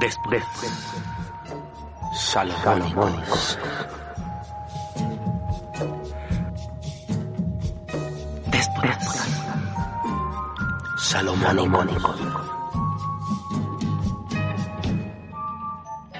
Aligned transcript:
Después. 0.00 0.44
Salomónicos. 2.14 3.58
Después. 8.46 8.96
Salomónicos. 10.98 12.20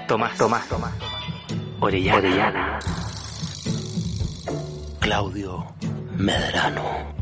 Tomás, 0.09 0.37
Tomás, 0.38 0.66
Tomás. 0.68 0.92
Orellana. 1.80 2.18
Orellana. 2.18 2.79
Claudio 5.01 5.66
Medrano. 6.16 7.18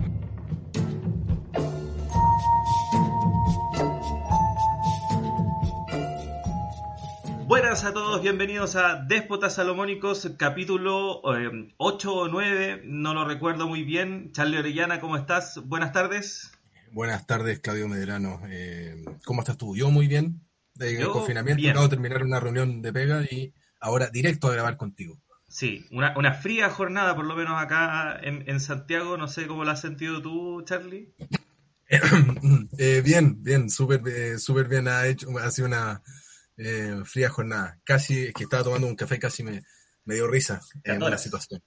Buenas 7.58 7.84
a 7.84 7.94
todos, 7.94 8.20
bienvenidos 8.20 8.76
a 8.76 8.96
Déspotas 8.96 9.54
Salomónicos, 9.54 10.30
capítulo 10.36 11.22
8 11.78 12.12
o 12.12 12.28
9, 12.28 12.82
no 12.84 13.14
lo 13.14 13.24
recuerdo 13.24 13.66
muy 13.66 13.82
bien. 13.82 14.30
Charlie 14.32 14.58
Orellana, 14.58 15.00
¿cómo 15.00 15.16
estás? 15.16 15.62
Buenas 15.64 15.90
tardes. 15.90 16.52
Buenas 16.92 17.26
tardes, 17.26 17.60
Claudio 17.60 17.88
Medrano. 17.88 18.42
Eh, 18.50 19.02
¿Cómo 19.24 19.40
estás 19.40 19.56
tú? 19.56 19.74
Yo 19.74 19.90
muy 19.90 20.06
bien. 20.06 20.42
De 20.74 21.02
confinamiento, 21.06 21.66
acabo 21.70 21.84
de 21.84 21.88
terminar 21.88 22.24
una 22.24 22.40
reunión 22.40 22.82
de 22.82 22.92
pega 22.92 23.22
y 23.22 23.54
ahora 23.80 24.08
directo 24.08 24.48
a 24.48 24.52
grabar 24.52 24.76
contigo. 24.76 25.18
Sí, 25.48 25.86
una, 25.92 26.12
una 26.18 26.34
fría 26.34 26.68
jornada, 26.68 27.16
por 27.16 27.24
lo 27.24 27.36
menos 27.36 27.54
acá 27.58 28.20
en, 28.22 28.44
en 28.50 28.60
Santiago. 28.60 29.16
No 29.16 29.28
sé 29.28 29.46
cómo 29.46 29.64
la 29.64 29.72
has 29.72 29.80
sentido 29.80 30.20
tú, 30.20 30.60
Charlie. 30.66 31.14
eh, 32.76 33.00
bien, 33.02 33.42
bien, 33.42 33.70
súper 33.70 34.02
eh, 34.06 34.38
súper 34.38 34.68
bien. 34.68 34.88
Ha, 34.88 35.06
hecho, 35.06 35.30
ha 35.38 35.50
sido 35.50 35.68
una 35.68 36.02
eh, 36.56 37.02
fría 37.04 37.28
jornada. 37.30 37.78
Casi, 37.84 38.32
que 38.32 38.44
estaba 38.44 38.64
tomando 38.64 38.86
un 38.86 38.96
café, 38.96 39.18
casi 39.18 39.42
me, 39.42 39.62
me 40.04 40.14
dio 40.14 40.26
risa 40.28 40.60
en 40.84 41.00
la 41.00 41.18
situación. 41.18 41.62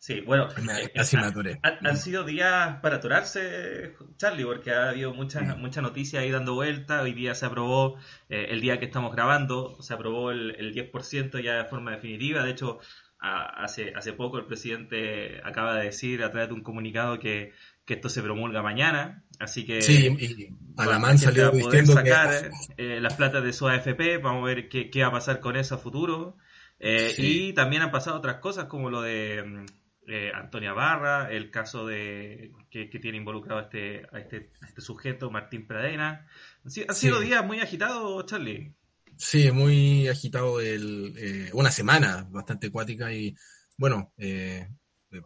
Sí, 0.00 0.20
bueno, 0.20 0.48
Me- 0.62 0.90
casi 0.90 1.16
me 1.16 1.24
atoré. 1.24 1.60
han, 1.62 1.86
han 1.86 1.96
sido 1.96 2.24
días 2.24 2.78
para 2.82 2.96
aturarse, 2.96 3.94
Charlie, 4.18 4.44
porque 4.44 4.70
ha 4.70 4.90
habido 4.90 5.14
muchas 5.14 5.56
mucha 5.56 5.80
noticias 5.80 6.22
ahí 6.22 6.30
dando 6.30 6.54
vuelta. 6.54 7.00
Hoy 7.00 7.14
día 7.14 7.34
se 7.34 7.46
aprobó, 7.46 7.96
eh, 8.28 8.48
el 8.50 8.60
día 8.60 8.78
que 8.78 8.84
estamos 8.84 9.14
grabando, 9.14 9.80
se 9.80 9.94
aprobó 9.94 10.30
el, 10.30 10.54
el 10.58 10.74
10% 10.74 11.38
ya 11.42 11.54
de 11.54 11.64
forma 11.64 11.92
definitiva. 11.92 12.44
De 12.44 12.50
hecho, 12.50 12.80
a- 13.18 13.64
hace, 13.64 13.94
hace 13.96 14.12
poco 14.12 14.36
el 14.36 14.44
presidente 14.44 15.40
acaba 15.42 15.76
de 15.76 15.84
decir 15.86 16.22
a 16.22 16.30
través 16.30 16.48
de 16.48 16.54
un 16.54 16.62
comunicado 16.62 17.18
que, 17.18 17.52
que 17.84 17.94
esto 17.94 18.08
se 18.08 18.22
promulga 18.22 18.62
mañana. 18.62 19.24
Así 19.38 19.64
que 19.66 19.82
Sí, 19.82 20.06
y 20.18 20.48
Alamán 20.76 21.18
salió 21.18 21.48
a 21.48 21.50
poder 21.50 21.64
diciendo 21.84 22.02
que 22.02 22.10
sacar 22.10 22.50
eh, 22.76 23.00
las 23.00 23.14
platas 23.14 23.42
de 23.44 23.52
su 23.52 23.66
AFP, 23.68 24.18
vamos 24.18 24.42
a 24.42 24.46
ver 24.54 24.68
qué, 24.68 24.90
qué 24.90 25.02
va 25.02 25.08
a 25.08 25.12
pasar 25.12 25.40
con 25.40 25.56
eso 25.56 25.74
a 25.74 25.78
futuro. 25.78 26.36
Eh, 26.78 27.10
Sí. 27.14 27.48
Y 27.48 27.52
también 27.52 27.82
han 27.82 27.90
pasado 27.90 28.16
otras 28.18 28.36
cosas 28.40 28.66
como 28.66 28.90
lo 28.90 29.02
de 29.02 29.42
mm, 29.44 29.66
eh, 30.08 30.30
Antonia 30.34 30.72
Barra, 30.72 31.30
el 31.30 31.50
caso 31.50 31.86
de 31.86 32.52
que, 32.70 32.90
que 32.90 32.98
tiene 32.98 33.18
involucrado 33.18 33.60
a 33.60 33.64
este, 33.64 34.02
a 34.12 34.18
este, 34.18 34.50
a 34.60 34.66
este 34.66 34.80
sujeto, 34.80 35.30
Martín 35.30 35.66
Pradena. 35.66 36.26
Han 36.64 36.70
sido, 36.70 36.86
han 36.88 36.94
sido 36.96 37.20
Sí. 37.20 37.26
días 37.26 37.44
muy 37.44 37.60
agitados, 37.60 38.26
Charlie. 38.26 38.74
Sí, 39.16 39.50
muy 39.52 40.08
agitado 40.08 40.60
el, 40.60 41.14
eh, 41.16 41.50
una 41.52 41.70
semana 41.70 42.26
bastante 42.30 42.66
acuática 42.66 43.12
y 43.12 43.34
bueno, 43.76 44.12
eh, 44.18 44.68
eh, 45.12 45.20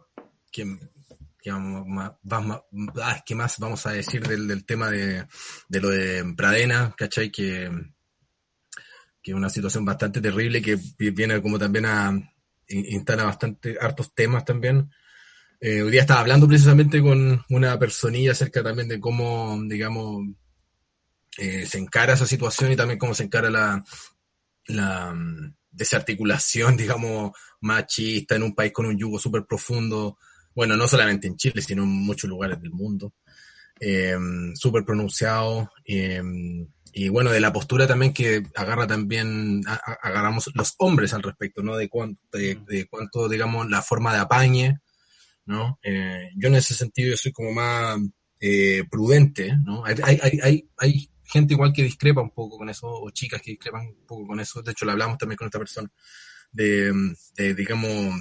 ¿qué, 1.41 1.51
qué 1.51 2.61
ah, 3.01 3.23
¿qué 3.25 3.35
más 3.35 3.57
vamos 3.59 3.85
a 3.85 3.91
decir 3.91 4.25
del, 4.27 4.65
tema 4.65 4.89
de, 4.89 5.25
lo 5.69 5.89
de 5.89 6.33
Pradena, 6.35 6.93
¿cachai? 6.97 7.31
Que, 7.31 7.69
que 9.21 9.31
es 9.31 9.35
una 9.37 9.49
situación 9.49 9.85
bastante 9.85 10.21
terrible 10.21 10.61
que 10.61 10.77
vi- 10.97 11.11
viene 11.11 11.41
como 11.41 11.59
también 11.59 11.85
a 11.85 12.09
in- 12.67 12.85
instala 12.89 13.23
bastante 13.23 13.77
hartos 13.79 14.13
temas 14.13 14.45
también. 14.45 14.89
Eh, 15.61 15.81
hoy 15.81 15.91
día 15.91 16.01
estaba 16.01 16.21
hablando 16.21 16.47
precisamente 16.47 17.01
con 17.01 17.43
una 17.49 17.77
personilla 17.79 18.31
acerca 18.31 18.63
también 18.63 18.87
de 18.87 18.99
cómo, 18.99 19.57
digamos, 19.67 20.23
eh, 21.37 21.65
se 21.65 21.77
encara 21.77 22.13
esa 22.13 22.25
situación 22.25 22.71
y 22.71 22.75
también 22.75 22.99
cómo 22.99 23.13
se 23.13 23.23
encara 23.23 23.49
la, 23.49 23.83
la 24.67 25.13
mm, 25.13 25.55
desarticulación, 25.71 26.77
digamos, 26.77 27.31
machista 27.61 28.35
en 28.35 28.43
un 28.43 28.55
país 28.55 28.71
con 28.73 28.85
un 28.85 28.97
yugo 28.97 29.19
súper 29.19 29.45
profundo, 29.45 30.17
bueno, 30.59 30.75
no 30.75 30.87
solamente 30.87 31.27
en 31.27 31.37
Chile, 31.37 31.61
sino 31.61 31.83
en 31.83 31.89
muchos 31.89 32.29
lugares 32.29 32.59
del 32.61 32.71
mundo, 32.71 33.13
eh, 33.79 34.17
súper 34.55 34.83
pronunciado, 34.83 35.71
eh, 35.85 36.21
y 36.91 37.07
bueno, 37.09 37.29
de 37.31 37.39
la 37.39 37.53
postura 37.53 37.87
también 37.87 38.13
que 38.13 38.43
agarra 38.55 38.87
también, 38.87 39.61
a- 39.67 39.95
agarramos 40.01 40.49
los 40.55 40.73
hombres 40.79 41.13
al 41.13 41.23
respecto, 41.23 41.61
¿no? 41.63 41.77
De 41.77 41.87
cuánto, 41.87 42.19
de, 42.37 42.55
de 42.67 42.87
cuánto 42.89 43.29
digamos, 43.29 43.69
la 43.69 43.81
forma 43.81 44.11
de 44.13 44.19
apañe, 44.19 44.79
¿no? 45.45 45.79
Eh, 45.83 46.29
yo 46.35 46.47
en 46.49 46.55
ese 46.55 46.73
sentido 46.73 47.11
yo 47.11 47.17
soy 47.17 47.31
como 47.31 47.51
más 47.53 47.99
eh, 48.39 48.83
prudente, 48.89 49.55
¿no? 49.65 49.85
Hay, 49.85 49.95
hay, 50.03 50.19
hay, 50.21 50.39
hay, 50.43 50.69
hay 50.77 51.09
gente 51.23 51.53
igual 51.53 51.73
que 51.73 51.83
discrepa 51.83 52.21
un 52.21 52.31
poco 52.31 52.57
con 52.57 52.69
eso, 52.69 52.87
o 52.89 53.09
chicas 53.11 53.41
que 53.41 53.51
discrepan 53.51 53.87
un 53.87 54.05
poco 54.07 54.27
con 54.27 54.39
eso, 54.39 54.61
de 54.61 54.71
hecho 54.71 54.85
lo 54.85 54.91
hablamos 54.93 55.17
también 55.17 55.37
con 55.37 55.47
esta 55.47 55.59
persona, 55.59 55.89
de, 56.51 56.91
de 57.37 57.53
digamos, 57.55 58.15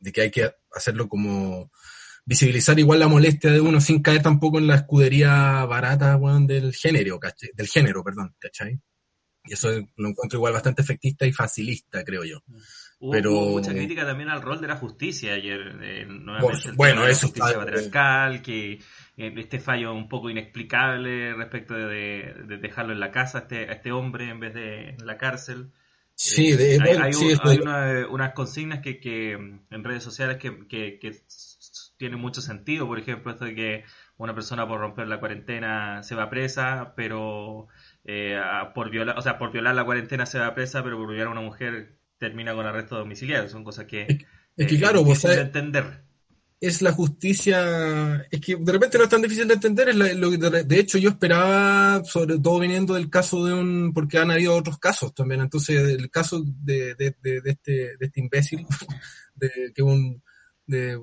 de 0.00 0.12
que 0.12 0.22
hay 0.22 0.30
que 0.30 0.50
hacerlo 0.74 1.08
como 1.08 1.70
visibilizar 2.24 2.78
igual 2.78 3.00
la 3.00 3.08
molestia 3.08 3.50
de 3.50 3.60
uno 3.60 3.80
sin 3.80 4.02
caer 4.02 4.22
tampoco 4.22 4.58
en 4.58 4.66
la 4.66 4.76
escudería 4.76 5.64
barata, 5.64 6.18
del 6.46 6.74
género, 6.74 7.18
¿cachai? 7.18 7.50
Del 7.54 7.68
género, 7.68 8.02
perdón, 8.04 8.34
¿cachai? 8.38 8.80
Y 9.44 9.54
eso 9.54 9.70
lo 9.96 10.08
encuentro 10.08 10.38
igual 10.38 10.52
bastante 10.52 10.82
efectista 10.82 11.26
y 11.26 11.32
facilista, 11.32 12.04
creo 12.04 12.24
yo. 12.24 12.42
Hubo, 12.98 13.10
Pero- 13.12 13.32
hubo 13.32 13.50
mucha 13.52 13.72
crítica 13.72 14.04
también 14.04 14.28
al 14.28 14.42
rol 14.42 14.60
de 14.60 14.68
la 14.68 14.76
justicia 14.76 15.32
ayer. 15.32 15.78
eh, 15.82 16.06
nuevamente 16.06 16.68
el 16.68 16.74
Bueno, 16.74 17.06
eso 17.06 17.28
justicia 17.28 17.48
está- 17.52 17.64
patriarcal, 17.64 18.42
que 18.42 18.72
eh, 19.16 19.34
este 19.38 19.58
fallo 19.58 19.94
un 19.94 20.08
poco 20.10 20.28
inexplicable 20.28 21.32
respecto 21.34 21.74
de, 21.74 22.34
de 22.46 22.58
dejarlo 22.58 22.92
en 22.92 23.00
la 23.00 23.10
casa 23.10 23.38
a 23.38 23.40
este, 23.42 23.70
a 23.70 23.72
este 23.72 23.92
hombre 23.92 24.28
en 24.28 24.40
vez 24.40 24.52
de 24.54 24.90
en 24.90 25.06
la 25.06 25.16
cárcel. 25.16 25.72
Sí, 26.22 26.52
de, 26.52 26.78
hay, 26.82 26.96
hay 26.98 27.12
sí, 27.14 27.24
un- 27.24 27.30
eso 27.32 27.42
hay 27.48 27.58
una- 27.60 28.06
unas 28.08 28.32
consignas 28.34 28.80
que, 28.80 29.00
que, 29.00 29.32
en 29.32 29.84
redes 29.84 30.02
sociales 30.02 30.36
que, 30.36 30.66
que, 30.68 30.98
tienen 31.96 32.18
mucho 32.20 32.40
sentido. 32.42 32.86
Por 32.86 32.98
ejemplo, 32.98 33.32
esto 33.32 33.44
de 33.46 33.54
que 33.54 33.84
una 34.18 34.34
persona 34.34 34.66
por 34.68 34.80
romper 34.80 35.08
la 35.08 35.18
cuarentena 35.18 36.02
se 36.02 36.14
va 36.14 36.28
presa, 36.30 36.92
pero 36.96 37.68
eh, 38.04 38.38
por 38.74 38.90
violar, 38.90 39.18
o 39.18 39.22
sea, 39.22 39.38
por 39.38 39.50
violar 39.52 39.74
la 39.74 39.84
cuarentena 39.84 40.26
se 40.26 40.38
va 40.38 40.54
presa, 40.54 40.82
pero 40.82 40.98
por 40.98 41.08
violar 41.08 41.28
a 41.28 41.30
una 41.30 41.40
mujer 41.40 41.96
termina 42.18 42.54
con 42.54 42.66
arresto 42.66 42.96
domiciliario. 42.98 43.48
Son 43.48 43.64
cosas 43.64 43.86
que 43.86 44.26
Es 44.56 44.66
que 44.66 44.74
eh, 44.74 44.78
claro, 44.78 45.00
es 45.00 45.04
vos 45.06 45.14
difícil 45.22 45.30
de 45.30 45.36
sabes- 45.36 45.46
entender. 45.46 46.02
Es 46.60 46.82
la 46.82 46.92
justicia, 46.92 48.26
es 48.30 48.40
que 48.40 48.54
de 48.56 48.72
repente 48.72 48.98
no 48.98 49.04
es 49.04 49.10
tan 49.10 49.22
difícil 49.22 49.48
de 49.48 49.54
entender, 49.54 49.88
es 49.88 49.96
la- 49.96 50.12
lo 50.12 50.30
que 50.30 50.36
de, 50.36 50.64
de 50.64 50.78
hecho 50.78 50.98
yo 50.98 51.08
esperaba, 51.10 52.04
sobre 52.04 52.38
todo 52.38 52.58
viniendo 52.60 52.94
del 52.94 53.08
caso 53.08 53.44
de 53.46 53.54
un, 53.54 53.92
porque 53.94 54.18
han 54.18 54.30
habido 54.30 54.54
otros 54.54 54.78
casos 54.78 55.14
también, 55.14 55.40
entonces 55.40 55.76
el 55.98 56.10
caso 56.10 56.42
de, 56.44 56.94
de, 56.96 57.16
de, 57.22 57.40
de 57.40 57.50
este, 57.50 57.72
de 57.96 58.06
este 58.06 58.20
imbécil, 58.20 58.66
de 59.34 59.72
que 59.74 59.82
un, 59.82 60.22
de, 60.66 60.92
eh, 60.92 60.98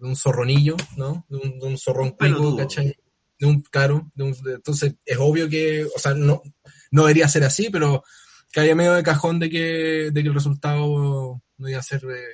de 0.00 0.06
un 0.06 0.16
zorronillo, 0.16 0.76
¿no? 0.96 1.26
De 1.28 1.36
un, 1.36 1.58
un 1.60 1.78
zorrón 1.78 2.16
pelotudo. 2.16 2.52
cuico, 2.56 2.68
¿cachai? 2.68 2.96
De 3.38 3.46
un 3.46 3.60
caro, 3.62 4.10
de 4.14 4.24
un, 4.24 4.32
de- 4.42 4.54
entonces 4.54 4.94
es 5.04 5.18
obvio 5.20 5.48
que, 5.48 5.84
o 5.84 5.98
sea, 5.98 6.14
no, 6.14 6.42
no 6.90 7.02
debería 7.02 7.28
ser 7.28 7.44
así, 7.44 7.68
pero 7.70 8.02
que 8.50 8.60
haya 8.60 8.74
medio 8.74 8.94
de 8.94 9.02
cajón 9.02 9.38
de 9.38 9.50
que, 9.50 10.10
de 10.12 10.22
que 10.22 10.28
el 10.28 10.34
resultado 10.34 11.42
no 11.58 11.68
iba 11.68 11.78
a 11.78 11.82
ser 11.82 12.02
eh, 12.04 12.24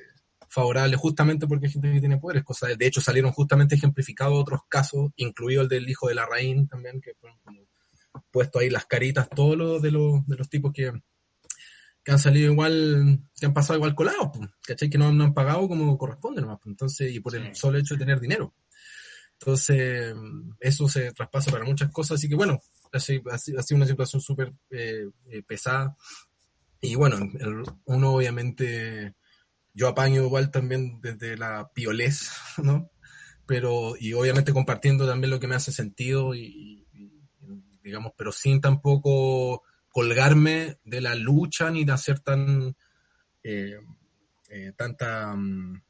favorable 0.58 0.96
justamente 0.96 1.46
porque 1.46 1.66
hay 1.66 1.72
gente 1.72 1.92
que 1.92 2.00
tiene 2.00 2.18
poderes. 2.18 2.42
Cosa 2.44 2.66
de, 2.66 2.76
de 2.76 2.86
hecho, 2.86 3.00
salieron 3.00 3.32
justamente 3.32 3.74
ejemplificados 3.76 4.38
otros 4.38 4.60
casos, 4.68 5.10
incluido 5.16 5.62
el 5.62 5.68
del 5.68 5.88
hijo 5.88 6.08
de 6.08 6.14
la 6.14 6.26
Raín 6.26 6.66
también, 6.68 7.00
que 7.00 7.14
fueron 7.20 7.38
como 7.44 7.60
puesto 8.30 8.58
ahí 8.58 8.68
las 8.70 8.86
caritas, 8.86 9.28
todos 9.30 9.56
los 9.56 9.80
de 9.82 9.90
los, 9.92 10.26
de 10.26 10.36
los 10.36 10.48
tipos 10.48 10.72
que, 10.72 10.92
que 12.02 12.12
han 12.12 12.18
salido 12.18 12.50
igual, 12.52 13.20
que 13.38 13.46
han 13.46 13.54
pasado 13.54 13.76
igual 13.76 13.94
colados, 13.94 14.30
¿cachai? 14.66 14.90
Que 14.90 14.98
no, 14.98 15.12
no 15.12 15.24
han 15.24 15.34
pagado 15.34 15.68
como 15.68 15.96
corresponde 15.96 16.40
nomás, 16.40 16.58
pues, 16.62 16.72
entonces, 16.72 17.12
y 17.14 17.20
por 17.20 17.36
el 17.36 17.54
solo 17.54 17.78
hecho 17.78 17.94
de 17.94 18.00
tener 18.00 18.18
dinero. 18.18 18.54
Entonces, 19.40 20.14
eso 20.58 20.88
se 20.88 21.12
traspasa 21.12 21.52
para 21.52 21.64
muchas 21.64 21.90
cosas, 21.92 22.18
así 22.18 22.28
que 22.28 22.34
bueno, 22.34 22.60
ha 22.92 22.98
sido, 22.98 23.30
ha 23.30 23.38
sido- 23.38 23.76
una 23.76 23.86
situación 23.86 24.20
súper 24.20 24.52
eh, 24.70 25.08
eh, 25.30 25.42
pesada. 25.46 25.96
Y 26.80 26.94
bueno, 26.96 27.16
el- 27.38 27.62
uno 27.84 28.14
obviamente, 28.14 29.14
yo 29.78 29.86
apaño 29.86 30.24
igual 30.24 30.50
también 30.50 31.00
desde 31.00 31.36
la 31.36 31.70
piolez, 31.72 32.32
¿no? 32.62 32.90
Pero, 33.46 33.94
y 33.98 34.12
obviamente 34.12 34.52
compartiendo 34.52 35.06
también 35.06 35.30
lo 35.30 35.38
que 35.38 35.46
me 35.46 35.54
hace 35.54 35.72
sentido 35.72 36.34
y, 36.34 36.84
digamos, 37.82 38.12
pero 38.16 38.32
sin 38.32 38.60
tampoco 38.60 39.62
colgarme 39.88 40.78
de 40.84 41.00
la 41.00 41.14
lucha 41.14 41.70
ni 41.70 41.84
de 41.84 41.92
hacer 41.92 42.18
tan, 42.18 42.76
eh, 43.44 43.78
eh, 44.50 44.72
tanta, 44.76 45.34
mm, 45.34 45.80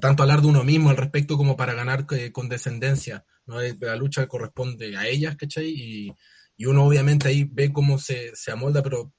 tanto 0.00 0.22
hablar 0.22 0.40
de 0.40 0.48
uno 0.48 0.64
mismo 0.64 0.90
al 0.90 0.96
respecto 0.96 1.36
como 1.36 1.56
para 1.56 1.74
ganar 1.74 2.06
eh, 2.10 2.32
condescendencia, 2.32 3.24
¿no? 3.44 3.60
Eh, 3.60 3.76
La 3.78 3.96
lucha 3.96 4.26
corresponde 4.26 4.96
a 4.96 5.06
ellas, 5.06 5.36
¿cachai? 5.36 5.68
Y, 5.68 6.14
y 6.56 6.64
uno 6.64 6.84
obviamente 6.86 7.28
ahí 7.28 7.44
ve 7.44 7.70
cómo 7.70 7.98
se, 7.98 8.34
se 8.34 8.50
amolda, 8.50 8.82
pero 8.82 9.12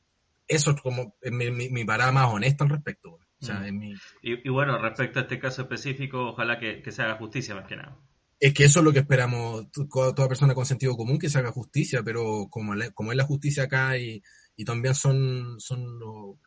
eso 0.47 0.71
es 0.71 0.81
como 0.81 1.15
eh, 1.21 1.31
mi, 1.31 1.51
mi, 1.51 1.69
mi 1.69 1.85
parada 1.85 2.11
más 2.11 2.33
honesta 2.33 2.63
al 2.63 2.71
respecto. 2.71 3.19
Güey. 3.39 3.43
O 3.43 3.45
sea, 3.45 3.59
Mm. 3.61 3.65
es, 3.65 3.73
mi- 3.73 3.93
Y, 4.21 4.47
y 4.47 4.49
bueno, 4.49 4.77
respecto 4.81 5.19
a 5.19 5.23
este 5.23 5.39
caso 5.39 5.61
específico, 5.63 6.29
ojalá 6.29 6.59
que, 6.59 6.81
que 6.81 6.91
se 6.91 7.01
haga 7.03 7.15
justicia 7.17 7.55
más 7.55 7.65
que 7.67 7.75
nada. 7.77 7.97
es 8.39 8.53
que 8.53 8.65
eso 8.65 8.79
es 8.79 8.85
lo 8.85 8.93
que 8.93 8.99
esperamos 8.99 9.65
toda 9.91 10.27
persona 10.27 10.53
con 10.53 10.65
sentido 10.65 10.95
común, 10.95 11.17
que 11.19 11.29
se 11.29 11.39
haga 11.39 11.51
justicia, 11.51 12.03
pero 12.03 12.47
como, 12.51 12.75
la- 12.75 12.91
como 12.91 13.11
es 13.11 13.17
la 13.17 13.23
justicia 13.25 13.63
acá 13.63 13.97
y, 13.97 14.21
y 14.55 14.63
también 14.65 14.93
son, 14.95 15.59
son 15.59 15.99
los 15.99 16.37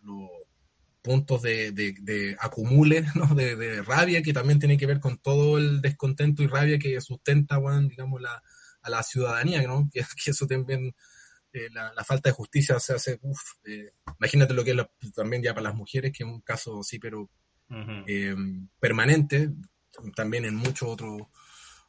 puntos 1.03 1.43
de, 1.43 1.73
de, 1.73 1.95
de 2.03 2.37
acumule, 2.41 3.03
¿no? 3.17 3.35
de, 3.35 3.57
de 3.57 3.83
rabia, 3.83 4.23
que 4.23 4.33
también 4.33 4.59
tiene 4.59 4.77
que 4.77 4.87
ver 4.87 5.01
con 5.01 5.19
todo 5.19 5.59
el 5.59 5.81
descontento 5.81 6.43
y 6.43 6.47
rabia 6.47 6.79
que 6.79 7.01
sustenta, 7.01 7.57
bueno, 7.59 7.89
digamos, 7.89 8.21
la, 8.21 8.43
a 8.83 8.91
la 8.91 9.03
ciudadanía, 9.03 9.63
¿no? 9.63 9.89
que, 9.93 10.01
que 10.23 10.31
eso 10.31 10.47
también, 10.47 10.95
eh, 11.52 11.69
la, 11.73 11.93
la 11.94 12.05
falta 12.05 12.29
de 12.31 12.35
justicia 12.35 12.79
se 12.81 12.94
hace, 12.94 13.19
uf, 13.23 13.41
eh, 13.64 13.93
imagínate 14.19 14.55
lo 14.55 14.62
que 14.64 14.70
es 14.70 14.76
la- 14.76 14.91
también 15.14 15.43
ya 15.43 15.52
para 15.55 15.64
las 15.64 15.75
mujeres, 15.75 16.12
que 16.12 16.23
es 16.25 16.29
un 16.29 16.41
caso 16.41 16.82
sí, 16.82 16.99
pero 16.99 17.29
eh, 18.06 18.35
permanente, 18.79 19.50
también 20.17 20.44
en 20.44 20.55
muchos 20.56 20.88
otros 20.88 21.23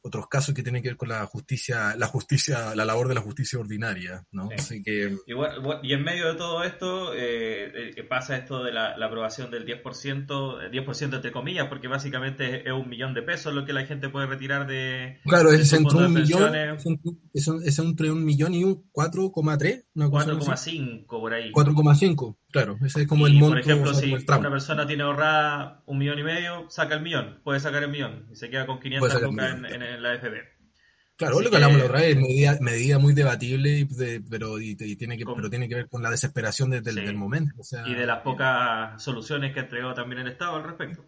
otros 0.03 0.27
casos 0.27 0.55
que 0.55 0.63
tienen 0.63 0.81
que 0.81 0.89
ver 0.89 0.97
con 0.97 1.09
la 1.09 1.25
justicia, 1.25 1.95
la 1.95 2.07
justicia, 2.07 2.75
la 2.75 2.85
labor 2.85 3.07
de 3.07 3.15
la 3.15 3.21
justicia 3.21 3.59
ordinaria, 3.59 4.23
¿no? 4.31 4.49
Sí. 4.49 4.55
Así 4.57 4.83
que 4.83 5.15
Y, 5.27 5.33
bueno, 5.33 5.61
bueno, 5.61 5.81
y 5.83 5.93
en 5.93 6.03
medio 6.03 6.27
de 6.27 6.35
todo 6.35 6.63
esto, 6.63 7.13
eh, 7.13 7.91
eh, 7.95 8.03
pasa 8.03 8.37
esto 8.37 8.63
de 8.63 8.71
la, 8.71 8.97
la 8.97 9.05
aprobación 9.05 9.51
del 9.51 9.65
10%, 9.65 10.63
eh, 10.63 10.71
10% 10.71 11.15
entre 11.15 11.31
comillas, 11.31 11.67
porque 11.67 11.87
básicamente 11.87 12.67
es, 12.67 12.73
un 12.73 12.89
millón 12.89 13.13
de 13.13 13.21
pesos 13.21 13.53
lo 13.53 13.65
que 13.65 13.73
la 13.73 13.85
gente 13.85 14.09
puede 14.09 14.25
retirar 14.27 14.67
de... 14.67 15.19
claro, 15.25 15.51
es 15.51 15.71
entre 15.73 15.97
un 15.97 16.13
millón, 16.13 16.53
es, 17.33 17.79
entre 17.79 18.11
un 18.11 18.25
millón 18.25 18.53
y 18.53 18.63
un 18.63 18.91
4,3, 18.91 19.85
una 19.95 20.09
cosa 20.09 20.53
así. 20.53 20.79
4,5 20.79 21.05
por 21.07 21.33
ahí. 21.33 21.51
4,5, 21.51 22.37
claro, 22.51 22.77
ese 22.85 23.01
es 23.01 23.07
como 23.07 23.27
y, 23.27 23.31
el 23.31 23.37
monto, 23.37 23.55
por 23.55 23.59
ejemplo, 23.59 23.93
si 23.93 24.13
el 24.13 24.25
una 24.27 24.49
persona 24.49 24.85
tiene 24.85 25.03
ahorrada 25.03 25.83
un 25.85 25.97
millón 25.97 26.19
y 26.19 26.23
medio, 26.23 26.69
saca 26.69 26.95
el 26.95 27.01
millón, 27.01 27.39
puede 27.43 27.59
sacar 27.59 27.83
el 27.83 27.89
millón 27.89 28.27
y 28.31 28.35
se 28.35 28.49
queda 28.49 28.65
con 28.65 28.79
500 28.79 29.09
sacar 29.11 29.23
el 29.23 29.29
lucas 29.31 29.53
en, 29.55 29.65
en, 29.65 29.81
en 29.81 30.03
la 30.03 30.13
FP. 30.15 30.37
Claro, 31.17 31.35
Así 31.35 31.43
lo 31.43 31.49
que 31.51 31.55
hablamos 31.57 31.77
la 31.77 31.85
otra 31.85 31.99
vez, 31.99 32.15
medida, 32.17 32.57
medida 32.61 32.97
muy 32.97 33.13
debatible, 33.13 33.85
de- 33.91 34.23
pero, 34.27 34.59
y, 34.59 34.75
y 34.79 34.95
tiene 34.95 35.17
que, 35.17 35.23
Con- 35.23 35.35
pero 35.35 35.49
tiene 35.51 35.69
que 35.69 35.75
ver 35.75 35.87
con 35.87 36.01
la 36.01 36.09
desesperación 36.09 36.71
desde 36.71 36.89
el 36.89 36.95
del 36.95 37.15
momento. 37.15 37.53
O 37.59 37.63
sea, 37.63 37.87
Y 37.87 37.93
de 37.93 38.07
las 38.07 38.21
pocas 38.21 39.01
soluciones 39.03 39.53
que 39.53 39.59
ha 39.59 39.63
entregado 39.63 39.93
también 39.93 40.21
el 40.21 40.29
Estado 40.29 40.55
al 40.55 40.63
respecto. 40.63 41.05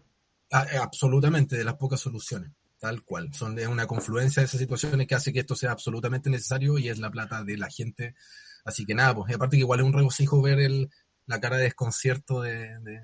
Ah, 0.52 0.66
eh, 0.72 0.76
Absolutamente, 0.76 1.56
de 1.56 1.64
las 1.64 1.74
pocas 1.74 1.98
soluciones, 1.98 2.52
tal 2.78 3.02
cual. 3.02 3.34
Son 3.34 3.56
de 3.56 3.66
una 3.66 3.88
confluencia 3.88 4.40
de 4.40 4.46
esas 4.46 4.60
situaciones 4.60 5.08
que 5.08 5.16
hace 5.16 5.32
que 5.32 5.40
esto 5.40 5.56
sea 5.56 5.72
absolutamente 5.72 6.30
necesario 6.30 6.78
y 6.78 6.88
es 6.88 7.00
la 7.00 7.10
plata 7.10 7.42
de 7.42 7.56
la 7.56 7.68
gente. 7.68 8.14
Así 8.64 8.86
que 8.86 8.94
nada, 8.94 9.16
pues 9.16 9.32
y 9.32 9.34
aparte 9.34 9.56
que 9.56 9.62
igual 9.62 9.80
es 9.80 9.86
un 9.86 9.92
regocijo 9.92 10.40
ver 10.40 10.60
el, 10.60 10.88
la 11.26 11.40
cara 11.40 11.56
de 11.56 11.64
desconcierto 11.64 12.40
de, 12.42 12.78
de- 12.80 13.00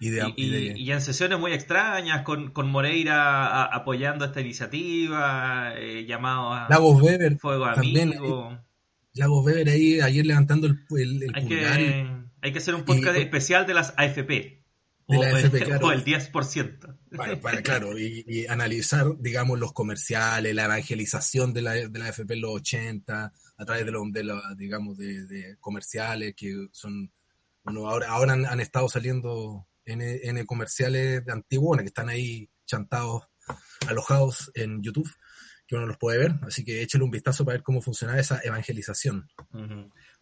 y 0.00 0.10
de... 0.10 0.32
Y, 0.36 0.44
y 0.46 0.50
de- 0.50 0.78
y- 0.78 0.90
en 0.92 1.00
sesiones 1.00 1.38
muy 1.38 1.52
extrañas, 1.52 2.22
con, 2.22 2.50
con 2.50 2.68
Moreira 2.68 3.46
a- 3.46 3.64
apoyando 3.64 4.24
esta 4.24 4.40
iniciativa, 4.40 5.72
eh, 5.76 6.04
llamado 6.06 6.52
a 6.52 6.66
Lagos 6.68 7.00
Weber, 7.00 7.38
Fuego 7.38 7.72
también, 7.72 8.08
Amigo. 8.16 8.58
Lagos 9.14 9.44
Weber 9.46 9.68
ahí 9.68 10.00
ayer 10.00 10.26
levantando 10.26 10.66
el, 10.66 10.78
el, 10.90 11.22
el 11.22 11.30
Hay 11.34 11.42
pulgar 11.46 11.76
que, 11.78 12.06
hay 12.42 12.52
que 12.52 12.58
hacer 12.58 12.74
un 12.74 12.84
podcast 12.84 13.16
especial 13.16 13.66
de 13.66 13.74
las 13.74 13.94
AFP. 13.96 14.60
De 15.06 15.18
o, 15.18 15.22
la 15.22 15.30
el, 15.30 15.36
AFP, 15.36 15.64
claro. 15.64 15.86
o 15.86 15.92
el 15.92 16.04
10%. 16.04 16.96
para, 17.16 17.40
para, 17.40 17.62
claro, 17.62 17.98
y, 17.98 18.46
analizar, 18.48 19.06
digamos, 19.20 19.58
los 19.58 19.72
comerciales, 19.72 20.54
la 20.54 20.64
evangelización 20.64 21.52
de 21.52 21.62
la, 21.62 21.72
de 21.74 21.98
la 21.98 22.08
FP 22.08 22.34
en 22.34 22.40
los 22.40 22.50
80, 22.52 23.32
a 23.58 23.64
través 23.64 23.84
de, 23.86 23.92
los 23.92 24.10
de 24.12 24.24
digamos, 24.56 24.96
de 24.96 25.56
comerciales 25.60 26.34
que 26.36 26.66
son, 26.72 27.12
bueno, 27.64 27.88
ahora, 27.88 28.08
ahora 28.10 28.32
han, 28.34 28.46
han 28.46 28.60
estado 28.60 28.88
saliendo 28.88 29.66
N, 29.84 30.20
N 30.22 30.44
comerciales 30.46 31.24
de 31.24 31.32
Antigua, 31.32 31.78
que 31.78 31.84
están 31.84 32.08
ahí 32.08 32.48
chantados, 32.66 33.24
alojados 33.88 34.50
en 34.54 34.82
YouTube, 34.82 35.10
que 35.66 35.76
uno 35.76 35.86
los 35.86 35.96
puede 35.98 36.18
ver, 36.18 36.32
así 36.46 36.62
que 36.64 36.82
échale 36.82 37.04
un 37.04 37.10
vistazo 37.10 37.44
para 37.44 37.56
ver 37.56 37.62
cómo 37.62 37.80
funciona 37.80 38.18
esa 38.18 38.40
evangelización. 38.44 39.26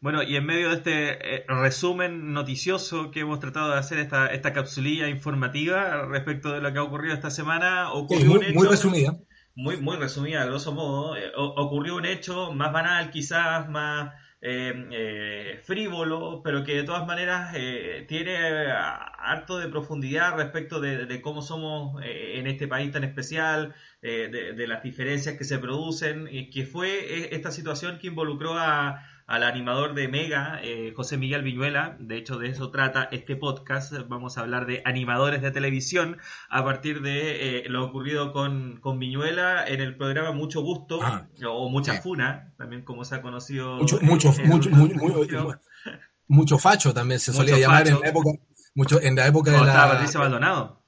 Bueno, 0.01 0.23
y 0.23 0.37
en 0.37 0.47
medio 0.47 0.69
de 0.71 0.75
este 0.77 1.37
eh, 1.37 1.45
resumen 1.49 2.33
noticioso 2.33 3.11
que 3.11 3.21
hemos 3.21 3.41
tratado 3.41 3.73
de 3.73 3.79
hacer 3.79 3.99
esta, 3.99 4.27
esta 4.29 4.53
capsulilla 4.53 5.09
informativa 5.09 6.07
respecto 6.07 6.53
de 6.53 6.61
lo 6.61 6.73
que 6.73 6.79
ha 6.79 6.83
ocurrido 6.83 7.15
esta 7.15 7.31
semana, 7.31 7.89
Sí, 8.09 8.25
ocurrió 8.25 8.27
muy, 8.27 8.39
un 8.39 8.45
hecho 8.45 8.55
muy 8.55 8.69
resumida. 8.69 9.17
muy, 9.55 9.77
muy 9.79 9.97
resumida, 9.97 10.45
grosso 10.47 10.73
modo, 10.73 11.17
eh, 11.17 11.31
ocurrió 11.37 11.97
un 11.97 12.07
hecho 12.07 12.53
más 12.53 12.73
banal, 12.73 13.11
quizás 13.11 13.69
más 13.69 14.13
eh, 14.45 14.89
eh, 14.91 15.61
frívolo, 15.63 16.43
pero 16.43 16.65
que 16.65 16.75
de 16.75 16.83
todas 16.83 17.07
maneras 17.07 17.53
eh, 17.55 18.05
tiene 18.09 18.35
eh, 18.35 18.73
harto 18.73 19.59
de 19.59 19.69
profundidad 19.69 20.37
respecto 20.37 20.81
de, 20.81 21.21
cómo 21.23 21.43
somos 21.43 22.03
en 22.05 22.49
este 22.49 22.67
país 22.67 22.91
tan 22.91 23.05
especial, 23.05 23.75
de, 24.03 24.29
de 24.29 24.67
las 24.67 24.83
diferencias 24.83 25.37
que 25.39 25.45
se 25.45 25.61
producen, 25.61 26.29
y 26.29 26.51
que 26.51 26.67
fue 26.67 27.33
esta 27.35 27.53
situación 27.53 28.01
que 28.01 28.09
involucró 28.09 28.59
a, 28.59 29.07
al 29.27 29.43
animador 29.45 29.95
de 29.95 30.09
Mega, 30.09 30.61
eh, 30.63 30.93
José 30.95 31.17
Miguel 31.17 31.43
Viñuela. 31.43 31.97
De 32.01 32.17
hecho, 32.19 32.39
de 32.39 32.49
eso 32.49 32.71
trata 32.71 33.09
este 33.13 33.37
podcast. 33.37 33.93
Vamos 34.09 34.37
a 34.37 34.43
hablar 34.43 34.67
de 34.67 34.83
animadores 34.85 35.43
de 35.43 35.51
televisión 35.51 36.19
a 36.51 36.65
partir 36.65 37.01
de 37.03 37.59
eh, 37.61 37.69
lo 37.69 37.85
ocurrido 37.85 38.33
con, 38.33 38.79
con 38.81 38.99
Viñuela 38.99 39.67
en 39.67 39.81
el 39.81 39.97
programa 39.97 40.33
Mucho 40.33 40.61
Gusto 40.63 41.01
Ah, 41.03 41.29
o 41.49 41.69
Mucha 41.69 41.95
sí. 41.95 42.01
Funa, 42.03 42.53
también 42.59 42.83
como 42.83 43.05
se 43.05 43.15
ha 43.15 43.23
conocido. 43.23 43.77
Mucho, 43.77 43.99
mucho, 44.03 44.33
mucho, 44.45 44.71
televisión. 44.71 45.61
mucho 46.29 46.59
facho 46.59 46.93
también 46.95 47.21
se 47.21 47.31
Mucho 47.33 47.43
solía 47.43 47.59
llamar 47.59 47.89
en 47.89 48.01
la 48.01 48.09
época, 48.09 48.31
mucho, 48.75 49.01
en 49.01 49.15
la 49.17 49.27
época 49.27 49.51
de 49.51 49.59
la, 49.65 49.89
Patricia 49.89 50.21
Maldonado. 50.21 50.83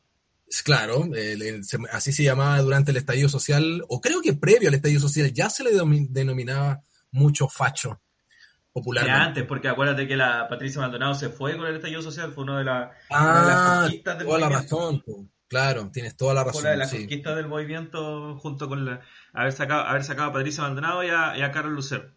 Claro, 0.64 1.04
el- 1.14 1.42
el- 1.42 1.64
se- 1.64 1.78
así 1.90 2.12
se 2.12 2.22
llamaba 2.22 2.60
durante 2.60 2.90
el 2.92 2.96
estallido 2.98 3.28
social, 3.28 3.82
o 3.88 4.00
creo 4.00 4.20
que 4.20 4.34
previo 4.34 4.68
al 4.68 4.74
estallido 4.74 5.00
social 5.00 5.32
ya 5.32 5.50
se 5.50 5.64
le 5.64 5.70
denominaba 6.10 6.82
mucho 7.10 7.48
facho 7.48 8.00
Ya 8.74 8.80
popularmente. 8.82 9.20
antes, 9.20 9.44
porque 9.44 9.68
acuérdate 9.68 10.08
que 10.08 10.16
la 10.16 10.48
Patricia 10.48 10.80
Maldonado 10.80 11.14
se 11.14 11.28
fue 11.28 11.56
con 11.56 11.66
el 11.66 11.76
estallido 11.76 12.02
social, 12.02 12.32
fue 12.32 12.42
una 12.44 12.58
de, 12.58 12.64
la- 12.64 12.90
una 13.10 13.40
de 13.42 13.46
las 13.48 13.56
Ah, 13.60 13.78
conquistas 13.82 14.18
del 14.18 14.26
toda 14.26 14.38
la 14.40 14.46
movimiento. 14.48 14.76
razón, 14.76 15.02
po. 15.06 15.26
claro, 15.46 15.90
tienes 15.92 16.16
toda 16.16 16.34
la 16.34 16.44
Fue 16.44 16.60
una 16.60 16.70
de 16.70 16.76
razón. 16.76 16.78
las 16.80 16.90
Sí. 16.90 16.96
conquistas 16.98 17.36
del 17.36 17.46
movimiento 17.46 18.36
junto 18.38 18.68
con 18.68 18.84
la, 18.84 19.00
haber, 19.32 19.52
sacado, 19.52 19.82
haber 19.82 20.02
sacado 20.02 20.30
a 20.30 20.32
Patricia 20.32 20.64
Maldonado 20.64 21.04
y 21.04 21.08
a, 21.08 21.38
y 21.38 21.42
a 21.42 21.52
Carlos 21.52 21.72
Lucero. 21.72 22.10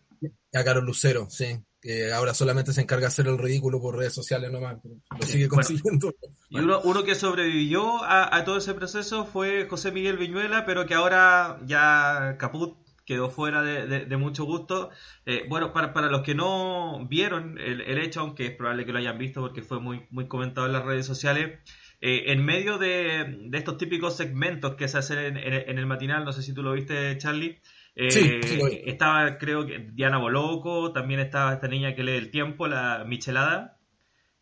A 0.53 0.63
Carol 0.63 0.83
Lucero, 0.83 1.27
sí, 1.29 1.59
que 1.79 2.11
ahora 2.11 2.33
solamente 2.33 2.73
se 2.73 2.81
encarga 2.81 3.01
de 3.01 3.07
hacer 3.09 3.27
el 3.27 3.37
ridículo 3.37 3.79
por 3.79 3.95
redes 3.95 4.15
sociales 4.15 4.51
nomás, 4.51 4.77
pero 4.81 4.95
lo 5.11 5.25
Sí, 5.27 5.33
sigue 5.33 5.47
bueno. 5.47 5.55
consiguiendo. 5.61 6.11
Y 6.49 6.57
uno, 6.59 6.81
uno 6.85 7.03
que 7.03 7.13
sobrevivió 7.13 8.03
a, 8.03 8.35
a 8.35 8.43
todo 8.43 8.57
ese 8.57 8.73
proceso 8.73 9.25
fue 9.25 9.67
José 9.69 9.91
Miguel 9.91 10.17
Viñuela, 10.17 10.65
pero 10.65 10.87
que 10.87 10.95
ahora 10.95 11.59
ya 11.67 12.35
caput 12.39 12.79
quedó 13.07 13.31
fuera 13.31 13.63
de, 13.63 13.87
de- 13.87 14.05
de 14.05 14.17
mucho 14.17 14.43
gusto. 14.43 14.91
Eh, 15.25 15.45
bueno, 15.49 15.73
para, 15.73 15.93
para 15.93 16.09
los 16.11 16.21
que 16.21 16.35
no 16.35 17.07
vieron 17.09 17.57
el, 17.59 17.81
el 17.81 17.97
hecho, 17.97 18.19
aunque 18.19 18.45
es 18.45 18.51
probable 18.51 18.85
que 18.85 18.91
lo 18.91 18.99
hayan 18.99 19.17
visto 19.17 19.41
porque 19.41 19.63
fue 19.63 19.79
muy, 19.79 20.05
muy 20.11 20.27
comentado 20.27 20.67
en 20.67 20.73
las 20.73 20.83
redes 20.85 21.05
sociales, 21.07 21.57
eh, 22.01 22.25
en 22.27 22.45
medio 22.45 22.77
de, 22.77 23.37
de 23.49 23.57
estos 23.57 23.77
típicos 23.77 24.15
segmentos 24.15 24.75
que 24.75 24.87
se 24.87 24.99
hacen 24.99 25.17
en, 25.17 25.37
en- 25.37 25.69
en 25.69 25.77
el 25.79 25.85
matinal, 25.87 26.23
no 26.25 26.33
sé 26.33 26.43
si 26.43 26.53
tú 26.53 26.61
lo 26.61 26.73
viste, 26.73 27.17
Charlie. 27.17 27.59
eh, 27.95 28.11
Sí, 28.11 28.39
sí 28.43 28.57
lo 28.57 28.65
vi. 28.69 28.81
estaba, 28.85 29.37
creo 29.39 29.65
que 29.65 29.79
Diana 29.93 30.17
Boloco, 30.19 30.91
también 30.91 31.19
estaba 31.21 31.53
esta 31.53 31.67
niña 31.67 31.95
que 31.95 32.03
lee 32.03 32.17
el 32.17 32.29
tiempo, 32.29 32.67
la 32.67 33.03
Michelada. 33.07 33.73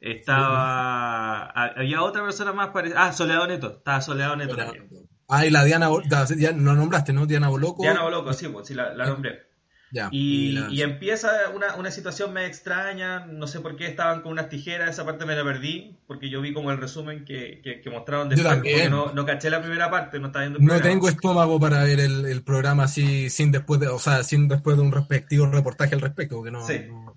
Estaba. 0.02 1.46
ha- 1.46 1.74
Había 1.78 2.02
otra 2.04 2.24
persona 2.24 2.52
más 2.54 2.70
parecida. 2.70 3.06
Ah, 3.06 3.14
Soledad 3.14 3.48
Neto. 3.48 3.78
Estaba 3.78 4.02
Soledad 4.02 4.36
Neto 4.36 4.56
también. 4.56 4.90
Ah, 5.28 5.46
y 5.46 5.50
la 5.50 5.64
Diana, 5.64 5.90
ya 6.38 6.52
lo 6.52 6.74
nombraste, 6.76 7.12
¿no? 7.14 7.26
Diana 7.26 7.50
Boloco. 7.50 7.82
Diana 7.82 8.04
Boloco, 8.04 8.32
sí, 8.34 8.48
pues 8.48 8.68
sí, 8.68 8.74
la, 8.74 8.94
la 8.94 9.06
nombré. 9.08 9.44
Ya, 9.92 10.10
Y, 10.12 10.52
la- 10.52 10.70
y 10.72 10.82
empieza 10.82 11.30
una, 11.54 11.76
una 11.76 11.90
situación 11.90 12.34
medio 12.34 12.48
extraña, 12.48 13.26
no 13.28 13.48
sé 13.48 13.62
por 13.62 13.76
qué 13.78 13.88
estaban 13.88 14.22
con 14.22 14.34
unas 14.34 14.50
tijeras, 14.50 14.90
esa 14.90 15.06
parte 15.06 15.26
me 15.26 15.36
la 15.36 15.44
perdí, 15.44 16.00
porque 16.06 16.30
yo 16.30 16.42
vi 16.42 16.54
como 16.54 16.70
el 16.72 16.78
resumen 16.80 17.24
que, 17.24 17.62
que, 17.64 17.80
que 17.82 17.90
mostraron 17.90 18.28
después, 18.28 18.56
porque 18.56 18.90
no, 18.90 19.14
no 19.14 19.26
caché 19.26 19.50
la 19.50 19.62
primera 19.62 19.90
parte, 19.90 20.20
no 20.20 20.28
estaba 20.28 20.44
viendo 20.46 20.60
el 20.60 20.66
No 20.66 20.82
tengo 20.82 21.08
estómago 21.08 21.60
para 21.60 21.84
ver 21.84 22.00
el, 22.02 22.26
el 22.26 22.44
programa 22.44 22.84
así 22.84 23.30
sin 23.30 23.52
después 23.52 23.80
de, 23.80 23.88
o 23.88 24.00
sea, 24.00 24.24
sin 24.24 24.48
después 24.50 24.76
de 24.76 24.82
un 24.84 24.92
respectivo 24.92 25.46
reportaje 25.48 25.96
al 25.96 26.02
respecto, 26.02 26.36
porque 26.38 26.52
no, 26.52 26.66
Sí. 26.68 26.82
no- 26.88 27.16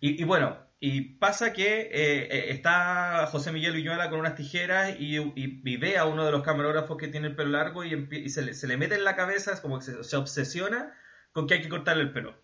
Y, 0.00 0.22
y 0.22 0.24
bueno, 0.24 0.56
y 0.80 1.00
pasa 1.18 1.52
que 1.52 1.80
eh, 1.82 2.28
eh, 2.30 2.50
está 2.50 3.26
José 3.26 3.50
Miguel 3.52 3.74
Viñuela 3.74 4.10
con 4.10 4.20
unas 4.20 4.36
tijeras 4.36 4.94
y, 4.98 5.16
y- 5.16 5.76
ve 5.76 5.98
a 5.98 6.04
uno 6.04 6.24
de 6.24 6.30
los 6.32 6.42
camarógrafos 6.42 6.96
que 6.96 7.08
tiene 7.08 7.26
el 7.28 7.36
pelo 7.36 7.50
largo 7.50 7.84
y, 7.84 8.28
se, 8.28 8.42
le, 8.42 8.54
se 8.54 8.76
mete 8.76 8.94
en 8.94 9.04
la 9.04 9.16
cabeza, 9.16 9.52
es 9.52 9.60
como 9.60 9.78
que 9.78 9.86
se, 9.86 10.04
se 10.04 10.16
obsesiona 10.16 10.94
con 11.32 11.46
que 11.46 11.54
hay 11.54 11.62
que 11.62 11.68
cortarle 11.68 12.04
el 12.04 12.12
pelo. 12.12 12.36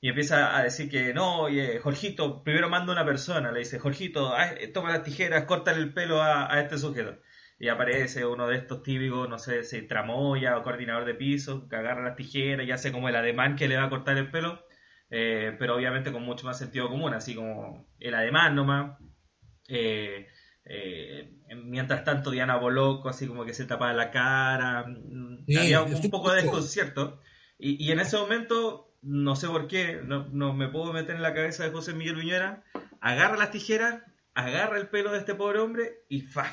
Y 0.00 0.08
empieza 0.10 0.56
a 0.56 0.62
decir 0.62 0.90
que 0.90 1.14
no, 1.14 1.40
oye, 1.40 1.78
Jorgito, 1.78 2.42
primero 2.44 2.68
manda 2.68 2.92
una 2.92 3.06
persona, 3.06 3.50
le 3.52 3.60
dice, 3.60 3.78
Jorgito, 3.78 4.34
eh, 4.38 4.68
toma 4.68 4.90
las 4.90 5.02
tijeras, 5.02 5.44
córtale 5.44 5.78
el 5.80 5.94
pelo 5.94 6.22
a, 6.22 6.60
este 6.60 6.76
sujeto. 6.76 7.18
Y 7.58 7.68
aparece 7.68 8.26
uno 8.26 8.46
de 8.48 8.56
estos 8.56 8.82
típicos, 8.82 9.28
no 9.30 9.38
sé 9.38 9.64
si 9.64 9.82
tramoya 9.86 10.58
o 10.58 10.62
coordinador 10.62 11.06
de 11.06 11.14
piso, 11.14 11.68
que 11.68 11.76
agarra 11.76 12.04
las 12.04 12.16
tijeras 12.16 12.66
y 12.66 12.72
hace 12.72 12.92
como 12.92 13.08
el 13.08 13.16
ademán 13.16 13.56
que 13.56 13.66
le 13.68 13.76
va 13.78 13.84
a 13.84 13.90
cortar 13.90 14.18
el 14.18 14.30
pelo, 14.30 14.66
eh, 15.16 15.54
pero 15.60 15.76
obviamente 15.76 16.10
con 16.10 16.24
mucho 16.24 16.44
más 16.44 16.58
sentido 16.58 16.88
común, 16.88 17.14
así 17.14 17.36
como 17.36 17.86
el 18.00 18.14
ademán 18.16 18.56
nomás. 18.56 18.98
Eh, 19.68 20.26
eh, 20.64 21.38
mientras 21.62 22.02
tanto 22.02 22.32
Diana 22.32 22.56
Boloco 22.56 23.08
así 23.08 23.28
como 23.28 23.44
que 23.44 23.54
se 23.54 23.64
tapaba 23.64 23.92
la 23.92 24.10
cara, 24.10 24.84
mm, 24.88 25.44
Sí, 25.46 25.56
había 25.72 25.82
un, 25.82 26.10
poco 26.10 26.32
de 26.32 26.42
desconcierto. 26.42 27.20
Y, 27.58 27.84
y 27.84 27.92
en 27.92 28.00
ese 28.00 28.16
momento, 28.16 28.92
no 29.02 29.36
sé 29.36 29.46
por 29.46 29.68
qué, 29.68 30.00
no, 30.04 30.26
no 30.32 30.52
me 30.52 30.66
puedo 30.66 30.92
meter 30.92 31.14
en 31.14 31.22
la 31.22 31.32
cabeza 31.32 31.62
de 31.62 31.70
José 31.70 31.94
Miguel 31.94 32.16
Viñera, 32.16 32.64
agarra 33.00 33.36
las 33.36 33.52
tijeras, 33.52 34.02
agarra 34.34 34.78
el 34.78 34.88
pelo 34.88 35.12
de 35.12 35.18
este 35.18 35.36
pobre 35.36 35.60
hombre 35.60 36.04
y 36.08 36.22
¡fa! 36.22 36.52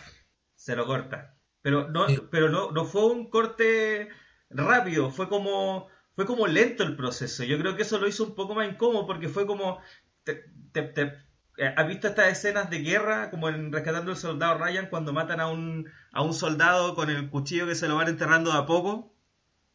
se 0.53 0.75
lo 0.75 0.85
corta. 0.85 1.35
Pero 1.63 1.89
no, 1.89 2.07
Sí. 2.07 2.21
pero 2.29 2.49
no, 2.49 2.69
no 2.69 2.85
fue 2.85 3.07
un 3.07 3.27
corte 3.31 4.09
rápido, 4.51 5.09
fue 5.09 5.29
como, 5.29 5.87
fue 6.15 6.25
como 6.25 6.47
lento 6.47 6.83
el 6.83 6.95
proceso. 6.95 7.43
Yo 7.43 7.57
creo 7.59 7.75
que 7.75 7.83
eso 7.83 7.97
lo 7.99 8.07
hizo 8.07 8.23
un 8.25 8.35
poco 8.35 8.55
más 8.55 8.69
incómodo 8.69 9.05
porque 9.07 9.29
fue 9.29 9.45
como, 9.45 9.79
te- 10.23 10.45
te- 10.71 10.83
te- 10.83 11.13
eh, 11.57 11.73
¿has 11.75 11.87
visto 11.87 12.07
estas 12.07 12.29
escenas 12.31 12.69
de 12.69 12.79
guerra 12.79 13.29
como 13.29 13.49
en 13.49 13.71
Rescatando 13.71 14.11
al 14.11 14.17
Soldado 14.17 14.57
Ryan 14.57 14.87
cuando 14.89 15.13
matan 15.13 15.39
a 15.39 15.47
un, 15.47 15.89
a 16.11 16.21
un 16.21 16.33
soldado 16.33 16.95
con 16.95 17.09
el 17.09 17.29
cuchillo 17.29 17.67
que 17.67 17.75
se 17.75 17.87
lo 17.87 17.95
van 17.95 18.07
enterrando 18.09 18.51
de 18.51 18.57
a 18.57 18.65
poco? 18.65 19.13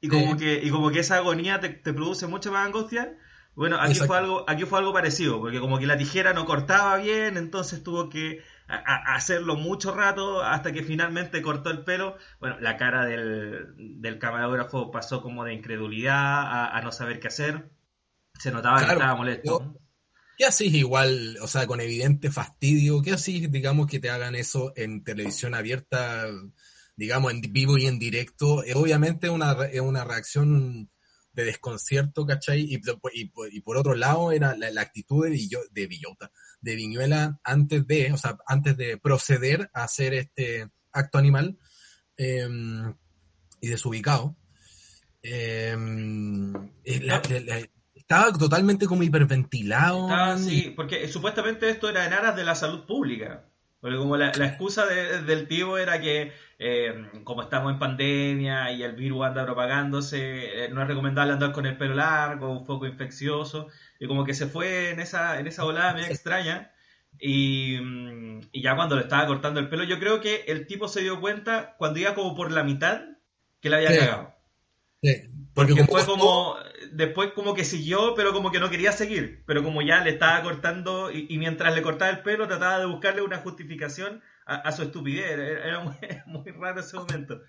Y 0.01 0.09
como, 0.09 0.33
Sí. 0.33 0.39
que, 0.39 0.61
y 0.63 0.71
como 0.71 0.91
que 0.91 1.01
esa 1.01 1.17
agonía 1.17 1.61
te, 1.61 1.71
te 1.71 1.93
produce 1.93 2.27
mucha 2.27 2.51
más 2.51 2.67
angustia. 2.67 3.17
Bueno, 3.55 3.77
aquí 3.81 3.93
Exacto. 3.93 4.07
fue 4.09 4.19
algo, 4.19 4.45
aquí 4.49 4.65
fue 4.65 4.79
algo 4.79 4.93
parecido, 4.93 5.41
porque 5.41 5.61
como 5.61 5.79
que 5.79 5.87
la 5.87 5.97
tijera 5.97 6.35
no 6.35 6.45
cortaba 6.45 6.97
bien, 6.99 7.37
entonces 7.39 7.83
tuvo 7.83 8.11
que 8.11 8.43
a- 8.69 8.75
a- 8.77 9.15
hacerlo 9.17 9.57
mucho 9.57 9.95
rato 9.95 10.43
hasta 10.43 10.73
que 10.73 10.83
finalmente 10.83 11.43
cortó 11.43 11.71
el 11.71 11.85
pelo. 11.85 12.17
Bueno, 12.41 12.59
la 12.61 12.77
cara 12.77 13.05
del, 13.07 13.75
del 14.01 14.19
camarógrafo 14.19 14.91
pasó 14.91 15.23
como 15.23 15.45
de 15.45 15.55
incredulidad 15.55 16.15
a, 16.17 16.77
a 16.77 16.83
no 16.83 16.93
saber 16.93 17.21
qué 17.21 17.29
hacer. 17.29 17.71
Se 18.39 18.51
notaba 18.51 18.79
que 18.79 18.93
estaba 18.93 19.15
molesto. 19.15 19.61
yo- 19.63 19.75
¿Qué 20.39 20.45
haces 20.45 20.75
igual, 20.75 21.39
o 21.41 21.49
sea, 21.49 21.67
con 21.67 21.81
evidente 21.81 22.31
fastidio? 22.31 23.01
¿Qué 23.01 23.13
haces, 23.13 23.51
digamos, 23.51 23.87
que 23.87 24.01
te 24.01 24.11
hagan 24.11 24.35
eso 24.35 24.71
en 24.77 25.03
televisión 25.03 25.55
abierta, 25.55 26.27
digamos, 26.95 27.33
en 27.33 27.41
vivo 27.41 27.79
y 27.79 27.87
en 27.87 27.99
directo? 27.99 28.63
Es 28.63 28.77
obviamente 28.77 29.31
una, 29.31 29.53
es 29.65 29.81
una 29.81 30.05
reacción 30.05 30.91
de 31.37 31.45
desconcierto, 31.45 32.27
¿cachai? 32.27 32.63
Y, 32.63 32.81
y- 33.15 33.31
y 33.53 33.61
por 33.61 33.77
otro 33.77 33.95
lado 33.95 34.33
era 34.33 34.57
la, 34.57 34.71
la 34.71 34.81
actitud 34.81 35.23
de, 35.25 35.31
Villo- 35.31 35.69
de 35.71 35.87
Villota, 35.87 36.33
de 36.61 36.75
Viñuela 36.75 37.39
antes 37.45 37.87
de, 37.87 38.11
o 38.13 38.17
sea, 38.17 38.39
antes 38.49 38.77
de 38.77 38.97
proceder 38.97 39.71
a 39.75 39.85
hacer 39.85 40.15
este 40.15 40.69
acto 40.93 41.19
animal 41.19 41.57
eh, 42.17 42.49
y 43.61 43.69
desubicado. 43.69 44.37
Eh, 45.23 45.77
la- 45.77 47.23
la- 47.29 47.41
la- 47.41 47.69
estaba 47.95 48.33
totalmente 48.33 48.87
como 48.87 49.03
hiperventilado. 49.03 50.05
Estaba 50.09 50.33
así, 50.33 50.73
porque 50.77 51.09
supuestamente 51.09 51.69
esto 51.69 51.89
era 51.91 52.07
en 52.07 52.13
aras 52.13 52.37
de 52.37 52.45
la 52.45 52.55
salud 52.55 52.87
pública. 52.87 53.51
Porque 53.87 53.99
como 53.99 54.17
la, 54.17 54.33
la 54.37 54.47
excusa 54.47 54.85
de- 54.87 55.23
del 55.23 55.47
tío 55.47 55.79
era 55.79 56.01
que 56.01 56.33
eh, 56.59 57.09
como 57.25 57.43
estamos 57.43 57.73
en 57.73 57.79
pandemia 57.79 58.73
y 58.73 58.83
el 58.83 58.95
virus 58.97 59.25
anda 59.27 59.45
propagándose, 59.45 60.65
eh, 60.65 60.69
no 60.71 60.83
es 60.83 60.89
recomendable 60.89 61.33
andar 61.35 61.53
con 61.53 61.67
el 61.67 61.77
pelo 61.77 61.95
largo, 61.95 62.51
un 62.51 62.67
foco 62.67 62.87
infeccioso, 62.87 63.69
y 64.01 64.07
como 64.09 64.25
que 64.25 64.35
se 64.35 64.47
fue 64.49 64.91
en 64.91 64.99
esa, 65.01 65.39
en 65.39 65.47
esa 65.47 65.63
volada 65.65 65.95
media 65.95 66.09
extraña. 66.09 66.73
Y, 67.19 67.77
y 68.53 68.63
ya 68.63 68.75
cuando 68.77 68.97
le 68.97 69.03
estaba 69.03 69.27
cortando 69.27 69.61
el 69.61 69.69
pelo, 69.69 69.85
yo 69.85 69.99
creo 70.01 70.21
que 70.21 70.45
el 70.49 70.67
tipo 70.67 70.89
se 70.89 71.03
dio 71.03 71.21
cuenta 71.21 71.77
cuando 71.79 71.99
iba 72.01 72.15
como 72.15 72.35
por 72.35 72.51
la 72.53 72.65
mitad 72.65 73.03
que 73.61 73.71
la 73.71 73.77
había 73.79 73.93
Sí. 73.93 73.99
cagado. 73.99 74.35
Sí, 75.03 75.31
Porque 75.57 75.73
como 75.73 75.87
fue 75.87 76.01
costó- 76.01 76.13
como, 76.13 76.55
después 76.93 77.33
como 77.35 77.55
que 77.55 77.65
siguió, 77.65 78.15
pero 78.15 78.33
como 78.33 78.53
que 78.53 78.61
no 78.61 78.71
quería 78.71 78.93
seguir. 78.93 79.43
Pero 79.47 79.65
como 79.65 79.83
ya 79.83 80.05
le 80.05 80.11
estaba 80.11 80.43
cortando, 80.43 81.11
y, 81.11 81.27
y 81.29 81.39
mientras 81.39 81.75
le 81.75 81.83
cortaba 81.83 82.11
el 82.11 82.23
pelo, 82.23 82.47
trataba 82.47 82.79
de 82.79 82.87
buscarle 82.87 83.23
una 83.23 83.39
justificación 83.39 84.23
a, 84.47 84.57
a 84.57 84.73
su 84.73 84.83
estupidez. 84.83 85.31
Era, 85.33 85.49
era 85.49 85.81
muy, 85.81 85.95
muy 86.27 86.51
raro 86.53 86.81
ese 86.81 86.97
momento. 86.97 87.41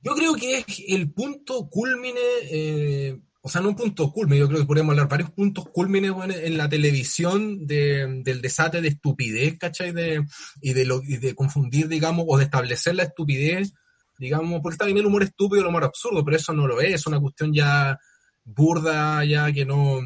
Yo 0.00 0.14
creo 0.14 0.34
que 0.34 0.58
es 0.58 0.66
el 0.88 1.10
punto 1.12 1.68
culmine, 1.70 2.20
eh, 2.50 3.18
o 3.40 3.48
sea, 3.48 3.62
no 3.62 3.70
un 3.70 3.76
punto 3.76 4.12
culmine, 4.12 4.38
yo 4.40 4.48
creo 4.48 4.60
que 4.60 4.66
podríamos 4.66 4.92
hablar 4.92 5.08
varios 5.08 5.30
puntos 5.30 5.66
culmines 5.72 6.12
bueno, 6.12 6.34
en 6.34 6.58
la 6.58 6.68
televisión 6.68 7.66
de- 7.66 8.20
del 8.22 8.42
desate 8.42 8.82
de 8.82 8.88
estupidez, 8.88 9.58
¿cachai? 9.58 9.92
De, 9.92 10.22
y, 10.60 10.74
de 10.74 10.84
lo, 10.84 11.00
y 11.02 11.16
de 11.16 11.34
confundir, 11.34 11.88
digamos, 11.88 12.26
o 12.28 12.36
de 12.36 12.44
establecer 12.44 12.94
la 12.94 13.04
estupidez, 13.04 13.72
digamos, 14.18 14.60
porque 14.60 14.74
está 14.74 14.84
bien 14.84 14.98
el 14.98 15.06
humor 15.06 15.22
estúpido, 15.22 15.62
el 15.62 15.68
humor 15.68 15.84
absurdo, 15.84 16.24
pero 16.24 16.36
eso 16.36 16.52
no 16.52 16.66
lo 16.66 16.80
es, 16.80 16.94
es 16.94 17.06
una 17.06 17.20
cuestión 17.20 17.52
ya 17.52 17.98
burda, 18.44 19.24
ya 19.24 19.52
que 19.52 19.64
no, 19.64 20.00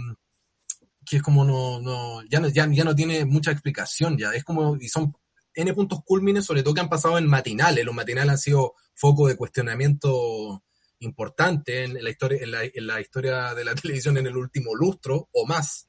que 1.04 1.16
es 1.16 1.22
como 1.22 1.44
no, 1.44 1.80
no, 1.80 2.22
ya 2.28 2.40
no, 2.40 2.48
ya, 2.48 2.68
ya 2.70 2.84
no 2.84 2.94
tiene 2.94 3.24
mucha 3.24 3.50
explicación, 3.50 4.16
ya 4.16 4.30
es 4.32 4.44
como, 4.44 4.76
y 4.76 4.88
son 4.88 5.12
N 5.54 5.74
puntos 5.74 6.00
cúlmines, 6.04 6.44
sobre 6.44 6.62
todo 6.62 6.74
que 6.74 6.80
han 6.80 6.88
pasado 6.88 7.18
en 7.18 7.26
matinales, 7.26 7.84
los 7.84 7.94
matinales 7.94 8.30
han 8.30 8.38
sido 8.38 8.74
foco 8.94 9.26
de 9.26 9.36
cuestionamiento 9.36 10.62
importante 11.00 11.84
en 11.84 12.02
la 12.02 12.10
historia, 12.10 12.38
en 12.42 12.50
la, 12.50 12.64
en 12.64 12.86
la 12.86 13.00
historia 13.00 13.54
de 13.54 13.64
la 13.64 13.74
televisión 13.74 14.16
en 14.18 14.26
el 14.26 14.36
último 14.36 14.74
lustro 14.74 15.28
o 15.32 15.46
más. 15.46 15.88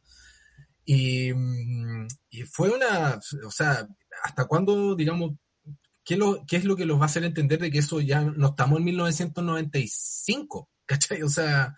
Y, 0.86 1.30
y 2.32 2.42
fue 2.52 2.72
una, 2.72 3.20
o 3.46 3.52
sea, 3.52 3.88
¿hasta 4.24 4.46
cuándo, 4.46 4.96
digamos, 4.96 5.34
qué, 6.10 6.18
lo, 6.18 6.44
qué 6.48 6.56
es 6.56 6.66
lo 6.66 6.76
que 6.76 6.88
los 6.88 6.98
va 6.98 7.04
a 7.04 7.06
hacer 7.06 7.24
entender 7.24 7.60
de 7.60 7.70
que 7.70 7.78
eso 7.78 8.02
ya 8.02 8.22
no 8.22 8.48
estamos 8.48 8.80
en 8.80 8.86
1995? 8.86 10.70
¿Cachai? 10.88 11.22
O 11.22 11.30
sea, 11.30 11.76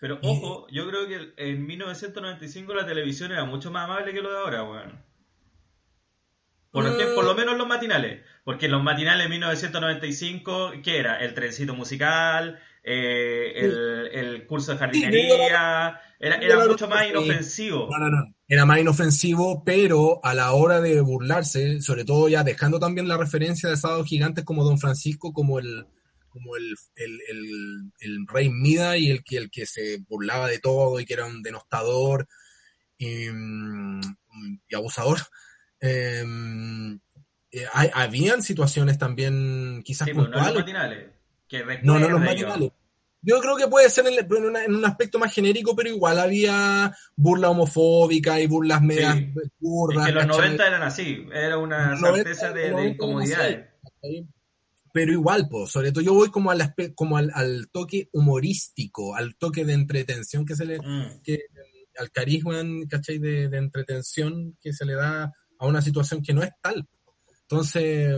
Pero 0.00 0.18
ojo, 0.22 0.66
yo 0.70 0.88
creo 0.88 1.06
que 1.06 1.34
en 1.36 1.66
1995 1.66 2.74
la 2.74 2.86
televisión 2.86 3.30
era 3.30 3.44
mucho 3.44 3.70
más 3.70 3.84
amable 3.84 4.14
que 4.14 4.22
lo 4.22 4.32
de 4.32 4.38
ahora, 4.38 4.62
weón. 4.62 5.04
Por, 6.70 6.84
lo 7.24 7.34
menos 7.34 7.52
en 7.52 7.58
los 7.58 7.68
matinales. 7.68 8.22
Porque 8.42 8.66
en 8.66 8.72
los 8.72 8.82
matinales 8.82 9.26
de 9.26 9.28
1995, 9.28 10.72
¿qué 10.82 10.98
era? 10.98 11.20
El 11.20 11.34
trencito 11.34 11.74
musical, 11.74 12.58
eh, 12.82 13.52
el, 13.54 14.08
el 14.12 14.46
curso 14.46 14.72
de 14.72 14.78
jardinería. 14.78 16.00
Era, 16.18 16.36
era 16.36 16.66
mucho 16.66 16.88
más 16.88 17.06
inofensivo. 17.06 17.88
No, 17.90 17.98
no, 17.98 18.10
no. 18.10 18.33
Era 18.46 18.66
más 18.66 18.78
inofensivo, 18.80 19.64
pero 19.64 20.20
a 20.24 20.34
la 20.34 20.52
hora 20.52 20.80
de 20.80 21.00
burlarse, 21.00 21.80
sobre 21.80 22.04
todo 22.04 22.28
ya 22.28 22.44
dejando 22.44 22.78
también 22.78 23.08
la 23.08 23.16
referencia 23.16 23.68
de 23.70 23.76
sábados 23.76 24.06
gigantes 24.06 24.44
como 24.44 24.64
Don 24.64 24.78
Francisco, 24.78 25.32
como 25.32 25.58
el, 25.58 25.86
como 26.28 26.56
el, 26.56 26.74
el, 26.96 27.20
el- 27.28 27.92
el 28.00 28.26
rey 28.26 28.50
Mida 28.50 28.98
y 28.98 29.08
el 29.10 29.24
que, 29.24 29.38
el 29.38 29.50
que 29.50 29.64
se 29.66 29.98
burlaba 30.08 30.48
de 30.48 30.58
todo 30.58 31.00
y 31.00 31.06
que 31.06 31.14
era 31.14 31.24
un 31.26 31.42
denostador 31.42 32.26
y, 32.98 33.28
mm, 33.30 34.00
y 34.68 34.74
abusador. 34.74 35.20
Eh, 35.80 36.22
eh, 37.50 37.66
hay- 37.72 37.90
habían 37.94 38.42
situaciones 38.42 38.98
también 38.98 39.82
quizás 39.84 40.06
Sí, 40.06 40.12
pero 40.14 40.28
no 40.28 40.36
los 40.44 40.54
matinales. 40.56 41.08
Que 41.48 41.64
No, 41.82 41.98
no 41.98 42.08
los 42.08 42.20
matinales. 42.20 42.72
Yo 43.26 43.40
creo 43.40 43.56
que 43.56 43.68
puede 43.68 43.88
ser 43.88 44.06
en, 44.06 44.18
en 44.18 44.44
una- 44.44 44.64
en 44.64 44.74
un 44.74 44.84
aspecto 44.84 45.18
más 45.18 45.32
genérico, 45.32 45.74
pero 45.74 45.88
igual 45.88 46.18
había 46.18 46.94
burla 47.16 47.50
homofóbica 47.50 48.40
y 48.40 48.46
burlas 48.46 48.82
medias 48.82 49.16
Sí. 49.16 49.32
Burdas. 49.58 50.06
que 50.06 50.12
los 50.12 50.24
¿cachai? 50.26 50.38
90 50.40 50.66
eran 50.68 50.82
así. 50.82 51.26
Era 51.32 51.56
una 51.58 51.90
Los 51.92 52.00
90 52.02 52.22
certeza 52.34 52.52
de, 52.52 52.60
de 52.64 52.70
90 52.70 52.94
incomodidades. 52.94 53.66
¿cachai? 53.82 54.28
Pero 54.92 55.12
igual, 55.12 55.48
pues, 55.50 55.70
sobre 55.72 55.90
todo 55.90 56.04
yo 56.04 56.14
voy 56.14 56.30
como 56.30 56.50
al, 56.52 56.74
como 56.94 57.16
al, 57.16 57.30
al 57.34 57.68
toque 57.72 58.08
humorístico, 58.12 59.16
al 59.16 59.34
toque 59.36 59.64
de 59.64 59.72
entretención 59.72 60.44
que 60.46 60.54
se 60.54 60.64
le, 60.66 60.78
Mm. 60.78 61.20
que, 61.22 61.40
al 61.98 62.10
carisma, 62.10 62.62
¿cachai? 62.88 63.18
De, 63.18 63.48
de 63.48 63.56
entretención 63.58 64.56
que 64.60 64.72
se 64.72 64.84
le 64.84 64.94
da 64.94 65.32
a 65.58 65.66
una 65.66 65.80
situación 65.82 66.22
que 66.22 66.32
no 66.34 66.42
es 66.42 66.50
tal. 66.62 66.86
Entonces, 67.42 68.14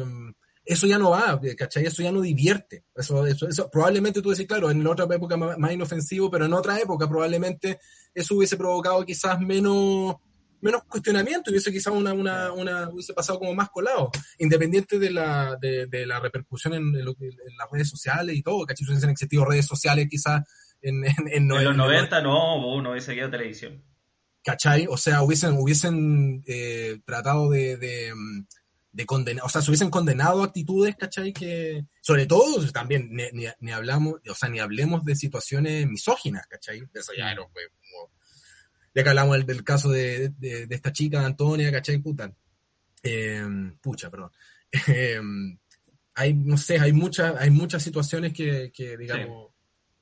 eso 0.67 0.87
ya 0.87 0.99
no 0.99 1.11
va, 1.11 1.41
¿cachai? 1.57 1.87
Eso 1.87 2.03
ya 2.03 2.13
no 2.13 2.21
divierte. 2.21 2.85
Eso, 2.95 3.25
eso, 3.27 3.49
eso 3.49 3.71
probablemente 3.71 4.21
tú 4.21 4.31
decís, 4.31 4.47
claro, 4.47 4.71
en 4.71 4.83
la 4.85 4.91
otra 4.91 5.07
época 5.15 5.37
más, 5.37 5.73
inofensivo, 5.73 6.31
pero 6.31 6.45
en 6.45 6.53
otra 6.53 6.79
época 6.81 7.09
probablemente 7.09 7.79
eso 8.13 8.35
hubiese 8.35 8.57
provocado 8.57 9.05
quizás 9.05 9.41
menos 9.41 10.17
menos 10.61 10.83
cuestionamiento, 10.85 11.51
hubiese 11.51 11.71
quizás 11.71 11.93
una, 11.93 12.13
una, 12.15 12.51
una, 12.51 12.89
hubiese 12.89 13.13
pasado 13.13 13.39
como 13.39 13.55
más 13.55 13.69
colado, 13.71 14.11
independiente 14.39 14.99
de 14.99 15.11
la, 15.11 15.57
de, 15.61 15.87
de 15.87 16.07
la 16.07 16.19
repercusión 16.19 16.73
en, 16.75 16.83
en, 16.97 17.05
lo 17.05 17.15
que- 17.15 17.27
en 17.29 17.57
las 17.59 17.71
redes 17.71 17.89
sociales 17.91 18.35
y 18.35 18.43
todo, 18.43 18.65
¿cachai? 18.67 18.87
Hubiesen 18.89 19.11
existido 19.11 19.45
redes 19.45 19.67
sociales 19.67 20.09
quizás 20.11 20.43
en, 20.81 21.05
en, 21.05 21.15
en- 21.29 21.29
En 21.29 21.49
los 21.49 21.63
en- 21.73 21.77
90 21.77 22.23
no, 22.23 22.57
uno 22.75 22.91
hubiese 22.91 23.07
seguido 23.09 23.31
televisión. 23.31 23.85
¿cachai? 24.43 24.87
O 24.89 24.97
sea, 24.97 25.23
hubiesen, 25.23 25.53
hubiesen 25.59 26.43
eh, 26.47 27.01
tratado 27.05 27.51
de, 27.51 27.77
de, 27.77 28.13
de 28.97 29.05
condenar, 29.05 29.45
o 29.45 29.49
sea, 29.51 29.61
se 29.61 29.71
hubiesen 29.71 29.91
condenado 29.91 30.43
actitudes, 30.43 30.97
¿cachai? 30.97 31.33
Que, 31.33 31.85
sobre 32.01 32.25
todo, 32.27 32.67
también, 32.73 33.11
ni, 33.11 33.25
ni, 33.33 33.45
ni 33.61 33.71
hablamos, 33.73 34.21
o 34.27 34.35
sea, 34.35 34.49
ni 34.49 34.59
hablemos 34.59 35.05
de 35.05 35.15
situaciones 35.15 35.87
misóginas, 35.87 36.47
¿cachai? 36.47 36.83
Eso 36.95 37.13
ya 37.17 37.31
era, 37.31 37.47
pues, 37.53 37.67
como, 37.79 38.11
ya 38.95 39.03
que 39.03 39.09
hablamos 39.11 39.37
del, 39.37 39.45
del 39.47 39.63
caso 39.65 39.91
de, 39.91 40.31
de, 40.31 40.67
de 40.67 40.75
esta 40.75 40.93
chica, 40.93 41.25
Antonia, 41.27 41.71
¿cachai? 41.71 41.99
Puta. 41.99 42.33
Eh, 43.03 43.45
pucha, 43.81 44.11
perdón. 44.11 44.31
Eh, 44.89 45.21
hay, 46.15 46.33
no 46.33 46.57
sé, 46.57 46.79
hay 46.81 46.93
muchas, 46.95 47.35
hay 47.39 47.51
muchas 47.51 47.83
situaciones 47.83 48.33
que, 48.33 48.73
que 48.75 48.97
digamos, 48.97 49.53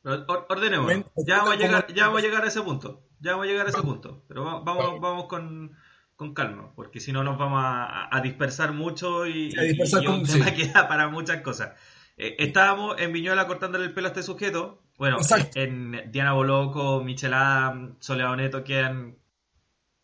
or- 0.04 0.46
ordenemos. 0.48 0.92
Ya 1.26 1.38
vamos, 1.38 1.54
a 1.54 1.56
llegar, 1.56 1.92
ya 1.92 2.06
vamos 2.06 2.22
a 2.22 2.24
llegar 2.24 2.44
a 2.44 2.48
ese 2.48 2.62
punto. 2.62 3.08
Ya 3.18 3.32
vamos 3.32 3.46
a 3.46 3.50
llegar 3.50 3.66
a 3.66 3.70
ese 3.70 3.82
punto. 3.82 4.24
Pero 4.28 4.44
va- 4.44 4.60
vamos, 4.60 4.84
Vamos. 4.84 5.00
vamos 5.00 5.26
con, 5.26 5.76
con 6.16 6.32
calma, 6.34 6.72
porque 6.74 7.00
si 7.00 7.12
no 7.12 7.24
nos 7.24 7.36
vamos 7.38 7.60
a, 7.64 8.14
a 8.14 8.20
dispersar 8.20 8.72
mucho 8.72 9.26
y, 9.26 9.48
dispersar 9.50 10.02
y- 10.02 10.04
y 10.04 10.08
un 10.08 10.20
con- 10.20 10.26
tema 10.26 10.44
sí. 10.50 10.54
que 10.54 10.66
da 10.68 10.86
para 10.88 11.08
muchas 11.08 11.40
cosas. 11.42 11.72
Eh, 12.16 12.36
estábamos 12.38 12.96
en 13.00 13.12
Viñuela 13.12 13.46
cortándole 13.46 13.84
el 13.86 13.92
pelo 13.92 14.06
a 14.06 14.10
este 14.10 14.22
sujeto. 14.22 14.80
Bueno, 14.96 15.16
Exacto. 15.16 15.58
en 15.58 16.10
Diana 16.12 16.32
Boloco, 16.34 17.02
Michelada, 17.02 17.90
Soledad 17.98 18.36
Neto 18.36 18.62
quedan 18.62 19.16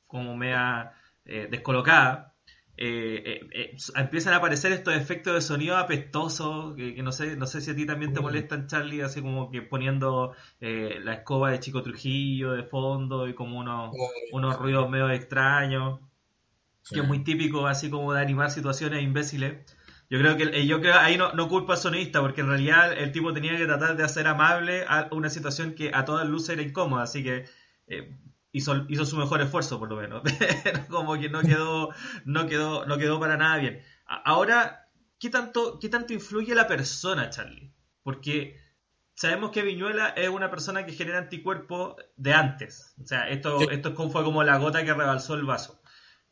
como 0.09 0.37
media 0.37 0.93
eh, 1.25 1.47
descolocadas. 1.49 2.30
Eh, 2.83 3.23
eh, 3.27 3.41
eh, 3.53 3.77
empiezan 3.97 4.33
a 4.33 4.37
aparecer 4.39 4.73
estos 4.73 4.95
efectos 4.95 5.35
de 5.35 5.43
sonido 5.43 5.77
apestosos 5.77 6.75
que, 6.77 6.95
que 6.95 7.03
no 7.03 7.13
sé 7.13 7.37
no 7.37 7.47
sé 7.47 7.61
si 7.61 7.71
a 7.71 7.77
ti 7.77 7.85
también 7.85 8.15
te 8.15 8.21
molestan 8.21 8.69
Charlie 8.69 9.03
así 9.03 9.21
como 9.21 9.51
que 9.51 9.61
poniendo 9.61 10.33
eh, 10.63 10.99
la 11.05 11.13
escoba 11.13 11.51
de 11.51 11.61
Chico 11.61 11.83
Trujillo 11.83 12.53
de 12.53 12.63
fondo 12.63 13.29
y 13.29 13.35
como 13.35 13.59
unos, 13.59 13.95
unos 14.33 14.57
ruidos 14.59 14.89
medio 14.89 15.11
extraños 15.11 16.01
Sí. 16.83 16.95
que 16.95 17.01
es 17.03 17.07
muy 17.07 17.23
típico 17.23 17.67
así 17.67 17.91
como 17.91 18.15
de 18.15 18.23
animar 18.23 18.51
situaciones 18.51 19.03
imbéciles. 19.03 19.67
Yo 20.09 20.19
creo 20.19 20.37
que 20.39 20.67
yo 20.67 20.81
creo 20.81 20.95
ahí 20.99 21.19
no, 21.19 21.35
no 21.35 21.49
culpa 21.49 21.75
al 21.75 21.79
sonidista 21.79 22.23
porque 22.23 22.41
en 22.41 22.49
realidad 22.49 22.93
el 22.97 23.13
tipo 23.13 23.35
tenía 23.35 23.57
que 23.59 23.67
tratar 23.67 23.97
de 23.97 24.05
hacer 24.05 24.27
amable 24.27 24.85
a 24.89 25.09
una 25.13 25.29
situación 25.29 25.75
que 25.75 25.91
a 25.93 26.07
todas 26.07 26.27
luces 26.27 26.51
era 26.51 26.63
incómoda 26.63 27.03
así 27.03 27.23
que 27.23 27.45
eh, 27.87 28.17
hizo, 28.53 28.85
hizo 28.89 29.05
su 29.05 29.17
mejor 29.17 29.41
esfuerzo 29.41 29.79
por 29.79 29.89
lo 29.91 29.97
menos 29.97 30.23
como 30.91 31.19
que 31.19 31.29
no 31.29 31.41
quedó 31.43 31.91
no 32.25 32.47
quedó 32.47 32.85
no 32.87 32.99
quedó 32.99 33.21
para 33.21 33.37
nada 33.37 33.59
bien 33.59 33.83
ahora 34.07 34.89
qué 35.19 35.31
tanto 35.31 35.79
qué 35.79 35.89
tanto 35.89 36.13
influye 36.13 36.55
la 36.55 36.67
persona 36.67 37.31
Charlie 37.31 37.73
porque 38.03 38.59
sabemos 39.15 39.51
que 39.51 39.63
Viñuela 39.63 40.09
es 40.09 40.29
una 40.29 40.51
persona 40.51 40.85
que 40.87 40.93
genera 40.93 41.19
anticuerpos 41.19 41.97
de 42.17 42.33
antes 42.35 42.95
o 43.03 43.07
sea 43.07 43.29
esto 43.29 43.59
Sí. 43.61 43.67
esto 43.71 43.91
es 43.91 43.95
como- 43.95 44.11
fue 44.11 44.25
como 44.25 44.43
la 44.43 44.57
gota 44.59 44.85
que 44.85 44.95
rebalsó 44.95 45.35
el 45.35 45.45
vaso 45.45 45.81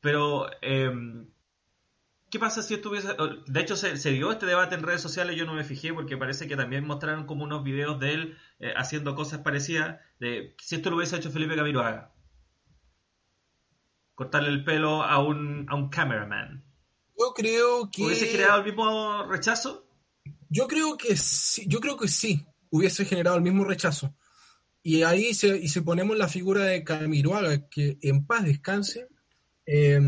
pero 0.00 0.48
em, 0.62 1.28
¿Qué 2.30 2.38
pasa 2.38 2.60
si 2.62 2.74
estuviese.? 2.74 3.16
De 3.46 3.60
hecho, 3.60 3.74
se, 3.74 3.96
se 3.96 4.10
dio 4.10 4.30
este 4.30 4.44
debate 4.44 4.74
en 4.74 4.82
redes 4.82 5.00
sociales, 5.00 5.34
yo 5.34 5.46
no 5.46 5.54
me 5.54 5.64
fijé 5.64 5.94
porque 5.94 6.18
parece 6.18 6.46
que 6.46 6.56
también 6.56 6.86
mostraron 6.86 7.24
como 7.24 7.44
unos 7.44 7.64
videos 7.64 7.98
de 8.00 8.12
él 8.12 8.38
eh, 8.58 8.74
haciendo 8.76 9.14
cosas 9.14 9.40
parecidas. 9.40 9.98
De 10.18 10.54
si 10.58 10.76
esto 10.76 10.90
lo 10.90 10.96
hubiese 10.96 11.16
hecho 11.16 11.30
Felipe 11.30 11.56
Camiroaga. 11.56 12.12
Cortarle 14.14 14.48
el 14.48 14.64
pelo 14.64 15.02
a 15.02 15.22
un, 15.24 15.66
a 15.68 15.74
un 15.74 15.88
cameraman. 15.88 16.64
Yo 17.16 17.32
creo 17.34 17.90
que. 17.90 18.04
¿Hubiese 18.04 18.26
generado 18.26 18.58
el 18.60 18.64
mismo 18.64 19.24
rechazo? 19.26 19.88
Yo 20.48 20.66
creo 20.66 20.96
que 20.96 21.16
sí, 21.16 21.66
yo 21.68 21.80
creo 21.80 21.96
que 21.96 22.08
sí, 22.08 22.44
hubiese 22.70 23.04
generado 23.04 23.36
el 23.36 23.42
mismo 23.42 23.64
rechazo. 23.64 24.14
Y 24.82 25.02
ahí 25.02 25.34
se, 25.34 25.56
y 25.56 25.68
si 25.68 25.80
ponemos 25.82 26.16
la 26.16 26.28
figura 26.28 26.64
de 26.64 26.82
Camiroaga, 26.82 27.68
que 27.68 27.98
en 28.00 28.26
paz 28.26 28.44
descanse, 28.44 29.08
eh, 29.66 30.00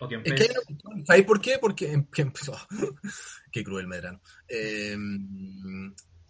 ¿O 0.00 0.08
que 0.08 0.14
en 0.14 0.22
es 0.24 0.32
que 0.32 0.42
hay 0.42 1.04
¿sabes 1.04 1.24
por 1.24 1.40
qué? 1.40 1.58
Porque 1.60 1.92
em- 1.92 2.06
qué 3.52 3.62
cruel 3.64 3.86
Medrano. 3.86 4.20
Eh, 4.48 4.96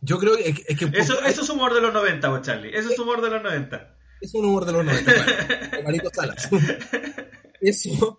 yo 0.03 0.19
creo 0.19 0.37
que, 0.37 0.49
es 0.69 0.77
que 0.79 0.91
Eso, 0.93 1.21
eso 1.25 1.43
es 1.43 1.49
humor 1.49 1.73
de 1.73 1.81
los 1.81 1.93
90, 1.95 2.29
vos, 2.29 2.43
Charlie. 2.43 2.77
Eso 2.77 2.91
es 2.91 2.99
humor 2.99 3.23
de 3.23 3.31
los 3.31 3.43
90. 3.43 3.97
es 4.21 4.35
un 4.35 4.45
humor 4.45 4.65
de 4.67 4.73
los 4.73 4.85
90, 4.85 5.15
claro, 5.15 5.83
Marito 5.85 6.11
Salas. 6.13 6.49
Eso, 7.61 8.19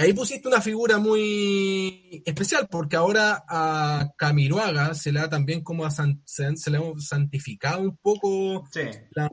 ahí 0.00 0.12
pusiste 0.14 0.48
una 0.48 0.60
figura 0.60 0.98
muy 0.98 2.22
especial, 2.24 2.66
porque 2.70 2.96
ahora 2.96 3.44
a 3.48 4.10
Camiroaga 4.16 4.94
se 4.94 5.12
le 5.12 5.20
ha 5.20 5.28
también 5.28 5.62
como 5.62 5.84
a 5.84 5.90
san- 5.90 6.22
se, 6.24 6.56
se 6.56 6.70
le 6.70 6.78
ha 6.78 6.82
santificado 6.98 7.80
un 7.82 7.96
poco, 7.98 8.64
Sí. 8.72 8.80
la- 9.10 9.30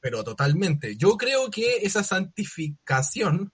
pero 0.00 0.22
totalmente. 0.22 0.96
Yo 0.96 1.16
creo 1.16 1.50
que 1.50 1.78
esa 1.82 2.04
santificación, 2.04 3.50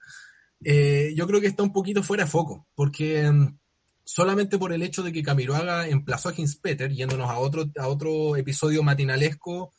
eh, 0.63 1.13
yo 1.17 1.27
creo 1.27 1.41
que 1.41 1.47
está 1.47 1.63
un 1.63 1.73
poquito 1.73 2.03
fuera 2.03 2.25
de 2.25 2.31
foco, 2.31 2.67
porque 2.75 3.31
mm, 3.31 3.59
solamente 4.05 4.59
por 4.59 4.73
el 4.73 4.83
hecho 4.83 5.03
de 5.03 5.13
que 5.13 5.23
Camiroaga 5.23 5.89
emplazó 5.89 6.29
a 6.29 6.35
Hinspeter, 6.37 6.93
yéndonos 6.93 7.31
a 7.31 7.39
otro, 7.39 7.71
a 7.79 7.89
otro 7.89 8.37
episodio 8.37 8.83
matinalesco 8.83 9.73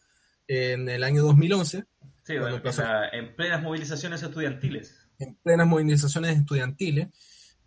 en 0.47 0.89
el 0.89 1.03
año 1.03 1.23
2011, 1.23 1.83
Sí, 2.23 2.37
Bueno, 2.39 2.57
en, 2.57 2.63
la- 2.77 3.09
en 3.13 3.35
plenas 3.35 3.61
movilizaciones 3.61 4.23
estudiantiles. 4.23 4.95
en 5.19 5.35
plenas 5.43 5.67
movilizaciones 5.67 6.35
estudiantiles, 6.39 7.09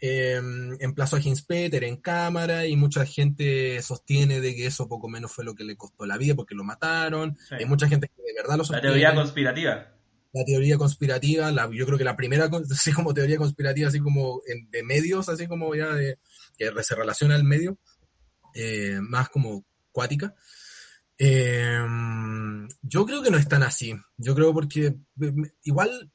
eh, 0.01 0.41
emplazó 0.81 1.15
a 1.17 1.21
Hinspeter 1.21 1.85
en 1.85 1.97
cámara 1.99 2.67
y 2.67 2.75
mucha 2.77 3.07
gente 3.07 3.81
sostiene 3.83 4.41
de 4.41 4.57
que 4.57 4.67
eso 4.67 4.89
poco 4.89 5.09
menos 5.09 5.31
fue 5.33 5.45
lo 5.45 5.55
que 5.55 5.63
le 5.65 5.77
costó 5.77 6.07
la 6.07 6.17
vida 6.19 6.35
porque 6.35 6.57
lo 6.57 6.65
mataron. 6.65 7.37
Sí. 7.49 7.55
Hay 7.57 7.67
mucha 7.67 7.87
gente 7.89 8.09
que 8.09 8.21
de 8.23 8.35
verdad 8.35 8.53
lo 8.57 8.59
La 8.59 8.65
sostiene. 8.65 8.89
teoría 8.89 9.15
conspirativa. 9.15 9.95
la 10.33 10.45
teoría 10.45 10.77
conspirativa, 10.77 11.51
la, 11.53 11.71
yo 11.73 11.87
creo 11.87 11.97
que 11.99 12.05
la 12.05 12.17
primera, 12.17 12.51
así 12.71 12.93
como 12.93 13.15
teoría 13.15 13.37
conspirativa, 13.39 13.89
así 13.89 13.99
como 14.01 14.41
en- 14.47 14.69
de 14.71 14.83
medios, 14.83 15.29
así 15.29 15.47
como 15.47 15.75
ya 15.75 15.95
de, 15.95 16.19
que 16.59 16.71
se 16.83 16.95
relaciona 16.95 17.35
al 17.37 17.45
medio, 17.45 17.79
eh, 18.55 18.99
más 19.01 19.29
como 19.31 19.65
cuática. 19.93 20.35
Eh, 21.17 21.79
yo 22.83 23.07
creo 23.07 23.23
que 23.23 23.31
no 23.31 23.39
es 23.39 23.49
tan 23.49 23.63
así. 23.63 23.95
Yo 24.17 24.35
creo 24.35 24.53
porque 24.53 24.95
igual 25.63 26.11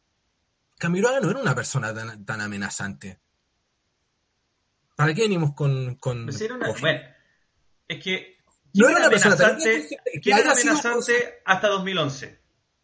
Camiroaga 0.77 1.19
no 1.21 1.29
era 1.31 1.39
una 1.39 1.55
persona 1.55 1.93
tan, 1.93 2.25
tan 2.25 2.41
amenazante. 2.41 3.19
¿Para 4.95 5.13
qué 5.13 5.21
venimos 5.23 5.53
con... 5.53 5.95
con 5.95 6.25
Pues 6.25 6.39
era 6.41 6.55
una- 6.55 6.71
bueno, 6.71 6.99
es 7.87 8.03
que. 8.03 8.37
No 8.75 8.87
¿quién 8.87 8.89
era 8.91 8.99
una 8.99 9.09
persona 9.09 9.35
tan 9.35 9.51
amenazante, 9.51 9.97
que 10.13 10.19
¿quién 10.21 10.37
era 10.37 10.51
haya 10.51 10.55
sido 10.61 10.73
amenazante 10.73 11.33
hasta 11.45 11.67
2011? 11.67 12.39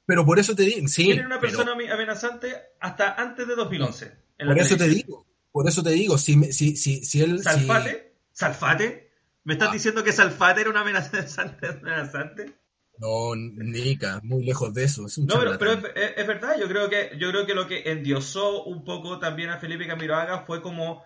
Pero 0.06 0.26
por 0.26 0.40
eso 0.40 0.56
te 0.56 0.64
digo, 0.64 0.88
sí, 0.88 1.06
¿Quién 1.06 1.18
era 1.20 1.28
una 1.28 1.40
pero- 1.40 1.58
persona 1.58 1.72
amenazante 1.94 2.56
hasta 2.80 3.14
antes 3.14 3.48
de 3.48 3.56
2011? 3.56 4.06
en 4.38 4.48
por 4.48 4.58
eso 4.58 4.76
te 4.76 4.80
televisión? 4.84 5.08
digo, 5.08 5.28
por 5.52 5.68
eso 5.68 5.84
te 5.84 5.92
digo, 5.92 6.18
si, 6.18 6.52
si, 6.54 6.76
si, 6.76 7.04
si 7.04 7.22
él... 7.22 7.40
si- 7.40 7.44
¿Salfate? 7.44 8.14
¿Salfate? 8.32 9.12
¿Me 9.44 9.54
estás 9.54 9.70
Ah. 9.70 9.74
diciendo 9.74 10.04
que 10.04 10.12
Salfate 10.14 10.62
era 10.62 10.70
una 10.70 10.82
amenazante? 10.82 11.68
amenazante? 11.82 12.54
No, 12.98 13.34
Nica, 13.36 14.20
muy 14.24 14.44
lejos 14.44 14.74
de 14.74 14.84
eso. 14.84 15.06
Es 15.06 15.18
un 15.18 15.26
No, 15.26 15.40
pero, 15.40 15.58
pero 15.58 15.72
charlatán. 15.76 15.92
es, 15.96 16.12
es- 16.12 16.18
es 16.18 16.28
verdad, 16.28 16.58
yo 16.60 16.68
creo 16.68 16.90
que 16.90 17.12
yo 17.18 17.30
creo 17.30 17.46
que 17.46 17.56
lo 17.56 17.68
que 17.68 17.90
endiosó 17.92 18.64
un 18.66 18.84
poco 18.84 19.20
también 19.20 19.50
a 19.50 19.58
Felipe 19.60 19.88
Camiroaga 19.88 20.46
fue 20.46 20.62
como 20.62 21.04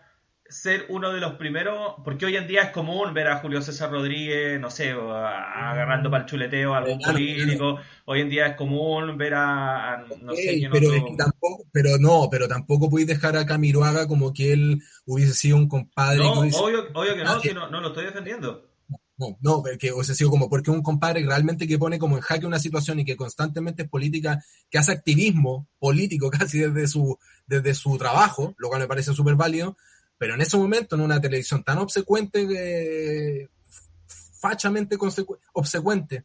ser 0.49 0.86
uno 0.89 1.12
de 1.12 1.19
los 1.19 1.34
primeros, 1.36 1.95
porque 2.03 2.25
hoy 2.25 2.36
en 2.38 2.47
día 2.47 2.62
es 2.63 2.69
común 2.71 3.13
ver 3.13 3.27
a 3.27 3.39
Julio 3.39 3.62
César 3.62 3.89
Rodríguez, 3.91 4.60
no 4.60 4.69
sé, 4.69 4.91
agarrando 4.91 6.12
para 6.12 6.23
el 6.23 6.29
chuleteo 6.29 6.73
a 6.75 6.77
algún 6.79 6.99
Claro, 6.99 7.13
político, 7.13 7.79
hoy 8.06 8.21
en 8.21 8.29
día 8.29 8.47
es 8.47 8.56
común 8.56 9.17
ver 9.17 9.34
a, 9.34 9.93
a 9.93 9.97
no 10.21 10.36
sé 10.36 10.56
quién 10.58 10.71
pero, 10.71 10.88
otro- 10.89 11.15
tampoco, 11.17 11.63
pero 11.71 11.97
no, 11.97 12.27
pero 12.29 12.47
tampoco 12.47 12.89
podéis 12.89 13.08
dejar 13.08 13.36
a 13.38 13.45
Camiroaga 13.45 14.08
como 14.08 14.32
que 14.34 14.53
él 14.53 14.82
hubiese 15.06 15.34
sido 15.34 15.58
un 15.58 15.67
compadre. 15.67 16.19
No, 16.19 16.41
hubiese- 16.41 16.60
obvio, 16.60 16.88
obvio 16.93 17.15
que 17.15 17.23
no, 17.23 17.39
si 17.39 17.53
no, 17.53 17.69
no 17.69 17.82
lo 17.82 17.88
estoy 17.88 18.06
defendiendo. 18.06 18.69
No, 19.15 19.38
no, 19.41 19.63
que 19.79 19.91
sido 20.15 20.29
como 20.32 20.49
porque 20.49 20.71
un 20.71 20.82
compadre 20.82 21.23
realmente 21.25 21.67
que 21.67 21.77
pone 21.77 21.99
como 21.99 22.15
en 22.17 22.21
jaque 22.23 22.47
una 22.47 22.58
situación 22.60 22.99
y 22.99 23.06
que 23.06 23.15
constantemente 23.15 23.84
es 23.84 23.89
política, 23.89 24.43
que 24.71 24.79
hace 24.79 24.91
activismo 24.91 25.67
político 25.79 26.29
casi 26.32 26.60
desde 26.60 26.88
su, 26.88 27.17
desde 27.45 27.75
su 27.75 27.97
trabajo, 27.97 28.56
lo 28.58 28.69
cual 28.69 28.82
me 28.82 28.88
parece 28.88 29.13
súper 29.13 29.36
válido, 29.36 29.77
pero 30.23 30.36
en 30.36 30.41
ese 30.41 30.55
momento 30.55 30.95
en 30.95 31.01
una 31.01 31.19
televisión 31.19 31.65
tan 31.65 31.79
obsecuente, 31.79 32.47
eh, 32.49 33.49
fachamente 34.39 34.97
obsecuente, 35.53 36.23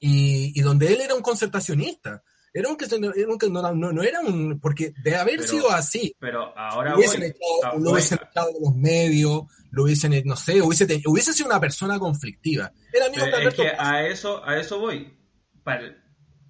y, 0.00 0.58
y 0.58 0.60
donde 0.62 0.92
él 0.92 1.00
era 1.02 1.14
un 1.14 1.22
concertacionista, 1.22 2.20
Era 2.52 2.68
un 2.68 2.76
que 2.76 2.84
era 2.84 3.28
un 3.32 3.38
que 3.38 3.48
no, 3.48 3.62
no, 3.74 3.92
no 3.92 4.02
era 4.02 4.20
un. 4.20 4.58
Porque 4.60 4.92
de 5.04 5.14
haber 5.14 5.36
Pero- 5.36 5.48
sido 5.48 5.70
así, 5.70 6.14
Pero 6.18 6.52
ahora 6.58 6.90
lo 6.90 6.96
hubiesen 6.96 7.20
voy- 7.20 7.28
echado, 7.30 7.62
ah, 7.62 7.78
lo 7.78 7.90
hubiesen 7.92 8.18
echado 8.28 8.48
de 8.52 8.60
los 8.60 8.74
medios, 8.74 9.42
lo 9.70 9.84
hubiesen, 9.84 10.22
no 10.26 10.34
sé, 10.36 10.60
hubiese, 10.60 10.84
hubiese 11.06 11.32
sido 11.32 11.46
una 11.46 11.60
persona 11.60 11.98
conflictiva. 12.00 12.72
Era 12.92 13.06
amigo 13.06 13.24
es 13.24 13.54
que 13.54 13.62
Plaza. 13.62 13.90
a 13.94 14.06
eso, 14.08 14.44
a 14.44 14.58
eso 14.58 14.80
voy. 14.80 15.16
Para- 15.62 15.94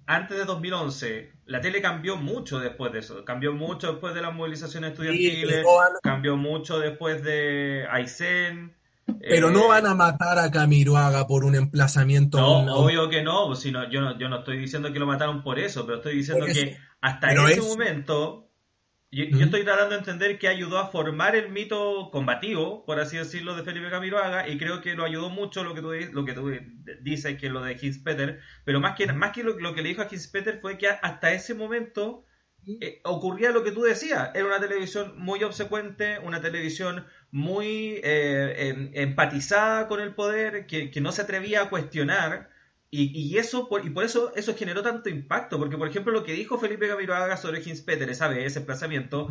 antes 0.07 0.35
de 0.39 0.43
2011, 0.45 1.32
la 1.45 1.59
tele 1.61 1.81
cambió 1.81 2.15
mucho 2.17 2.59
después 2.59 2.91
de 2.93 2.99
eso. 2.99 3.23
Cambió 3.25 3.53
mucho 3.53 3.91
después 3.91 4.13
de 4.13 4.21
las 4.21 4.33
movilizaciones 4.33 4.91
estudiantiles. 4.91 5.63
no 5.63 5.99
cambió 6.01 6.37
mucho 6.37 6.79
después 6.79 7.23
de 7.23 7.85
Aysén. 7.91 8.75
Pero 9.19 9.49
eh, 9.49 9.51
no 9.51 9.67
van 9.67 9.85
a 9.85 9.93
matar 9.95 10.39
a 10.39 10.49
Camiroaga 10.49 11.27
por 11.27 11.43
un 11.43 11.55
emplazamiento. 11.55 12.37
No, 12.37 12.75
obvio 12.77 13.09
que 13.09 13.21
no. 13.21 13.47
pues, 13.47 13.59
si 13.59 13.71
no, 13.71 13.89
yo 13.89 13.99
no. 13.99 14.17
Yo 14.17 14.29
no 14.29 14.39
estoy 14.39 14.57
diciendo 14.57 14.93
que 14.93 14.99
lo 14.99 15.05
mataron 15.05 15.43
por 15.43 15.59
eso, 15.59 15.85
pero 15.85 15.97
estoy 15.97 16.15
diciendo 16.17 16.45
eso. 16.45 16.53
que 16.61 16.77
hasta 17.01 17.27
Pero 17.27 17.47
ese 17.49 17.59
es- 17.59 17.67
momento. 17.67 18.47
Yo, 19.15 19.25
yo 19.25 19.45
estoy 19.45 19.63
tratando 19.63 19.91
de 19.93 19.99
entender 19.99 20.39
que 20.39 20.47
ayudó 20.47 20.79
a 20.79 20.87
formar 20.89 21.35
el 21.35 21.49
mito 21.49 22.09
combativo, 22.11 22.83
por 22.85 22.99
así 22.99 23.17
decirlo, 23.17 23.55
de 23.55 23.63
Felipe 23.63 23.89
Camiroaga, 23.91 24.47
y 24.47 24.57
creo 24.57 24.81
que 24.81 24.95
lo 24.95 25.03
ayudó 25.05 25.29
mucho 25.29 25.63
lo 25.63 25.75
que 25.75 25.81
tú, 25.81 25.91
lo 26.13 26.25
que 26.25 26.33
tú 26.33 26.51
dices, 27.01 27.37
que 27.37 27.49
lo 27.49 27.61
de 27.61 27.77
Hinspeter, 27.79 28.39
pero 28.65 28.79
más 28.79 28.95
que, 28.95 29.11
más 29.13 29.31
que 29.31 29.43
lo, 29.43 29.59
lo 29.59 29.75
que 29.75 29.83
le 29.83 29.89
dijo 29.89 30.01
a 30.01 30.07
Hinspeter 30.11 30.59
fue 30.61 30.77
que 30.79 30.87
hasta 30.89 31.31
ese 31.31 31.53
momento 31.53 32.25
eh, 32.79 33.01
ocurría 33.03 33.51
lo 33.51 33.63
que 33.63 33.71
tú 33.71 33.83
decías, 33.83 34.31
era 34.33 34.45
una 34.47 34.59
televisión 34.59 35.13
muy 35.19 35.43
obsecuente, 35.43 36.17
una 36.19 36.41
televisión 36.41 37.05
muy 37.31 37.99
eh, 38.03 38.69
em- 38.69 38.91
empatizada 38.93 39.87
con 39.87 40.01
el 40.01 40.15
poder, 40.15 40.65
que, 40.65 40.89
que 40.91 41.01
no 41.01 41.11
se 41.11 41.21
atrevía 41.21 41.61
a 41.63 41.69
cuestionar, 41.69 42.49
y, 42.95 43.11
y 43.17 43.37
eso 43.37 43.67
por, 43.67 43.85
y 43.85 43.89
por 43.89 44.03
eso 44.03 44.31
eso 44.35 44.55
generó 44.55 44.81
tanto 44.83 45.09
impacto, 45.09 45.57
porque 45.57 45.77
por 45.77 45.87
ejemplo 45.87 46.13
lo 46.13 46.23
que 46.23 46.33
dijo 46.33 46.59
Felipe 46.59 46.87
Camiroaga 46.87 47.37
sobre 47.37 47.61
Hinspeter, 47.63 48.09
esa 48.09 48.27
vez, 48.27 48.45
ese 48.45 48.59
desplazamiento, 48.59 49.29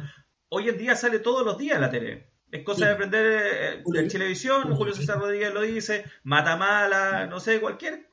hoy 0.48 0.68
en 0.68 0.78
día 0.78 0.96
sale 0.96 1.18
todos 1.20 1.44
los 1.46 1.58
días 1.58 1.76
en 1.76 1.80
la 1.82 1.90
tele. 1.90 2.32
Es 2.50 2.64
cosa 2.64 2.80
Sí. 2.80 2.84
de 2.86 2.90
aprender 2.90 3.26
eh, 3.26 3.82
en 3.94 4.08
televisión, 4.08 4.62
Julio- 4.62 4.76
Julio 4.76 4.94
César 4.94 5.18
Rodríguez 5.18 5.54
lo 5.54 5.62
dice, 5.62 6.04
Matamala, 6.24 7.26
no 7.26 7.40
sé, 7.40 7.60
cualquier 7.60 8.10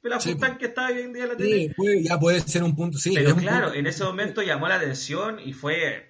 pelafustán 0.00 0.52
Sí. 0.52 0.58
que 0.58 0.66
está 0.66 0.86
hoy 0.86 1.00
en 1.00 1.12
día 1.12 1.24
en 1.24 1.28
la 1.30 1.36
tele. 1.36 1.50
Sí, 1.56 1.68
puede- 1.76 2.02
ya 2.02 2.18
puede 2.18 2.40
ser 2.40 2.62
un 2.62 2.74
punto. 2.74 2.96
Sí, 2.98 3.12
Pero 3.14 3.36
claro, 3.36 3.64
punto- 3.66 3.78
en 3.78 3.86
ese 3.86 4.04
momento 4.04 4.42
llamó 4.42 4.68
la 4.68 4.76
atención 4.76 5.38
y 5.44 5.52
fue... 5.52 6.09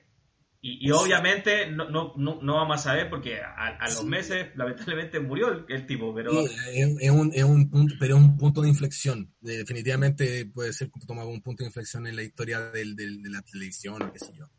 Y, 0.62 0.86
y 0.86 0.90
obviamente 0.90 1.70
no, 1.70 1.88
no, 1.88 2.12
no, 2.16 2.38
no 2.42 2.54
vamos 2.56 2.80
a 2.80 2.82
saber 2.82 3.08
porque 3.08 3.40
a, 3.40 3.78
a 3.78 3.88
los 3.88 4.04
meses 4.04 4.48
lamentablemente 4.56 5.18
murió 5.18 5.48
el, 5.48 5.64
el 5.68 5.86
tipo, 5.86 6.14
pero... 6.14 6.32
Sí, 6.32 6.54
es, 6.74 6.96
es 7.00 7.10
un, 7.10 7.32
es 7.34 7.44
un 7.44 7.70
punto, 7.70 7.94
pero 7.98 8.16
es 8.16 8.22
un 8.22 8.36
punto 8.36 8.60
de 8.60 8.68
inflexión. 8.68 9.34
De- 9.40 9.56
definitivamente 9.56 10.44
puede 10.46 10.74
ser 10.74 10.90
tomado 11.06 11.28
un 11.30 11.40
punto 11.40 11.62
de 11.62 11.68
inflexión 11.68 12.06
en 12.06 12.16
la 12.16 12.22
historia 12.22 12.60
del, 12.60 12.94
del- 12.94 13.22
de 13.22 13.30
la 13.30 13.40
televisión 13.40 14.02
o 14.02 14.12
qué 14.12 14.18
sé 14.18 14.32
yo. 14.36 14.50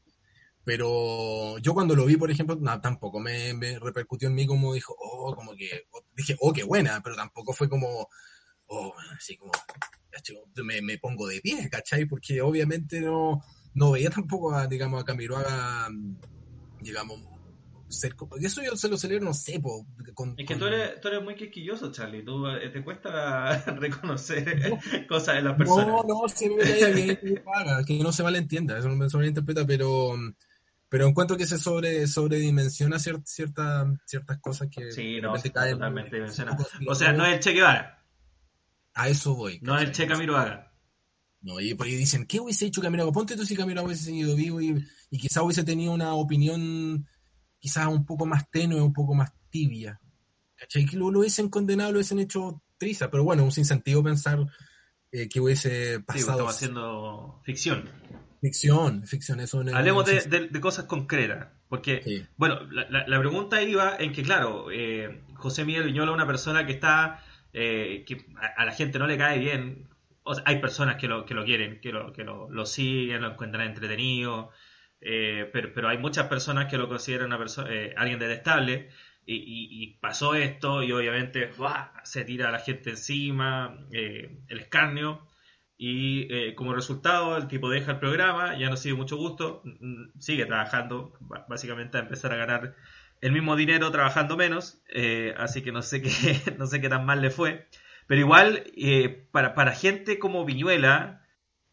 Pero 0.63 1.57
yo 1.59 1.73
cuando 1.73 1.95
lo 1.95 2.05
vi, 2.05 2.17
por 2.17 2.29
ejemplo, 2.31 2.55
no, 2.59 2.81
tampoco 2.81 3.19
me, 3.19 3.53
me 3.53 3.77
repercutió 3.79 4.27
en 4.27 4.35
mí 4.35 4.45
como 4.47 4.73
dijo, 4.73 4.95
oh, 4.99 5.35
como 5.35 5.55
que, 5.55 5.85
oh, 5.91 6.03
dije, 6.15 6.35
oh, 6.39 6.53
qué 6.53 6.63
buena, 6.63 7.01
pero 7.03 7.15
tampoco 7.15 7.53
fue 7.53 7.67
como, 7.69 8.07
oh, 8.67 8.93
así 9.15 9.37
como, 9.37 9.51
me, 10.63 10.81
me 10.81 10.97
pongo 10.97 11.27
de 11.27 11.41
pie, 11.41 11.69
¿cachai? 11.69 12.05
Porque 12.05 12.41
obviamente 12.41 13.01
no, 13.01 13.43
no 13.73 13.91
veía 13.91 14.10
tampoco 14.10 14.53
a, 14.53 14.67
digamos, 14.67 15.01
a 15.01 15.05
Camiroaga, 15.05 15.89
digamos, 16.81 17.21
ser, 17.88 18.15
como- 18.15 18.38
y 18.39 18.45
eso 18.45 18.62
yo 18.63 18.75
se 18.77 18.88
lo 18.88 18.97
celebro, 18.97 19.25
no 19.25 19.34
sé, 19.34 19.60
po, 19.60 19.86
con, 20.13 20.34
Es 20.38 20.45
que 20.47 20.55
tú 20.55 20.65
eres, 20.65 21.01
tú 21.01 21.10
eres 21.10 21.21
muy 21.23 21.36
quisquilloso, 21.36 21.91
Charlie. 21.91 22.23
Tú, 22.23 22.47
eh, 22.47 22.69
te 22.69 22.84
cuesta 22.84 23.57
reconocer 23.79 24.79
cosas 25.10 25.36
de 25.36 25.41
las 25.41 25.53
No, 25.53 25.57
personas. 25.57 26.05
no, 26.07 26.27
si 26.29 26.49
me 26.49 26.91
bien, 26.93 27.19
que 27.86 27.99
no 28.01 28.12
se 28.13 28.23
malentienda, 28.23 28.77
eso 28.77 28.88
no 28.88 28.95
me 28.95 29.10
sobreinterpreta, 29.10 29.65
pero, 29.65 30.13
pero 30.88 31.05
encuentro 31.07 31.36
que 31.36 31.45
se 31.45 31.57
sobre, 31.57 32.07
sobredimensiona 32.07 32.95
cier- 32.97 33.23
cierta, 33.25 33.86
ciertas 34.05 34.39
cosas 34.39 34.69
que 34.71 34.89
Sí, 34.91 35.19
no, 35.21 35.34
caen 35.34 35.73
totalmente 35.73 36.17
conspiranoico. 36.19 36.67
O 36.88 36.95
sea, 36.95 37.12
no 37.12 37.25
es 37.25 37.34
el 37.34 37.39
Che 37.41 37.51
Guevara, 37.51 38.05
A 38.93 39.10
eso 39.10 39.36
voy. 39.36 39.60
no 39.62 39.77
es 39.77 39.84
el. 39.84 39.91
Che 39.91 40.07
Camiroaga. 40.07 40.70
No, 41.41 41.60
y 41.60 41.73
por 41.73 41.88
ahí 41.88 41.95
dicen, 41.95 42.25
¿qué 42.25 42.39
hubiese 42.39 42.67
hecho 42.67 42.82
Camilo? 42.82 43.12
Ponte 43.12 43.36
tú 43.36 43.45
si 43.45 43.56
Camilo 43.56 43.84
hubiese 43.84 44.04
seguido 44.06 44.36
vivo 44.36 44.62
y, 44.62 44.86
y 45.10 45.17
quizás 45.17 45.41
hubiese 45.43 45.63
tenido 45.63 45.91
una 45.91 46.13
opinión 46.13 47.08
quizás 47.60 47.88
un 47.88 48.06
poco 48.06 48.25
más 48.25 48.49
tenue, 48.51 48.80
un 48.82 48.93
poco 48.93 49.13
más 49.15 49.32
tibia. 49.49 49.99
¿Cachai? 50.56 50.86
Que 50.86 50.97
lo, 50.97 51.10
lo 51.10 51.19
hubiesen 51.19 51.49
condenado, 51.49 51.91
lo 51.91 51.97
hubiesen 51.97 52.19
hecho 52.19 52.62
triza, 52.77 53.10
pero 53.10 53.23
bueno, 53.23 53.43
un 53.43 53.51
sinsentido 53.51 54.04
pensar 54.04 54.45
eh, 55.12 55.27
que 55.27 55.39
hubiese 55.39 55.95
Sí, 55.97 56.01
pasado 56.04 56.32
estamos 56.32 56.56
haciendo 56.56 57.41
ficción. 57.43 57.89
ficción, 58.39 59.06
ficción, 59.08 59.39
eso 59.39 59.63
no 59.63 59.75
Hablemos 59.75 60.06
de, 60.06 60.21
de- 60.21 60.47
de 60.47 60.62
cosas 60.62 60.86
concretas. 60.86 61.47
Porque, 61.67 62.01
Sí. 62.04 62.23
bueno, 62.38 62.62
la, 62.71 62.88
la- 62.89 63.08
la 63.08 63.19
pregunta 63.19 63.62
iba 63.63 63.95
en 63.97 64.12
que, 64.13 64.23
claro, 64.23 64.67
eh, 64.71 65.23
José 65.36 65.65
Miguel 65.65 65.86
Viñola 65.86 66.12
es 66.12 66.15
una 66.15 66.27
persona 66.27 66.65
que 66.65 66.73
está, 66.73 67.23
eh, 67.54 68.04
que 68.06 68.25
a, 68.39 68.62
a 68.62 68.65
la 68.65 68.73
gente 68.73 68.99
no 68.99 69.08
le 69.08 69.17
cae 69.17 69.39
bien. 69.39 69.88
Hay 70.45 70.60
personas 70.60 70.97
que 70.97 71.07
lo, 71.07 71.25
que 71.25 71.34
lo 71.34 71.43
quieren, 71.45 71.79
que 71.81 71.91
lo, 71.91 72.13
que 72.13 72.23
lo, 72.23 72.65
siguen, 72.65 73.21
lo 73.21 73.31
encuentran 73.31 73.67
entretenido. 73.67 74.51
eh, 75.01 75.49
pero, 75.51 75.73
pero 75.73 75.89
hay 75.89 75.97
muchas 75.97 76.27
personas 76.27 76.69
que 76.69 76.77
lo 76.77 76.88
consideran 76.88 77.27
una 77.27 77.38
persona, 77.38 77.69
eh, 77.73 77.93
alguien 77.97 78.19
detestable. 78.19 78.89
Y, 79.25 79.97
pasó 80.01 80.36
esto 80.36 80.84
y 80.84 80.91
obviamente 80.91 81.51
¡buah! 81.57 81.91
se 82.03 82.25
tira 82.25 82.49
a 82.49 82.51
la 82.51 82.60
gente 82.60 82.89
encima, 82.91 83.77
eh, 83.91 84.39
el 84.47 84.60
escarnio. 84.60 85.27
Y 85.77 86.53
como 86.55 86.73
resultado, 86.73 87.38
el 87.38 87.47
tipo 87.47 87.69
deja 87.69 87.93
el 87.93 87.99
programa, 87.99 88.57
ya 88.57 88.69
no 88.69 88.77
sigue 88.77 88.93
mucho 88.95 89.17
gusto, 89.17 89.63
mm, 89.65 90.19
sigue 90.19 90.45
trabajando, 90.45 91.13
básicamente 91.47 91.97
a 91.97 92.01
empezar 92.01 92.34
a 92.34 92.36
ganar 92.36 92.75
el 93.21 93.31
mismo 93.31 93.55
dinero 93.55 93.91
trabajando 93.91 94.38
menos, 94.38 94.81
así 95.38 95.63
que 95.63 95.71
no 95.71 95.81
sé 95.81 96.01
qué, 96.01 96.10
no 96.60 96.67
sé 96.67 96.81
qué 96.81 96.89
tan 96.89 97.05
mal 97.05 97.21
le 97.21 97.31
fue. 97.31 97.67
Pero 98.12 98.19
igual, 98.24 98.65
eh, 98.76 99.26
para, 99.32 99.56
para 99.56 99.71
gente 99.71 100.19
como 100.19 100.43
Viñuela, 100.43 101.21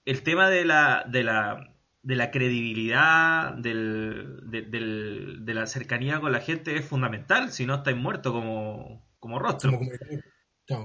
el 0.05 0.23
tema 0.23 0.49
de 0.49 0.65
la, 0.65 1.05
de 1.09 1.25
la, 1.25 1.75
de 2.05 2.15
la 2.15 2.31
credibilidad, 2.31 3.55
del, 3.55 4.39
de, 4.45 4.63
del- 4.63 5.45
de 5.45 5.55
la 5.55 5.67
cercanía 5.67 6.21
con 6.21 6.31
la 6.31 6.39
gente 6.39 6.77
es 6.77 6.85
fundamental, 6.85 7.51
si 7.51 7.67
no 7.67 7.75
estáis 7.75 7.97
muerto 7.97 8.33
como, 8.33 9.05
como 9.19 9.41
rostro. 9.41 9.73
como. 9.73 9.91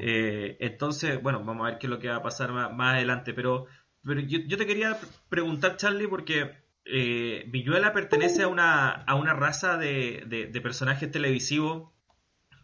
Eh, 0.02 0.58
entonces, 0.60 1.22
bueno, 1.22 1.44
vamos 1.44 1.68
a 1.68 1.70
ver 1.70 1.78
qué 1.78 1.86
es 1.86 1.92
lo 1.92 2.00
que 2.00 2.08
va 2.10 2.16
a 2.16 2.24
pasar 2.24 2.52
más, 2.52 2.74
más 2.74 2.96
adelante. 2.96 3.36
Pero, 3.36 3.68
pero 4.04 4.22
yo, 4.22 4.40
yo 4.48 4.58
te 4.58 4.66
quería 4.66 4.98
preguntar, 5.30 5.78
Charlie, 5.78 6.08
porque 6.08 6.50
eh, 6.86 7.46
Villuela 7.50 7.94
pertenece 7.94 8.42
a 8.42 8.48
una, 8.48 8.90
a 8.90 9.14
una 9.14 9.36
raza 9.36 9.78
de, 9.78 10.24
de- 10.26 10.48
de 10.48 10.62
personajes 10.62 11.12
televisivos 11.12 11.92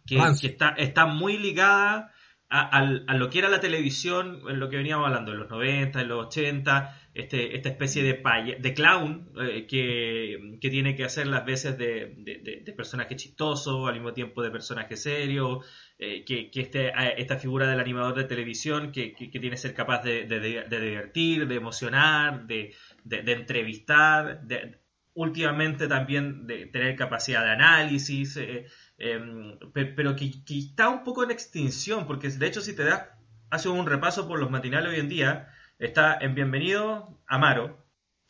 que, 0.07 0.17
que 0.41 0.47
está, 0.47 0.69
está 0.69 1.05
muy 1.05 1.37
ligada 1.37 2.11
a, 2.49 3.13
lo 3.13 3.29
que 3.29 3.39
era 3.39 3.49
la 3.49 3.59
televisión, 3.59 4.41
en 4.49 4.59
lo 4.59 4.69
que 4.69 4.77
veníamos 4.77 5.05
hablando, 5.07 5.31
en 5.33 5.39
los 5.39 5.49
90, 5.49 6.01
en 6.01 6.07
los 6.07 6.25
80, 6.27 6.97
este, 7.13 7.55
esta 7.55 7.69
especie 7.69 8.01
de, 8.03 8.15
paya- 8.15 8.57
de 8.59 8.73
clown 8.73 9.29
eh, 9.39 9.67
que, 9.67 10.57
que 10.59 10.69
tiene 10.69 10.95
que 10.95 11.03
hacer 11.05 11.27
las 11.27 11.45
veces 11.45 11.77
de, 11.77 12.15
de- 12.17 12.61
de- 12.65 12.73
personaje 12.73 13.15
chistoso, 13.15 13.87
al 13.87 13.93
mismo 13.95 14.13
tiempo 14.13 14.41
de 14.41 14.51
personaje 14.51 14.95
serio, 14.97 15.61
eh, 15.97 16.23
que, 16.25 16.49
que 16.49 16.61
este, 16.61 16.91
esta 17.21 17.37
figura 17.37 17.67
del 17.69 17.79
animador 17.79 18.15
de 18.15 18.23
televisión 18.23 18.91
que, 18.91 19.13
que- 19.13 19.27
tiene 19.29 19.51
que 19.51 19.57
ser 19.57 19.73
capaz 19.73 20.03
de, 20.03 20.25
de- 20.25 20.39
divertir, 20.79 21.47
de 21.47 21.55
emocionar, 21.55 22.47
de, 22.47 22.73
entrevistar, 23.33 24.41
últimamente 25.13 25.87
también 25.87 26.47
de 26.47 26.67
tener 26.67 26.95
capacidad 26.95 27.43
de 27.43 27.51
análisis, 27.51 28.37
eh, 28.37 28.65
em, 28.99 29.57
pe- 29.73 29.85
pero 29.85 30.15
que, 30.15 30.31
está 30.49 30.89
un 30.89 31.03
poco 31.03 31.23
en 31.23 31.31
extinción, 31.31 32.05
porque 32.07 32.29
de 32.29 32.47
hecho 32.47 32.61
si 32.61 32.75
te 32.75 32.83
das, 32.83 33.07
hace 33.49 33.69
un 33.69 33.85
repaso 33.87 34.27
por 34.27 34.39
los 34.39 34.51
matinales 34.51 34.93
hoy 34.93 34.99
en 34.99 35.09
día, 35.09 35.53
está 35.79 36.17
en 36.19 36.35
Bienvenido 36.35 37.19
Amaro, 37.27 37.85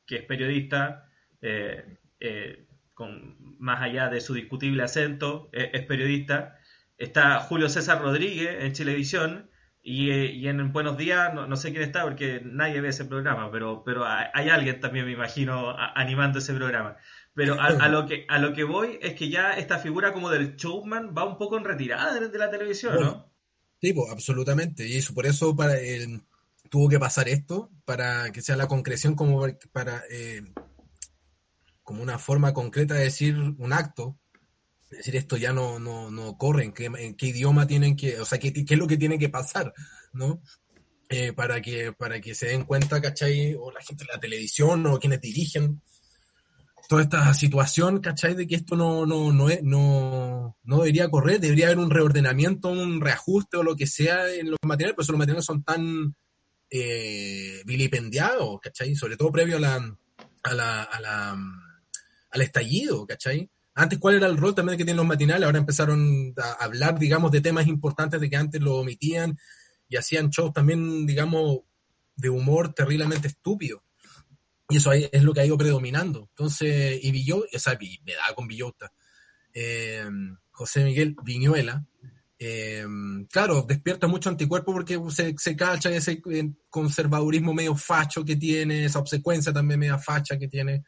que 0.06 0.18
es 0.18 0.24
periodista, 0.24 1.10
eh, 1.42 1.98
eh, 2.20 2.68
con, 2.94 3.38
más 3.60 3.82
allá 3.82 4.10
de 4.10 4.22
su 4.22 4.34
discutible 4.34 4.84
acento, 4.84 5.50
eh, 5.54 5.72
es 5.74 5.86
periodista, 5.86 6.60
está 6.98 7.40
Julio 7.40 7.70
César 7.70 8.02
Rodríguez 8.02 8.64
en 8.64 8.74
Chilevisión, 8.74 9.50
y, 9.82 10.12
y 10.12 10.48
en 10.48 10.72
Buenos 10.74 10.98
Días, 10.98 11.34
no, 11.34 11.48
no 11.48 11.56
sé 11.56 11.72
quién 11.72 11.84
está 11.84 12.04
porque 12.04 12.42
nadie 12.44 12.82
ve 12.82 12.90
ese 12.90 13.06
programa, 13.06 13.50
pero, 13.52 13.84
pero 13.86 14.06
hay, 14.06 14.50
alguien 14.50 14.80
también, 14.80 15.06
me 15.06 15.12
imagino, 15.14 15.74
animando 15.96 16.40
ese 16.40 16.54
programa. 16.54 16.98
Pero 17.40 17.54
a, 17.58 17.68
a 17.68 17.88
lo 17.90 18.06
que, 18.06 18.26
a 18.28 18.38
lo 18.38 18.54
que 18.54 18.66
voy 18.66 19.00
es 19.02 19.14
que 19.14 19.30
ya 19.30 19.54
esta 19.54 19.80
figura 19.80 20.12
como 20.12 20.30
del 20.30 20.58
showman 20.58 21.16
va 21.18 21.24
un 21.24 21.38
poco 21.38 21.58
en 21.58 21.64
retirada 21.64 22.14
de, 22.20 22.28
de 22.28 22.38
la 22.38 22.52
televisión, 22.52 23.00
¿no? 23.00 23.32
Sí, 23.82 23.94
pues, 23.94 24.12
absolutamente. 24.12 24.86
Y 24.86 24.98
eso, 24.98 25.14
por 25.14 25.26
eso 25.26 25.56
para 25.56 25.80
el- 25.80 26.22
tuvo 26.70 26.90
que 26.90 27.00
pasar 27.00 27.30
esto, 27.30 27.72
para 27.86 28.30
que 28.34 28.42
sea 28.42 28.58
la 28.58 28.68
concreción 28.68 29.16
como 29.16 29.48
para 29.72 30.04
eh, 30.12 30.42
como 31.82 32.04
una 32.04 32.20
forma 32.20 32.54
concreta 32.54 32.96
de 32.96 33.06
decir 33.06 33.38
un 33.38 33.72
acto. 33.72 34.20
Es 34.92 34.98
decir, 34.98 35.16
esto 35.16 35.38
ya 35.38 35.54
no, 35.54 35.80
no, 35.80 36.12
no 36.12 36.38
corre, 36.38 36.66
en 36.66 36.74
qué, 36.74 36.86
en 36.86 37.16
qué 37.16 37.28
idioma 37.28 37.66
tienen 37.68 37.96
que, 37.96 38.20
o 38.20 38.26
sea, 38.26 38.38
qué, 38.38 38.52
qué 38.52 38.74
es 38.74 38.78
lo 38.80 38.88
que 38.88 38.98
tiene 38.98 39.18
que 39.18 39.30
pasar, 39.30 39.74
¿no? 40.12 40.42
eh, 41.10 41.32
para, 41.34 41.62
que, 41.62 41.94
para 41.94 42.20
que 42.22 42.36
se 42.36 42.48
den 42.48 42.66
cuenta, 42.66 43.02
¿cachai? 43.02 43.56
O 43.56 43.72
la 43.72 43.82
gente 43.82 44.04
de 44.04 44.14
la 44.14 44.20
televisión 44.20 44.86
o 44.88 45.00
quienes 45.00 45.22
dirigen 45.22 45.82
toda 46.90 47.04
esta 47.04 47.32
situación, 47.36 48.00
¿cachai? 48.00 48.34
De 48.34 48.48
que 48.48 48.56
esto 48.56 48.76
no, 48.76 49.06
no, 49.06 49.32
no, 49.32 49.48
es, 49.48 49.62
no, 49.62 50.58
no 50.64 50.78
debería 50.80 51.08
correr, 51.08 51.40
debería 51.40 51.68
haber 51.68 51.78
un 51.78 51.92
reordenamiento, 51.92 52.70
un 52.70 53.00
reajuste 53.00 53.58
o 53.58 53.64
lo 53.64 53.76
que 53.76 53.86
sea 53.86 54.28
en 54.34 54.50
los 54.50 54.58
materiales, 54.66 54.96
pero 54.96 55.04
esos 55.04 55.14
los 55.14 55.20
materiales 55.20 55.46
son 55.46 55.64
tan 55.64 56.16
eh, 56.72 57.62
vilipendiados, 57.64 58.60
¿cachai? 58.60 58.96
Sobre 58.96 59.18
todo 59.18 59.32
previo 59.32 59.58
a 59.58 59.60
la, 59.60 59.98
a 60.42 60.54
la, 60.56 60.82
a 60.82 61.00
la, 61.00 61.38
al 62.32 62.42
estallido, 62.42 63.06
¿cachai? 63.06 63.48
Antes, 63.76 64.00
¿cuál 64.00 64.16
era 64.16 64.26
el 64.26 64.38
rol 64.38 64.56
también 64.56 64.76
que 64.76 64.84
tienen 64.84 64.98
los 64.98 65.06
matinales? 65.06 65.46
Ahora 65.46 65.60
empezaron 65.60 66.34
a 66.38 66.64
hablar, 66.64 66.98
digamos, 66.98 67.32
de 67.32 67.42
temas 67.42 67.68
importantes 67.68 68.20
de 68.20 68.32
que 68.32 68.36
antes 68.36 68.60
lo 68.62 68.78
omitían 68.78 69.38
y 69.88 69.96
hacían 69.96 70.32
shows 70.32 70.54
también, 70.54 71.06
digamos, 71.06 71.60
de 72.16 72.32
humor 72.32 72.74
terriblemente 72.74 73.28
estúpido. 73.28 73.84
Y 74.70 74.78
eso 74.78 74.92
es 74.94 75.24
lo 75.24 75.34
que 75.34 75.42
ha 75.42 75.46
ido 75.46 75.58
predominando. 75.58 76.28
Entonces, 76.30 77.00
y 77.02 77.12
Villota, 77.12 77.48
o 77.54 77.60
sea, 77.60 77.78
me 78.06 78.14
da 78.14 78.36
con 78.36 78.48
Villota, 78.48 78.92
eh, 79.54 80.08
José 80.52 80.84
Miguel 80.84 81.16
Viñuela, 81.24 81.84
eh, 82.38 82.86
claro, 83.32 83.66
despierta 83.68 84.08
mucho 84.08 84.30
anticuerpo 84.30 84.72
porque 84.72 85.00
se, 85.10 85.36
se 85.38 85.56
cacha 85.56 85.90
ese 85.90 86.22
eh, 86.32 86.52
conservadurismo 86.70 87.54
medio 87.54 87.76
facho 87.76 88.24
que 88.24 88.36
tiene, 88.36 88.86
esa 88.86 89.00
obsecuencia 89.00 89.52
también 89.52 89.80
media 89.80 89.98
facha 89.98 90.38
que 90.38 90.48
tiene. 90.48 90.84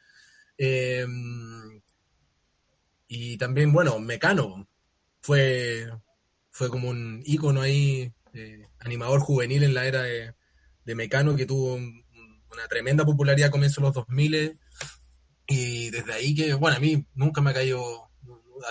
y 3.08 3.36
también, 3.36 3.72
bueno, 3.72 3.98
Mecano 3.98 4.68
fue, 5.20 5.90
fue 6.50 6.70
como 6.70 6.88
un 6.88 7.20
ícono 7.26 7.60
ahí 7.60 8.12
animador 8.78 9.20
juvenil 9.20 9.62
en 9.64 9.74
la 9.74 9.86
era 9.86 10.02
de, 10.02 10.34
Mecano 10.94 11.36
que 11.36 11.46
tuvo 11.46 11.78
una 12.52 12.68
tremenda 12.68 13.04
popularidad 13.04 13.48
a 13.48 13.50
comienzos 13.50 13.76
de 13.76 13.82
los 13.82 13.94
2000 13.94 14.58
y 15.46 15.90
desde 15.90 16.12
ahí 16.12 16.34
que, 16.34 16.54
bueno, 16.54 16.76
a 16.76 16.80
mí 16.80 17.04
nunca 17.14 17.40
me 17.40 17.50
ha 17.50 17.54
caído, 17.54 18.10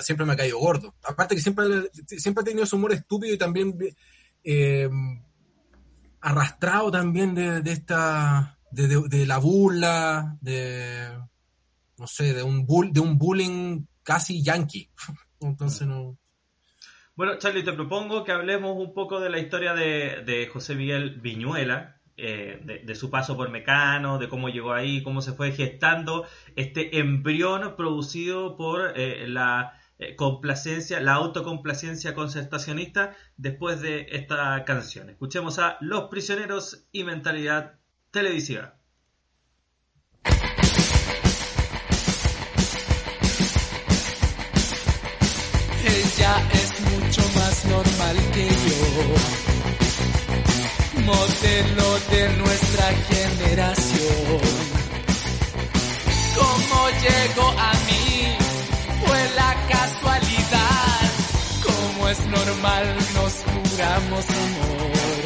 siempre 0.01 0.25
me 0.25 0.33
ha 0.33 0.37
caído 0.37 0.59
gordo. 0.59 0.95
Aparte 1.03 1.35
que 1.35 1.41
siempre, 1.41 1.65
siempre 2.05 2.41
ha 2.41 2.45
tenido 2.45 2.65
su 2.65 2.77
humor 2.77 2.93
estúpido 2.93 3.33
y 3.33 3.37
también 3.37 3.77
eh, 4.43 4.89
arrastrado 6.21 6.91
también 6.91 7.35
de, 7.35 7.61
esta, 7.71 8.57
de, 8.71 9.25
la 9.25 9.37
burla, 9.37 10.37
de, 10.41 11.09
no 11.97 12.07
sé, 12.07 12.33
de 12.33 12.43
un, 12.43 12.65
bull, 12.65 12.93
de 12.93 12.99
un 12.99 13.17
bullying 13.17 13.85
casi 14.03 14.43
yankee. 14.43 14.89
Entonces 15.39 15.87
no... 15.87 16.17
Bueno, 17.15 17.37
Charlie, 17.37 17.63
te 17.63 17.73
propongo 17.73 18.23
que 18.23 18.31
hablemos 18.31 18.77
un 18.77 18.93
poco 18.93 19.19
de 19.19 19.29
la 19.29 19.37
historia 19.39 19.73
de, 19.73 20.49
José 20.51 20.75
Miguel 20.75 21.19
Viñuela, 21.19 22.00
eh, 22.23 22.81
de, 22.83 22.95
su 22.95 23.09
paso 23.09 23.35
por 23.35 23.49
Mecano, 23.49 24.19
de 24.19 24.29
cómo 24.29 24.49
llegó 24.49 24.73
ahí, 24.73 25.01
cómo 25.01 25.23
se 25.23 25.33
fue 25.33 25.51
gestando 25.53 26.27
este 26.55 26.99
embrión 26.99 27.75
producido 27.75 28.55
por 28.55 28.93
eh, 28.95 29.27
la 29.27 29.79
eh, 29.97 30.15
complacencia, 30.15 30.99
la 30.99 31.13
autocomplacencia 31.13 32.13
concertacionista 32.13 33.15
después 33.37 33.81
de 33.81 34.05
esta 34.11 34.63
canción. 34.65 35.09
Escuchemos 35.09 35.57
a 35.57 35.77
Los 35.81 36.09
Prisioneros 36.09 36.85
y 36.91 37.03
Mentalidad 37.03 37.79
Televisiva. 38.11 38.75
Ella 45.83 46.49
es 46.53 46.81
mucho 46.81 47.21
más 47.39 47.65
normal 47.65 48.17
que 48.31 48.47
yo. 48.47 49.50
Modelo 51.11 51.89
de 52.11 52.29
nuestra 52.37 52.87
generación. 53.09 54.41
Como 56.37 56.77
llegó 57.05 57.47
a 57.49 57.73
mí 57.87 58.37
fue 59.03 59.19
la 59.35 59.51
casualidad. 59.67 61.01
Como 61.65 62.09
es 62.09 62.19
normal 62.27 62.85
nos 63.15 63.33
juramos 63.51 64.25
amor. 64.45 65.21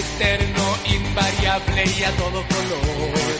Eterno, 0.00 0.64
invariable 0.98 1.84
y 1.98 2.04
a 2.04 2.10
todo 2.12 2.38
color. 2.54 3.38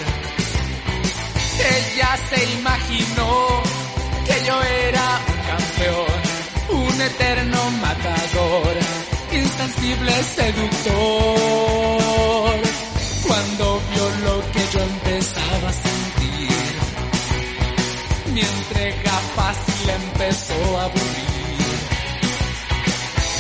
Ella 1.76 2.10
se 2.30 2.44
imaginó 2.58 3.62
que 4.26 4.36
yo 4.46 4.62
era 4.62 5.20
campeón, 5.48 6.20
un 6.88 7.00
eterno 7.00 7.70
matador, 7.86 8.74
insensible 9.34 10.12
seductor. 10.36 10.92
Cuando 13.26 13.80
vio 13.90 14.04
lo 14.26 14.36
que 14.52 14.62
yo 14.72 14.80
empezaba 14.80 15.68
a 15.68 15.72
sentir, 15.72 16.72
mi 18.34 18.40
entrega 18.40 19.12
fácil 19.36 19.90
empezó 19.90 20.78
a 20.78 20.84
aburrir. 20.84 21.32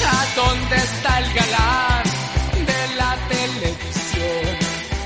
¿A 0.04 0.20
dónde 0.36 0.76
está 0.76 1.18
el 1.18 1.28
galán 1.34 2.04
de 2.70 2.80
la 2.96 3.12
televisión? 3.28 4.56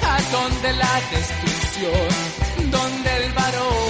¿A 0.02 0.16
dónde 0.32 0.68
la 0.72 0.94
destrucción? 1.10 2.08
¿Dónde 2.70 3.10
el 3.24 3.32
varón? 3.32 3.85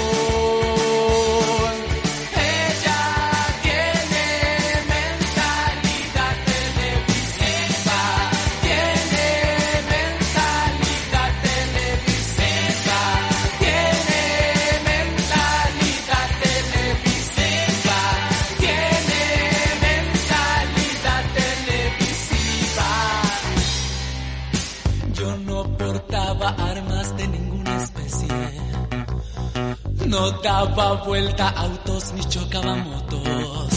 Daba 30.56 30.94
vuelta 31.04 31.48
autos 31.50 32.12
ni 32.14 32.22
chocaba 32.32 32.74
motos. 32.76 33.72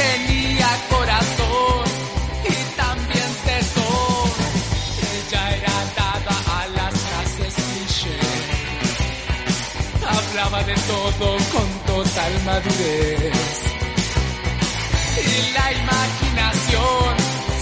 Tenía 0.00 0.70
corazón 0.94 1.84
y 2.52 2.56
también 2.82 3.30
tesón. 3.46 4.30
Ella 5.12 5.42
era 5.58 5.76
dada 6.00 6.36
a 6.58 6.60
las 6.76 6.94
frases 7.06 7.54
cliché. 7.68 8.18
Hablaba 10.14 10.62
de 10.64 10.74
todo 10.90 11.28
con 11.52 11.68
total 11.90 12.32
madurez. 12.48 13.56
Y 15.30 15.52
la 15.56 15.66
imaginación, 15.82 17.12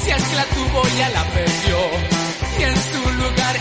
si 0.01 0.11
es 0.11 0.23
que 0.29 0.37
la 0.41 0.47
tuvo 0.57 0.81
ya 0.99 1.09
la 1.11 1.25
perdió. 1.37 1.79
Y 2.59 2.63
en 2.71 2.77
su 2.91 3.03
lugar 3.23 3.57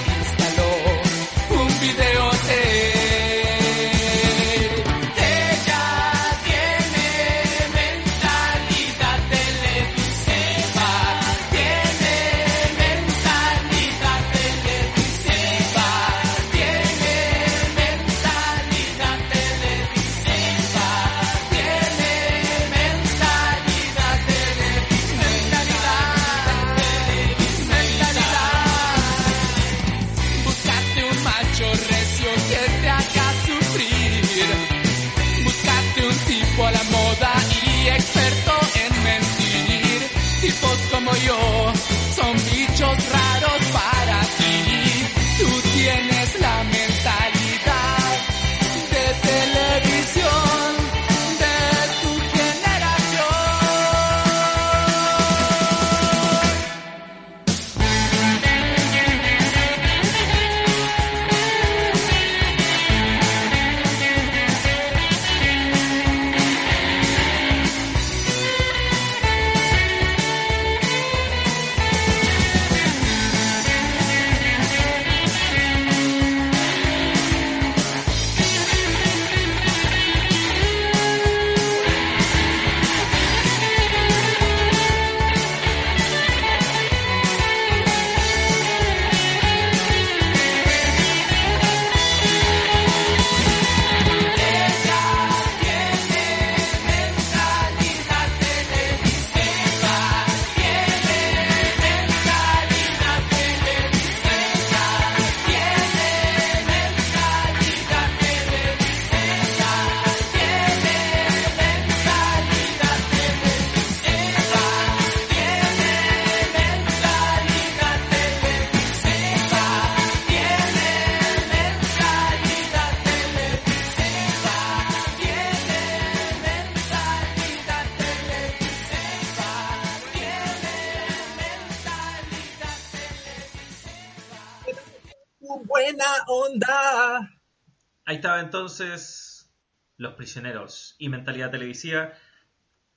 Ahí 138.08 138.16
estaba 138.16 138.40
entonces 138.40 139.54
Los 139.98 140.14
Prisioneros 140.16 140.96
y 140.98 141.10
Mentalidad 141.10 141.52
Televisiva. 141.52 142.14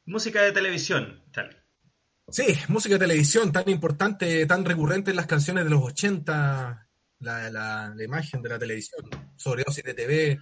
Música 0.07 0.41
de 0.43 0.53
televisión, 0.53 1.23
Charlie. 1.33 1.57
Sí, 2.29 2.45
música 2.69 2.95
de 2.95 3.01
televisión 3.01 3.51
tan 3.53 3.69
importante, 3.69 4.47
tan 4.47 4.65
recurrente 4.65 5.11
en 5.11 5.17
las 5.17 5.27
canciones 5.27 5.65
de 5.65 5.71
los 5.71 5.83
80, 5.83 6.89
la, 7.19 7.51
la, 7.51 7.93
la 7.95 8.05
imagen 8.05 8.41
de 8.41 8.49
la 8.49 8.59
televisión, 8.59 9.05
sobre 9.37 9.65
dosis 9.67 9.83
de 9.83 9.95
TV. 9.95 10.41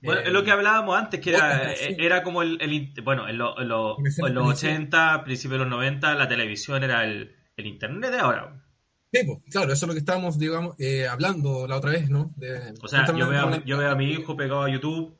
Bueno, 0.00 0.20
eh, 0.20 0.24
es 0.26 0.32
lo 0.32 0.44
que 0.44 0.52
hablábamos 0.52 0.96
antes, 0.96 1.18
que 1.20 1.30
era, 1.30 1.74
sí. 1.74 1.96
era 1.98 2.22
como 2.22 2.42
el, 2.42 2.56
el 2.62 2.92
bueno, 3.02 3.28
en, 3.28 3.36
lo- 3.36 3.60
en 3.60 3.66
lo- 3.68 3.96
Televisión, 3.96 4.28
en 4.28 4.34
los 4.34 4.44
televisión. 4.60 4.72
80, 4.74 5.24
principios 5.24 5.58
de 5.58 5.64
los 5.64 5.68
90, 5.70 6.14
la 6.14 6.28
televisión 6.28 6.84
era 6.84 7.04
el, 7.04 7.34
el 7.56 7.66
internet 7.66 8.12
de 8.12 8.18
ahora. 8.20 8.64
Sí, 9.12 9.20
pues, 9.26 9.38
claro, 9.50 9.72
eso 9.72 9.84
es 9.84 9.88
lo 9.88 9.94
que 9.94 10.00
estábamos, 10.00 10.38
digamos, 10.38 10.74
eh, 10.78 11.06
hablando 11.08 11.66
la 11.66 11.76
otra 11.76 11.90
vez, 11.92 12.10
¿no? 12.10 12.32
De- 12.36 12.74
O 12.82 12.88
sea, 12.88 13.06
yo 13.06 13.28
veo, 13.28 13.48
a, 13.48 13.64
yo 13.64 13.78
veo 13.78 13.90
a 13.90 13.94
mi 13.94 14.10
hijo 14.12 14.36
pegado 14.36 14.62
a 14.62 14.70
YouTube 14.70 15.16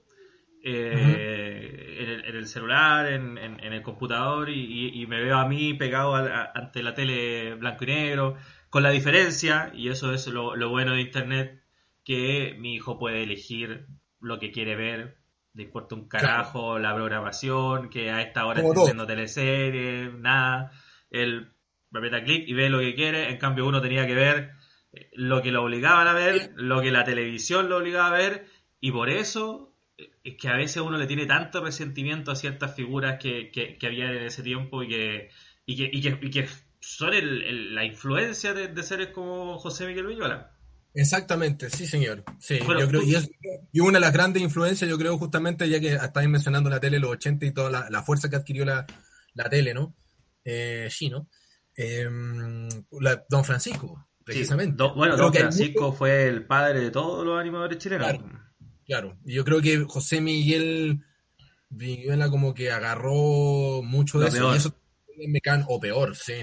eh, 0.63 1.97
en, 2.01 2.09
el, 2.11 2.25
en 2.25 2.37
el 2.37 2.47
celular, 2.47 3.07
en, 3.13 3.39
en- 3.39 3.61
en 3.63 3.73
el 3.73 3.83
computador, 3.83 4.51
y, 4.51 5.07
me 5.07 5.23
veo 5.23 5.37
a 5.37 5.47
mí 5.49 5.75
pegado 5.75 6.15
a- 6.15 6.27
a- 6.27 6.53
ante 6.55 6.83
la 6.83 6.95
tele 6.95 7.55
blanco 7.55 7.85
y 7.85 7.87
negro, 7.89 8.37
con 8.71 8.83
la 8.83 8.91
diferencia, 8.91 9.71
y 9.75 9.89
eso 9.89 10.13
es 10.13 10.27
lo, 10.27 10.57
lo 10.57 10.69
bueno 10.69 10.93
de 10.93 11.01
Internet, 11.01 11.63
que 12.05 12.57
mi 12.59 12.75
hijo 12.75 12.99
puede 12.99 13.23
elegir 13.23 13.87
lo 14.21 14.39
que 14.39 14.51
quiere 14.51 14.77
ver, 14.77 15.17
le 15.55 15.63
importa 15.65 15.95
un 15.95 16.09
carajo 16.09 16.79
la 16.79 16.95
programación, 16.95 17.89
que 17.89 18.11
a 18.11 18.21
esta 18.23 18.45
hora 18.47 18.61
está 18.61 18.75
todo. 18.75 18.85
viendo 18.85 19.07
teleseries, 19.07 20.13
nada, 20.15 20.73
él 21.11 21.53
aprieta 21.97 22.23
clic 22.23 22.47
y 22.47 22.53
ve 22.53 22.69
lo 22.69 22.81
que 22.81 22.95
quiere, 22.95 23.31
en 23.31 23.39
cambio 23.39 23.67
uno 23.67 23.81
tenía 23.81 24.07
que 24.07 24.15
ver 24.15 24.51
eh, 24.93 25.09
lo 25.15 25.41
que 25.43 25.51
lo 25.53 25.65
obligaban 25.65 26.07
a 26.07 26.13
ver, 26.13 26.53
lo 26.57 26.81
que 26.83 26.91
la 26.91 27.05
televisión 27.05 27.69
lo 27.69 27.79
obligaba 27.79 28.09
a 28.09 28.19
ver, 28.19 28.47
y 28.81 28.93
por 28.93 29.09
eso 29.11 29.75
eh, 29.97 30.11
es 30.25 30.37
que 30.37 30.49
a 30.49 30.57
veces 30.57 30.83
uno 30.83 30.99
le 30.99 31.07
tiene 31.07 31.27
tanto 31.27 31.63
resentimiento 31.65 32.31
a 32.31 32.37
ciertas 32.37 32.75
figuras 32.75 33.19
que, 33.19 33.51
que, 33.51 33.79
que 33.79 33.87
había 33.87 34.11
en 34.11 34.23
ese 34.23 34.43
tiempo 34.43 34.83
y 34.83 34.89
que, 34.89 35.31
y 35.67 35.77
que, 35.77 35.91
y 35.93 36.01
que, 36.03 36.19
y 36.27 36.31
que 36.31 36.49
son 36.81 37.13
el- 37.15 37.43
el- 37.43 37.75
la 37.75 37.85
influencia 37.85 38.55
de, 38.55 38.69
de 38.69 38.83
seres 38.83 39.09
como 39.09 39.59
José 39.59 39.87
Miguel 39.87 40.07
Villola. 40.07 40.53
Exactamente, 40.95 41.71
sí, 41.71 41.87
señor. 41.87 42.25
Sí, 42.41 42.59
Bueno, 42.65 42.81
yo 42.81 42.89
creo, 42.89 43.01
tú- 43.03 43.07
y, 43.07 43.15
es- 43.15 43.31
y 43.73 43.81
una 43.81 43.95
de 43.99 44.01
las 44.01 44.13
grandes 44.13 44.43
influencias, 44.43 44.89
yo 44.89 44.99
creo, 44.99 45.17
justamente, 45.19 45.69
ya 45.69 45.81
que 45.81 45.95
estáis 45.95 46.29
mencionando 46.29 46.71
la 46.71 46.81
tele, 46.81 46.99
los 46.99 47.11
80 47.11 47.47
y 47.47 47.53
toda 47.53 47.71
la, 47.71 47.91
la 47.91 48.03
fuerza 48.03 48.29
que 48.31 48.37
adquirió 48.37 48.65
la, 48.65 48.87
la 49.35 49.49
tele, 49.51 49.75
¿no? 49.75 49.95
Eh, 50.45 50.89
sí, 50.91 51.09
¿no? 51.11 51.29
Eh, 51.81 52.09
la- 53.01 53.25
Don 53.31 53.45
Francisco, 53.45 54.09
precisamente. 54.25 54.73
Sí, 54.73 54.77
do- 54.77 54.95
bueno, 54.95 55.15
Creo 55.15 55.27
Don 55.27 55.35
Francisco 55.35 55.85
mucho- 55.87 55.97
fue 55.97 56.27
el 56.27 56.45
padre 56.45 56.81
de 56.81 56.91
todos 56.91 57.25
los 57.25 57.39
animadores 57.41 57.79
chilenos. 57.79 58.09
Claro. 58.09 58.25
Claro, 58.85 59.17
y 59.25 59.35
yo 59.35 59.45
creo 59.45 59.61
que 59.61 59.85
José 59.85 60.21
Miguel 60.21 61.01
Villuela 61.69 62.31
como 62.31 62.55
que 62.55 62.71
agarró 62.73 63.83
mucho 63.83 64.19
de 64.19 64.25
Lo 64.25 64.29
eso, 64.29 64.39
peor. 64.39 64.55
y 64.55 64.57
eso 64.57 65.67
o 65.69 65.79
peor, 65.81 66.17
sí. 66.17 66.35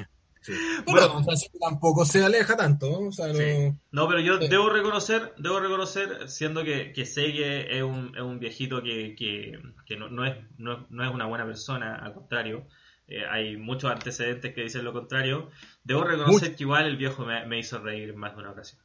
sí. 0.41 0.53
Bueno. 0.85 1.07
Don 1.07 1.23
Francisco 1.25 1.57
tampoco 1.59 2.05
se 2.05 2.23
aleja 2.23 2.55
tanto, 2.55 2.87
¿no? 2.89 3.07
O 3.07 3.11
sea, 3.11 3.27
no- 3.27 3.33
Sí. 3.33 3.73
No, 3.91 4.07
pero 4.07 4.19
yo 4.21 4.39
Sí. 4.39 4.47
debo 4.47 4.69
reconocer, 4.69 5.33
debo 5.39 5.59
reconocer, 5.59 6.29
siendo 6.29 6.63
que, 6.63 6.93
que 6.93 7.05
sé 7.07 7.33
que 7.33 7.75
es 7.77 7.81
un, 7.83 8.13
es 8.15 8.21
un 8.21 8.39
viejito 8.39 8.83
que, 8.83 9.15
que, 9.17 9.59
que 9.87 9.97
no, 9.97 10.07
no 10.09 10.23
es, 10.25 10.35
no, 10.57 10.85
no 10.91 11.03
es 11.03 11.11
una 11.13 11.25
buena 11.25 11.45
persona, 11.45 11.95
al 11.95 12.13
contrario, 12.13 12.67
eh, 13.07 13.23
hay 13.29 13.57
muchos 13.57 13.91
antecedentes 13.91 14.53
que 14.53 14.61
dicen 14.63 14.83
lo 14.83 14.93
contrario, 14.93 15.49
debo 15.83 16.03
reconocer 16.03 16.55
que 16.55 16.63
igual 16.63 16.85
el 16.87 16.97
viejo 16.97 17.25
me, 17.25 17.45
me 17.45 17.59
hizo 17.59 17.79
reír 17.79 18.15
más 18.15 18.33
de 18.35 18.41
una 18.41 18.51
ocasión. 18.51 18.81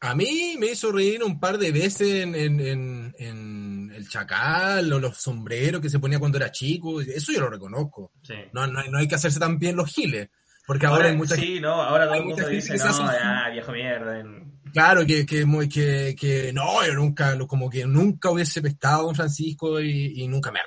A 0.00 0.14
mí 0.14 0.56
me 0.60 0.66
hizo 0.68 0.92
reír 0.92 1.24
un 1.24 1.40
par 1.40 1.58
de 1.58 1.72
veces 1.72 2.22
en, 2.22 2.34
en- 2.36 2.60
en- 2.60 3.14
en 3.18 3.90
el 3.92 4.08
chacal 4.08 4.92
o 4.92 5.00
los 5.00 5.16
sombreros 5.16 5.80
que 5.80 5.90
se 5.90 5.98
ponía 5.98 6.20
cuando 6.20 6.38
era 6.38 6.52
chico. 6.52 7.00
Eso 7.00 7.32
yo 7.32 7.40
lo 7.40 7.50
reconozco. 7.50 8.12
Sí. 8.22 8.34
No, 8.52 8.66
no, 8.68 8.78
hay- 8.78 8.90
no 8.90 8.98
hay 8.98 9.08
que 9.08 9.16
hacerse 9.16 9.40
tan 9.40 9.58
bien 9.58 9.74
los 9.74 9.92
giles. 9.92 10.28
Porque 10.68 10.86
ahora, 10.86 11.08
hay 11.08 11.16
mucha 11.16 11.34
sí, 11.34 11.58
no, 11.60 11.72
ahora 11.72 12.04
todo 12.04 12.12
hay 12.14 12.20
el 12.20 12.26
mundo 12.26 12.46
dice, 12.48 12.76
no, 12.76 13.12
ya, 13.12 13.48
viejo 13.50 13.72
mierda. 13.72 14.22
Claro, 14.72 15.04
que, 15.06 15.24
que, 15.24 15.46
que, 15.72 16.14
que 16.14 16.52
no, 16.52 16.86
yo 16.86 16.92
nunca, 16.94 17.36
como 17.48 17.70
que 17.70 17.86
nunca 17.86 18.30
hubiese 18.30 18.60
pescado 18.60 19.00
a 19.00 19.04
Don 19.06 19.14
Francisco 19.16 19.80
y, 19.80 20.22
y 20.22 20.28
nunca 20.28 20.52
me, 20.52 20.60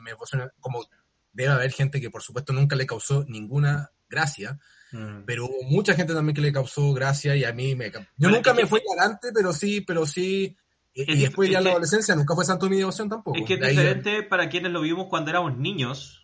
me 0.00 0.10
emociona- 0.12 0.50
como 0.60 0.86
debe 1.34 1.52
haber 1.52 1.70
gente 1.72 2.00
que 2.00 2.08
por 2.10 2.22
supuesto 2.22 2.52
nunca 2.54 2.74
le 2.76 2.86
causó 2.86 3.24
ninguna 3.28 3.90
gracia, 4.08 4.58
Mm. 4.92 5.24
pero 5.26 5.46
hubo 5.46 5.62
mucha 5.64 5.94
gente 5.94 6.14
también 6.14 6.34
que 6.36 6.40
le 6.40 6.52
causó 6.52 6.92
gracia 6.92 7.34
y 7.34 7.42
a 7.44 7.52
mí 7.52 7.74
me... 7.74 7.90
Yo 7.90 8.00
Bueno, 8.16 8.36
nunca 8.36 8.54
me 8.54 8.60
que- 8.62 8.68
fui 8.68 8.80
garante, 8.96 9.28
pero 9.34 9.52
sí, 9.52 9.80
pero 9.80 10.06
sí... 10.06 10.56
Y, 10.92 11.12
y 11.12 11.18
después 11.22 11.50
ya 11.50 11.58
en 11.58 11.64
la 11.64 11.70
adolescencia 11.70 12.14
nunca 12.14 12.36
fue 12.36 12.44
santo 12.44 12.70
mi 12.70 12.76
devoción 12.76 13.08
tampoco. 13.08 13.36
Es 13.36 13.44
que 13.44 13.54
es 13.54 13.60
ya- 13.60 13.66
diferente 13.68 14.22
para 14.22 14.48
quienes 14.48 14.70
lo 14.70 14.80
vimos 14.82 15.06
cuando 15.10 15.30
éramos 15.30 15.56
niños, 15.58 16.20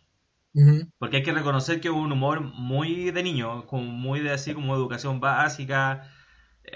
Ujú. 0.53 0.90
Porque 0.99 1.18
hay 1.18 1.23
que 1.23 1.33
reconocer 1.33 1.81
que 1.81 1.90
hubo 1.90 2.01
un 2.01 2.11
humor 2.11 2.40
muy 2.40 3.12
de 3.12 3.23
niño, 3.23 3.66
como 3.68 3.85
muy 3.85 4.18
de 4.18 4.33
así 4.33 4.53
como 4.53 4.75
educación 4.75 5.20
básica. 5.20 6.11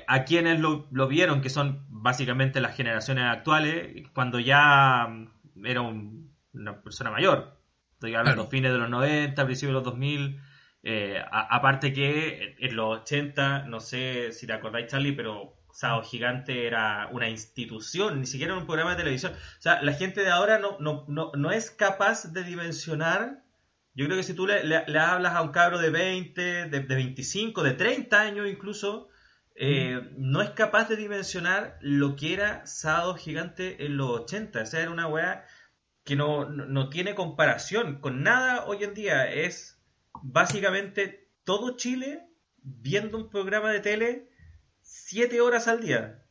A 0.07 0.25
quienes 0.25 0.61
lo, 0.61 0.87
lo 0.93 1.09
vieron, 1.09 1.41
que 1.41 1.51
son 1.51 1.85
básicamente 1.89 2.61
las 2.61 2.77
generaciones 2.77 3.25
actuales, 3.27 4.09
cuando 4.15 4.39
ya 4.39 5.09
era 5.65 5.81
un- 5.81 6.33
una 6.53 6.81
persona 6.83 7.11
mayor. 7.11 7.54
Estoy 8.05 8.17
hablando 8.17 8.43
Claro. 8.43 8.51
fines 8.51 8.73
de 8.73 8.79
los 8.79 8.91
90, 8.91 9.45
principios 9.47 9.71
de 9.71 9.75
los 9.75 9.85
2000. 9.85 10.41
Eh, 10.83 11.19
a- 11.31 11.57
aparte 11.57 11.93
que 11.95 12.57
en 12.59 12.77
los 12.77 12.99
80, 13.01 13.65
no 13.67 13.81
sé 13.81 14.33
si 14.33 14.47
te 14.47 14.53
acordáis 14.53 14.89
Charlie, 14.89 15.13
pero 15.13 15.55
Sábado 15.73 16.03
Gigante 16.03 16.67
era 16.67 17.09
una 17.11 17.29
institución, 17.31 18.21
ni 18.21 18.27
siquiera 18.27 18.53
era 18.53 18.61
un 18.61 18.67
programa 18.67 18.91
de 18.91 18.99
televisión. 18.99 19.33
O 19.33 19.63
sea, 19.63 19.83
la 19.83 19.93
gente 19.95 20.21
de 20.21 20.31
ahora 20.31 20.59
no, 20.59 20.77
no, 20.81 21.05
no, 21.09 21.33
no 21.35 21.51
es 21.51 21.71
capaz 21.71 22.33
de 22.33 22.45
dimensionar 22.45 23.43
yo 23.97 24.07
creo 24.07 24.17
que 24.17 24.25
si 24.25 24.35
tú 24.35 24.47
le, 24.49 24.65
le- 24.65 24.85
le 24.89 24.99
hablas 24.99 25.35
a 25.35 25.43
un 25.43 25.51
cabro 25.53 25.79
de 25.79 25.89
20, 25.89 26.41
de, 26.69 26.81
de 26.81 26.81
25, 26.97 27.63
de 27.63 27.75
30 27.75 28.21
años 28.21 28.49
incluso, 28.49 29.09
eh, 29.55 30.11
no 30.19 30.43
es 30.43 30.51
capaz 30.51 30.89
de 30.89 30.97
dimensionar 30.97 31.79
lo 31.81 32.17
que 32.17 32.35
era 32.35 32.67
Sábado 32.67 33.15
Gigante 33.15 33.87
en 33.87 33.97
los 33.97 34.11
80. 34.11 34.63
O 34.63 34.67
sea, 34.67 34.81
era 34.83 34.91
una 34.91 35.07
weá 35.07 35.45
que 36.05 36.17
no, 36.17 36.45
no, 36.49 36.89
tiene 36.91 37.15
comparación 37.15 37.99
con 38.01 38.23
nada 38.23 38.65
hoy 38.67 38.85
en 38.85 38.95
día. 38.95 39.31
Es 39.33 39.81
básicamente 40.23 41.29
todo 41.45 41.77
Chile 41.77 42.27
viendo 42.63 43.19
un 43.19 43.31
programa 43.31 43.71
de 43.73 43.81
tele 43.81 44.29
7 44.83 45.41
horas 45.41 45.67
al 45.69 45.81
día. 45.81 46.23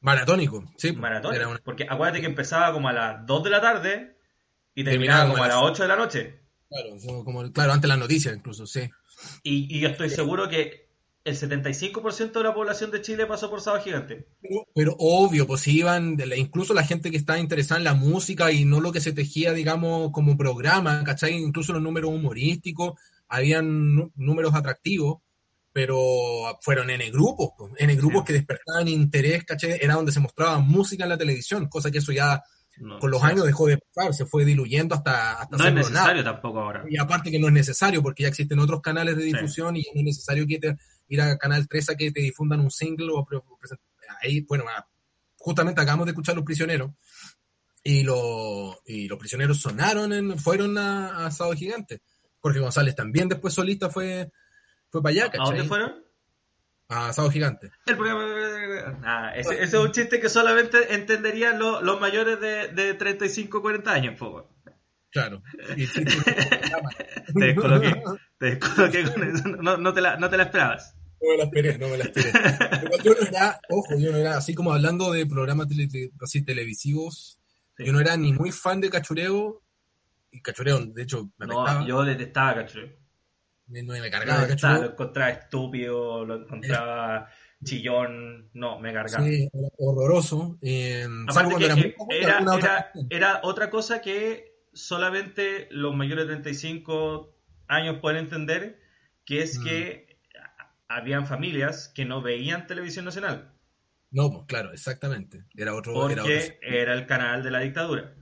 Maratónico, 0.00 0.64
sí. 0.76 0.92
Maratón. 0.92 1.34
Era 1.34 1.48
una- 1.48 1.58
Porque 1.64 1.86
acuérdate 1.88 2.20
que 2.20 2.26
empezaba 2.26 2.72
como 2.72 2.88
a 2.88 2.92
las 2.92 3.26
2 3.26 3.44
de 3.44 3.50
la 3.50 3.60
tarde 3.60 4.16
y 4.74 4.84
Terminaba 4.84 5.20
terminaba 5.22 5.30
como 5.30 5.44
a 5.44 5.48
las 5.48 5.56
las 5.56 5.64
8 5.70 5.82
de 5.82 5.88
la 5.88 5.96
noche. 5.96 6.40
claro, 6.68 7.24
como, 7.24 7.52
claro, 7.52 7.72
antes 7.72 7.88
las 7.88 7.98
noticias 7.98 8.36
incluso, 8.36 8.66
sí. 8.66 8.88
Y, 9.42 9.76
y 9.76 9.80
yo 9.80 9.88
estoy 9.88 10.10
seguro 10.10 10.48
que 10.48 10.87
el 11.28 11.36
75% 11.36 12.32
de 12.32 12.42
la 12.42 12.54
población 12.54 12.90
de 12.90 13.00
Chile 13.02 13.26
pasó 13.26 13.48
por 13.50 13.60
Sábado 13.60 13.82
Gigante. 13.84 14.26
Pero, 14.40 14.66
pero 14.74 14.96
obvio, 14.98 15.46
pues 15.46 15.66
iban, 15.68 16.16
de 16.16 16.26
la- 16.26 16.36
incluso 16.36 16.74
la 16.74 16.84
gente 16.84 17.10
que 17.10 17.16
estaba 17.16 17.38
interesada 17.38 17.78
en 17.78 17.84
la 17.84 17.94
música 17.94 18.50
y 18.52 18.64
no 18.64 18.80
lo 18.80 18.92
que 18.92 19.00
se 19.00 19.12
tejía, 19.12 19.52
digamos, 19.52 20.10
como 20.12 20.36
programa, 20.36 21.04
¿cachai? 21.04 21.34
Incluso 21.34 21.72
los 21.72 21.82
números 21.82 22.10
humorísticos, 22.10 22.94
habían 23.28 24.10
números 24.16 24.54
atractivos, 24.54 25.18
pero 25.72 25.96
fueron 26.62 26.90
N 26.90 27.10
grupos, 27.10 27.50
pues, 27.56 27.72
N 27.78 27.94
grupos 27.96 28.20
Sí. 28.22 28.26
que 28.28 28.32
despertaban 28.32 28.88
interés, 28.88 29.44
¿cachai? 29.44 29.78
Era 29.80 29.94
donde 29.94 30.12
se 30.12 30.20
mostraba 30.20 30.58
música 30.58 31.04
en 31.04 31.10
la 31.10 31.18
televisión, 31.18 31.68
cosa 31.68 31.90
que 31.90 31.98
eso 31.98 32.10
ya 32.12 32.42
No, 32.80 32.98
con 33.00 33.10
los 33.10 33.22
años 33.24 33.44
dejó 33.44 33.66
de 33.66 33.78
pasar, 33.78 34.14
se 34.14 34.24
fue 34.24 34.44
diluyendo 34.44 34.94
hasta, 34.94 35.32
hasta 35.40 35.56
No 35.56 35.66
es 35.66 35.74
necesario 35.74 36.22
nada. 36.22 36.32
tampoco 36.34 36.60
ahora. 36.60 36.84
Y 36.88 36.96
aparte 36.96 37.30
que 37.30 37.38
no 37.40 37.48
es 37.48 37.52
necesario, 37.52 38.02
porque 38.02 38.22
ya 38.22 38.28
existen 38.28 38.58
otros 38.60 38.80
canales 38.80 39.16
de 39.16 39.24
Sí. 39.24 39.32
difusión 39.32 39.76
y 39.76 39.82
ya 39.82 39.90
no 39.94 40.00
es 40.00 40.04
necesario 40.06 40.46
que 40.46 40.58
te, 40.58 40.76
ir 41.08 41.20
a 41.20 41.36
Canal 41.38 41.66
3 41.68 41.90
a 41.90 41.96
que 41.96 42.10
te 42.12 42.20
difundan 42.20 42.60
un 42.60 42.70
single 42.70 43.08
o 43.12 43.26
ahí, 44.22 44.40
bueno, 44.42 44.64
justamente 45.36 45.80
acabamos 45.80 46.06
de 46.06 46.12
escuchar 46.12 46.34
Los 46.36 46.44
Prisioneros 46.44 46.90
y, 47.82 48.02
lo- 48.04 48.80
y 48.84 49.08
Los 49.08 49.18
Prisioneros 49.18 49.60
sonaron, 49.60 50.12
en, 50.12 50.38
fueron 50.38 50.76
a, 50.78 51.26
a 51.26 51.30
Sábado 51.30 51.56
Gigante. 51.56 52.02
Jorge 52.40 52.60
González 52.60 52.94
también 52.94 53.28
después 53.28 53.52
solista 53.54 53.90
fue, 53.90 54.30
fue 54.90 55.02
para 55.02 55.10
allá, 55.12 55.30
¿A 55.38 55.44
dónde 55.44 55.64
fueron? 55.64 56.04
A 56.88 57.12
Sábado 57.12 57.30
Gigante. 57.32 57.70
El 57.86 57.96
programa... 57.96 58.24
Ah, 59.04 59.32
ese, 59.36 59.54
ese 59.62 59.76
es 59.76 59.82
un 59.82 59.92
chiste 59.92 60.20
que 60.20 60.28
solamente 60.28 60.94
entenderían 60.94 61.58
lo- 61.58 61.82
los 61.82 62.00
mayores 62.00 62.40
de, 62.40 62.68
de 62.68 62.94
35 62.94 63.60
40 63.60 63.92
años. 63.92 64.18
po. 64.18 64.48
Claro. 65.10 65.42
Y 65.76 65.86
Te 65.92 66.04
descoloqué. 67.34 68.02
Te 68.38 68.46
descoloqué 68.56 69.04
con 69.12 69.22
eso. 69.24 69.48
No, 69.48 69.76
no 69.76 69.92
te 69.92 70.00
la, 70.00 70.16
no 70.16 70.28
te 70.30 70.36
la 70.36 70.44
esperabas. 70.44 70.94
No 71.20 71.30
me 71.30 71.36
la 71.36 71.44
esperé, 71.44 71.78
no 71.78 71.88
me 71.88 71.96
la 71.98 72.04
esperé. 72.04 72.30
Yo 73.04 73.12
no 73.20 73.26
era, 73.26 73.60
ojo, 73.70 73.98
yo 73.98 74.12
no 74.12 74.18
era, 74.18 74.36
así 74.36 74.54
como 74.54 74.72
hablando 74.72 75.10
de 75.12 75.26
programas 75.26 75.66
tele- 75.68 75.88
te- 75.88 76.10
así 76.22 76.42
televisivos, 76.44 77.38
Sí. 77.76 77.84
yo 77.86 77.92
no 77.92 78.00
era 78.00 78.16
ni 78.16 78.32
muy 78.32 78.50
fan 78.52 78.80
de 78.80 78.90
Cachureo, 78.90 79.62
y 80.30 80.40
Cachureo, 80.42 80.84
de 80.86 81.02
hecho, 81.02 81.30
me 81.38 81.46
apestaba, 81.46 81.74
No, 81.80 81.86
yo 81.86 82.04
detestaba 82.04 82.54
Cachureo. 82.56 82.90
me, 83.68 83.82
no 83.82 83.92
me 83.94 84.00
Lo 84.00 84.10
cargaba 84.10 84.42
detestaba, 84.42 84.74
lo 84.74 84.78
Cachureo. 84.80 84.92
encontraba 84.94 85.30
estúpido, 85.30 86.24
lo 86.24 86.34
encontraba 86.42 87.28
chillón, 87.64 88.48
no, 88.54 88.78
me 88.78 88.92
cargaba. 88.92 89.24
Sí, 89.24 89.48
era 89.52 89.68
horroroso. 89.78 90.56
eh, 90.62 91.06
Aparte 91.28 91.56
que 91.56 91.64
era 91.66 91.74
que 91.74 91.94
otra 92.48 92.92
era 93.10 93.40
otra 93.42 93.68
cosa 93.70 94.00
que 94.00 94.54
solamente 94.72 95.66
los 95.72 95.94
mayores 95.94 96.26
de 96.28 96.34
35 96.34 97.34
años 97.66 97.98
pueden 98.00 98.20
entender, 98.24 98.80
que 99.24 99.42
es 99.42 99.58
Mm. 99.58 99.64
que 99.64 100.07
habían 100.88 101.26
familias 101.26 101.92
que 101.94 102.04
no 102.04 102.22
veían 102.22 102.66
televisión 102.66 103.04
nacional, 103.04 103.52
No, 104.10 104.30
pues 104.30 104.44
claro, 104.46 104.72
exactamente. 104.72 105.44
Era 105.54 105.74
otro. 105.74 105.92
Era 106.10 106.22
otro 106.22 106.34
porque 106.34 106.58
era 106.62 106.94
el 106.94 107.06
canal 107.06 107.42
de 107.42 107.50
la 107.50 107.60
dictadura. 107.60 108.14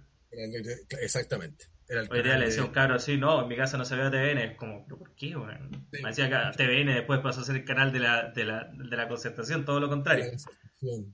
exactamente. 1.01 1.67
Era 1.89 2.01
el 2.01 2.09
Hoy 2.11 2.23
día 2.23 2.33
le 2.35 2.41
de- 2.41 2.47
decía 2.47 2.64
un 2.64 2.73
cabro 2.73 2.97
así, 2.97 3.17
no, 3.17 3.43
en 3.43 3.49
mi 3.49 3.57
casa 3.57 3.79
no 3.79 3.85
se 3.85 3.95
veía 3.95 4.11
TVN, 4.11 4.39
es 4.43 4.57
como, 4.57 4.85
¿pero 4.85 4.99
por 4.99 5.14
qué, 5.14 5.37
weón? 5.37 5.87
Sí. 5.93 6.03
Me 6.03 6.09
decía 6.09 6.29
que 6.29 6.57
TVN 6.64 6.93
después 6.95 7.21
pasó 7.21 7.41
a 7.43 7.45
ser 7.45 7.55
el 7.57 7.64
canal 7.64 7.93
de 7.93 8.01
la, 8.01 8.31
de 8.33 8.45
la, 8.45 8.69
de 8.73 8.97
la 8.97 9.07
concertación, 9.09 9.64
todo 9.64 9.79
lo 9.79 9.89
contrario. 9.89 10.33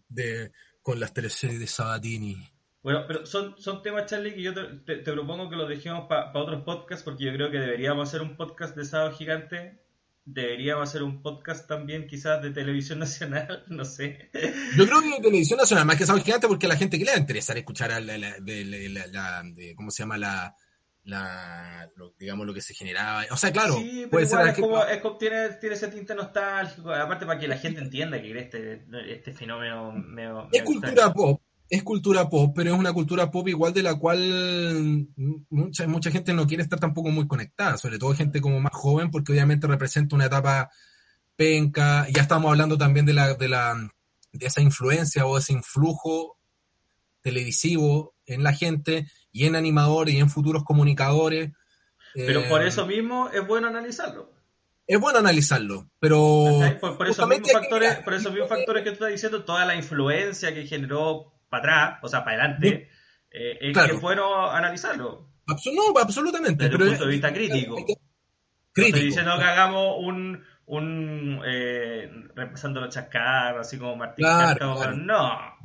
de, 0.09 0.51
con 0.81 0.99
las 0.99 1.13
teleseries 1.13 1.61
de 1.61 1.67
Sabatini. 1.67 2.37
Bueno, 2.83 3.05
pero 3.07 3.27
son, 3.27 3.55
son 3.59 3.83
temas, 3.83 4.07
Charlie, 4.07 4.35
que 4.35 4.43
yo 4.43 4.55
te, 4.55 4.63
te- 4.87 5.03
te 5.03 5.13
propongo 5.13 5.51
que 5.51 5.57
los 5.57 5.69
dejemos 5.69 6.07
para 6.09 6.33
otros 6.35 6.63
podcasts, 6.65 7.05
porque 7.05 7.25
yo 7.27 7.33
creo 7.35 7.51
que 7.51 7.59
deberíamos 7.59 8.09
hacer 8.09 8.23
un 8.23 8.37
podcast 8.37 8.75
de 8.75 8.85
Sábado 8.87 9.13
Gigante. 9.13 9.82
Deberíamos 10.25 10.89
hacer 10.89 11.03
un 11.03 11.21
podcast 11.21 11.67
también, 11.67 12.07
quizás, 12.07 12.41
de 12.43 12.51
televisión 12.51 12.99
nacional, 13.01 13.65
no 13.69 13.85
sé. 13.85 14.31
Yo 14.77 14.87
creo 14.87 15.01
que 15.01 15.11
de 15.11 15.21
televisión 15.21 15.59
nacional, 15.59 15.85
más 15.87 15.97
que 15.97 16.07
Sábado 16.07 16.25
Gigante, 16.25 16.47
porque 16.49 16.67
a 16.67 16.69
la 16.69 16.77
gente 16.77 16.99
que 16.99 17.05
le 17.05 17.11
va 17.11 17.17
a 17.17 17.21
interesar 17.21 17.59
escuchar 17.59 17.91
a 17.91 18.01
la, 18.01 18.17
la- 18.19 18.39
de- 18.41 18.65
de- 18.65 18.89
la- 18.89 19.07
la- 19.09 19.43
de- 19.45 19.75
¿cómo 19.75 19.91
se 19.91 20.03
llama? 20.05 20.17
La, 20.19 20.55
la 21.05 21.91
lo- 21.97 22.15
digamos, 22.19 22.47
lo 22.47 22.55
que 22.55 22.61
se 22.61 22.75
generaba. 22.75 23.25
O 23.31 23.37
sea, 23.37 23.51
claro, 23.53 23.75
sí, 23.75 23.91
pero 24.03 24.11
puede 24.11 24.27
ser 24.27 24.47
es 24.47 24.55
que- 24.55 24.61
como, 24.61 24.85
es 24.85 25.01
como 25.01 25.17
tiene, 25.19 25.49
tiene 25.61 25.75
ese 25.75 25.89
tinte 25.89 26.15
nostálgico, 26.15 26.93
aparte 26.93 27.27
para 27.27 27.41
que 27.41 27.49
la 27.49 27.59
gente 27.59 27.81
entienda 27.81 28.21
que 28.23 28.39
este, 28.39 28.85
este 29.09 29.33
fenómeno 29.33 29.91
medio- 29.93 30.45
Es 30.53 30.61
medio 30.61 30.65
cultura 30.65 31.13
pop, 31.13 31.41
es 31.73 31.83
cultura 31.83 32.29
pop, 32.29 32.53
pero 32.55 32.75
es 32.75 32.79
una 32.79 32.93
cultura 32.93 33.31
pop 33.31 33.49
igual 33.49 33.73
de 33.73 33.83
la 33.83 33.95
cual 33.95 35.09
mucha, 35.49 35.87
mucha 35.87 36.11
gente 36.11 36.35
no 36.35 36.47
quiere 36.47 36.63
estar 36.63 36.79
tampoco 36.79 37.09
muy 37.09 37.27
conectada, 37.27 37.79
sobre 37.79 37.99
todo 37.99 38.15
gente 38.15 38.43
como 38.43 38.61
más 38.61 38.75
joven, 38.75 39.11
porque 39.11 39.33
obviamente 39.33 39.67
representa 39.67 40.15
una 40.15 40.27
etapa 40.27 40.71
penca. 41.35 42.07
Ya 42.15 42.21
estamos 42.21 42.51
hablando 42.51 42.77
también 42.77 43.07
de 43.07 43.15
la, 43.15 43.33
de 43.33 43.49
la, 43.49 43.91
de 44.33 44.47
esa 44.47 44.61
influencia 44.61 45.25
o 45.25 45.39
ese 45.39 45.55
influjo 45.55 46.37
televisivo 47.23 48.15
en 48.27 48.43
la 48.43 48.53
gente 48.53 49.07
y 49.33 49.47
en 49.47 49.57
animadores 49.57 50.15
y 50.15 50.19
en 50.19 50.29
futuros 50.29 50.65
comunicadores. 50.65 51.53
Pero 52.13 52.41
Eh, 52.41 52.49
por 52.51 52.67
eso 52.67 52.85
mismo 52.85 53.31
es 53.31 53.47
bueno 53.47 53.69
analizarlo. 53.69 54.31
es 54.87 55.01
bueno 55.01 55.21
analizarlo, 55.21 55.89
pero. 55.99 56.45
Por, 56.83 56.99
por 56.99 57.09
esos 57.09 57.27
mismos 57.27 57.51
factores, 57.51 57.95
por 58.01 58.13
esos 58.13 58.31
mismos 58.31 58.51
factores 58.51 58.83
que 58.85 58.91
tú 58.91 58.95
estás 58.97 59.11
diciendo, 59.13 59.43
toda 59.47 59.65
la 59.65 59.75
influencia 59.75 60.53
que 60.53 60.67
generó 60.67 61.33
para 61.53 61.85
atrás, 61.85 61.99
o 62.03 62.09
sea, 62.09 62.25
para 62.25 62.43
adelante, 62.43 62.89
eh, 63.31 63.59
es 63.61 63.73
Claro. 63.73 63.95
que 63.95 64.01
bueno 64.01 64.51
analizarlo. 64.51 65.29
Absu- 65.47 65.73
no, 65.75 65.97
absolutamente. 66.01 66.65
Desde 66.65 66.77
pero 66.77 66.85
un 66.85 66.91
punto 66.91 67.05
de 67.07 67.11
vista 67.13 67.33
crítico. 67.33 67.77
que- 67.77 67.95
No 67.95 67.99
Crítico. 68.75 68.97
Estoy 68.97 69.07
diciendo 69.09 69.39
que 69.39 69.45
hagamos 69.45 69.97
un, 70.01 70.45
un 70.67 71.43
eh, 71.45 72.11
repasando 72.35 72.81
los 72.81 72.95
chascarros, 72.95 73.67
así 73.67 73.79
como 73.79 73.95
Martín 73.97 74.25
Claro, 74.25 74.75
no. 74.97 74.97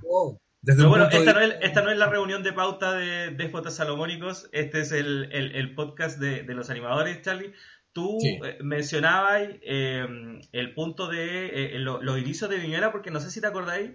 No, 0.03 0.39
Desde 0.61 0.79
Pero 0.79 0.89
bueno, 0.89 1.07
de 1.07 1.17
esta 1.17 1.33
no, 1.33 1.39
es, 1.39 1.55
esta 1.61 1.81
no 1.83 1.91
es 1.91 1.97
la 1.97 2.07
reunión 2.09 2.43
de 2.43 2.51
pauta 2.51 2.91
de 2.93 3.29
Déspotas 3.31 3.75
Salomónicos, 3.75 4.49
este 4.51 4.81
es 4.81 4.91
el, 4.91 5.29
el- 5.31 5.55
el 5.55 5.73
podcast 5.75 6.19
de, 6.19 6.43
de 6.43 6.53
los 6.53 6.69
animadores, 6.69 7.21
Charlie. 7.21 7.53
Tú 7.93 8.17
Sí. 8.19 8.37
eh, 8.43 8.57
mencionabas 8.61 9.43
eh, 9.61 10.05
el 10.51 10.73
punto 10.73 11.07
de 11.07 11.75
eh, 11.75 11.79
lo- 11.79 12.01
los 12.03 12.19
inicios 12.19 12.49
de 12.49 12.57
Viñuela, 12.57 12.91
porque 12.91 13.11
no 13.11 13.19
sé 13.21 13.31
si 13.31 13.39
te 13.39 13.47
acordáis, 13.47 13.91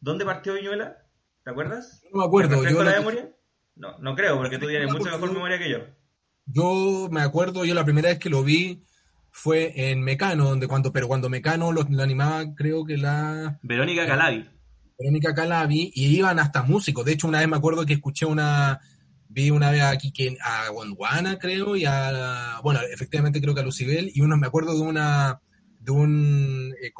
¿dónde 0.00 0.24
partió 0.24 0.54
Viñuela? 0.54 1.03
¿Te 1.44 1.50
acuerdas? 1.50 2.02
No 2.12 2.20
me 2.20 2.24
acuerdo. 2.26 2.62
¿Te 2.62 2.72
Yo, 2.72 2.82
la 2.82 2.90
la- 2.92 2.98
memoria? 2.98 3.30
No, 3.76 3.98
no 3.98 4.14
creo, 4.14 4.36
porque 4.38 4.58
tú 4.58 4.66
tienes 4.68 4.90
mucha 4.92 5.10
mejor 5.10 5.32
memoria 5.32 5.58
que 5.58 5.68
yo. 5.70 5.78
yo 6.46 7.08
me 7.10 7.20
acuerdo, 7.22 7.64
yo 7.64 7.74
la 7.74 7.84
primera 7.84 8.08
vez 8.08 8.18
que 8.18 8.30
lo 8.30 8.42
vi 8.44 8.84
fue 9.30 9.90
en 9.90 10.00
Mecano, 10.02 10.44
donde 10.48 10.68
cuando, 10.68 10.92
pero 10.92 11.08
cuando 11.08 11.28
Mecano 11.28 11.72
lo, 11.72 11.82
lo 11.82 12.02
animaba, 12.02 12.54
creo 12.54 12.84
que 12.84 12.96
la 12.96 13.58
Verónica 13.62 14.06
Calavi. 14.06 14.48
Verónica 14.96 15.34
Calabi, 15.34 15.90
y 15.92 16.16
iban 16.16 16.38
hasta 16.38 16.62
músicos. 16.62 17.04
De 17.04 17.12
hecho, 17.12 17.26
una 17.26 17.40
vez 17.40 17.48
me 17.48 17.56
acuerdo 17.56 17.84
que 17.84 17.94
escuché 17.94 18.26
una, 18.26 18.80
vi 19.28 19.50
una 19.50 19.72
vez 19.72 19.82
aquí 19.82 20.12
que 20.12 20.36
a 20.40 20.68
Gondwana, 20.68 21.36
creo, 21.40 21.74
y 21.74 21.84
a, 21.84 22.60
bueno, 22.62 22.78
efectivamente 22.92 23.40
creo 23.40 23.54
que 23.56 23.60
a 23.62 23.64
Lucibel, 23.64 24.12
y 24.14 24.20
uno 24.20 24.36
me 24.36 24.46
acuerdo 24.46 24.72
de 24.74 24.82
una, 24.82 25.40
de 25.80 25.90
un, 25.90 26.74
eh, 26.80 26.92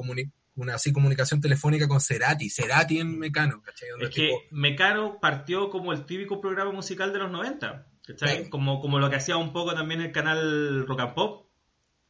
una 0.56 0.74
así 0.76 0.92
comunicación 0.92 1.40
telefónica 1.40 1.88
con 1.88 2.00
Cerati, 2.00 2.48
Cerati 2.50 2.98
en 3.00 3.18
Mecano, 3.18 3.60
¿cachai? 3.62 3.88
Donde 3.90 4.06
Es 4.06 4.14
que 4.14 4.26
tipo, 4.28 4.38
Mecano 4.52 5.18
partió 5.20 5.68
como 5.70 5.92
el 5.92 6.04
típico 6.04 6.40
programa 6.40 6.70
musical 6.72 7.12
de 7.12 7.18
los 7.18 7.30
90, 7.30 7.86
¿cachai? 8.06 8.36
Claro. 8.36 8.50
Como, 8.50 8.80
como 8.80 8.98
lo 9.00 9.10
que 9.10 9.16
hacía 9.16 9.36
un 9.36 9.52
poco 9.52 9.74
también 9.74 10.00
el 10.00 10.12
canal 10.12 10.86
Rock 10.86 11.00
and 11.00 11.14
Pop, 11.14 11.48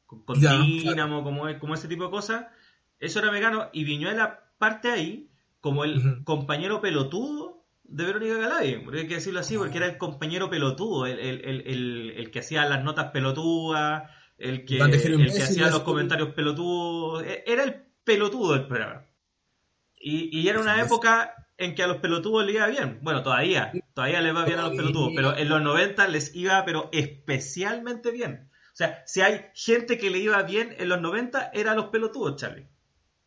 con, 0.07 0.41
Ya, 0.41 0.59
Dínamo, 0.59 1.25
como, 1.25 1.59
como 1.59 1.75
ese 1.75 1.89
tipo 1.89 2.05
de 2.05 2.11
cosas. 2.11 2.47
Eso 3.01 3.19
era 3.19 3.33
Mecano, 3.33 3.71
y 3.73 3.85
Viñuela 3.85 4.41
parte 4.59 4.91
ahí 4.91 5.31
como 5.61 5.85
el 5.85 6.23
compañero 6.25 6.81
pelotudo 6.83 7.65
de 7.83 8.05
Verónica 8.05 8.35
Galavy, 8.37 8.77
porque 8.85 9.01
hay 9.01 9.09
que 9.09 9.15
decirlo 9.15 9.41
así, 9.41 9.55
Ah. 9.57 9.59
porque 9.61 9.79
era 9.79 9.87
el 9.87 9.97
compañero 9.99 10.49
pelotudo, 10.51 11.07
el, 11.07 11.19
el, 11.19 11.41
el, 11.67 12.11
el, 12.17 12.31
que 12.31 12.41
hacía 12.41 12.65
las 12.67 12.85
notas 12.85 13.11
pelotudas, 13.13 14.11
el 14.39 14.65
que, 14.65 14.79
el 14.79 15.33
que 15.33 15.43
hacía 15.43 15.69
los 15.71 15.81
comentarios 15.81 16.31
pelotudos, 16.35 17.25
e- 17.25 17.45
era 17.47 17.65
el 17.65 17.85
pelotudo 18.05 18.53
del 18.55 18.67
programa. 18.67 19.07
Y, 19.99 20.39
y 20.39 20.49
era 20.49 20.61
una 20.61 20.81
época 20.83 21.35
en 21.57 21.75
que 21.75 21.83
a 21.83 21.87
los 21.87 21.99
pelotudos 21.99 22.45
les 22.45 22.57
iba 22.57 22.67
bien. 22.67 22.99
Bueno, 23.03 23.23
todavía, 23.23 23.73
todavía 23.95 24.21
les 24.21 24.35
va 24.35 24.45
bien 24.45 24.59
a 24.59 24.63
los 24.69 24.77
pelotudos, 24.77 25.13
pero 25.15 25.37
en 25.37 25.49
los 25.49 25.63
90 25.63 26.09
les 26.09 26.35
iba, 26.35 26.65
pero 26.65 26.89
especialmente 26.93 28.11
bien. 28.11 28.51
O 28.73 28.77
sea, 28.77 29.03
si 29.07 29.21
hay 29.21 29.47
gente 29.55 29.97
que 29.99 30.11
le 30.11 30.19
iba 30.19 30.43
bien 30.43 30.75
en 30.79 30.89
los 30.89 31.01
90, 31.01 31.51
era 31.55 31.73
a 31.73 31.75
los 31.75 31.87
pelotudos, 31.87 32.37
Charlie. 32.37 32.67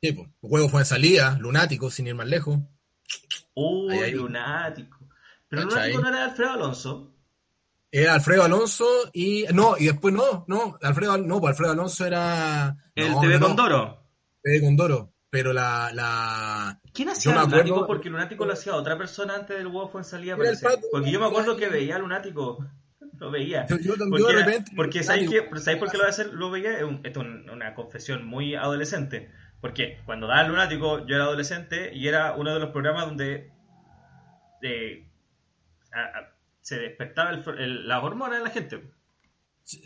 sí, 0.02 0.12
po, 0.12 0.28
Huevo 0.42 0.68
fue 0.70 0.82
en 0.82 0.86
salida, 0.86 1.38
lunático, 1.40 1.90
sin 1.90 2.08
ir 2.08 2.16
más 2.16 2.28
lejos. 2.28 2.60
Uy, 3.54 3.94
Ahí, 3.94 4.00
ahí. 4.04 4.12
lunático. 4.12 4.98
Pero 5.48 5.64
¿Cachai? 5.70 5.94
lunático 5.94 6.02
no 6.02 6.10
era 6.10 6.26
Alfredo 6.26 6.52
Alonso. 6.52 7.14
Era 7.90 8.14
Alfredo 8.16 8.44
Alonso 8.44 8.86
y. 9.14 9.46
No, 9.54 9.78
y 9.78 9.86
después 9.86 10.14
no, 10.14 10.44
no, 10.50 10.78
Alfredo, 10.82 11.14
Al- 11.14 11.26
no, 11.26 11.40
pues 11.40 11.52
Alfredo 11.52 11.72
Alonso 11.72 12.06
era. 12.06 12.76
El 12.94 13.12
no, 13.14 13.22
TV 13.22 13.40
no, 13.40 13.48
Condoro. 13.48 14.04
TV 14.48 14.62
Condoro. 14.62 15.14
Pero 15.30 15.52
la. 15.54 15.92
la 15.94 16.80
¿Quién 16.94 17.10
hacía 17.10 17.34
Yo 17.34 17.40
Lunático? 17.42 17.76
acuerdo- 17.76 17.88
Porque 17.88 18.10
Lunático 18.10 18.46
lo 18.46 18.54
hacía 18.54 18.76
otra 18.76 18.98
persona 18.98 19.36
antes 19.36 19.58
del 19.58 19.68
huevo 19.68 19.90
fue 19.90 20.02
en 20.02 20.06
salida. 20.06 20.38
Porque 20.92 21.12
yo 21.12 21.20
me 21.20 21.26
acuerdo 21.26 21.58
que 21.58 21.68
veía 21.70 21.98
a 21.98 22.00
Lunático. 22.00 22.66
Lo 23.20 23.32
veía. 23.32 23.66
yo, 23.68 23.96
Porque, 24.10 24.24
de 24.24 24.34
repente. 24.46 24.72
porque 24.76 25.04
¿sabéis, 25.04 25.28
por 25.80 25.90
qué 25.90 25.98
lo, 25.98 26.04
voy 26.04 26.06
a 26.06 26.10
hacer? 26.10 26.34
lo 26.34 26.52
veía? 26.52 26.74
Esto 26.78 27.00
es 27.04 27.18
un- 27.18 27.50
una 27.50 27.74
confesión 27.74 28.26
muy 28.28 28.54
adolescente. 28.54 29.32
Porque 29.60 29.98
cuando 30.06 30.28
daba 30.28 30.42
el 30.44 30.50
lunático, 30.50 31.04
yo 31.08 31.16
era 31.16 31.24
adolescente 31.24 31.92
y 31.96 32.08
era 32.08 32.34
uno 32.36 32.54
de 32.54 32.60
los 32.60 32.70
programas 32.70 33.06
donde 33.08 33.52
eh, 34.62 35.08
a- 35.92 36.20
a- 36.20 36.36
se 36.62 36.78
despertaba 36.80 37.32
el, 37.32 37.44
el- 37.58 37.88
las 37.88 38.04
hormonas 38.04 38.38
de 38.38 38.44
la 38.44 38.52
gente. 38.52 38.84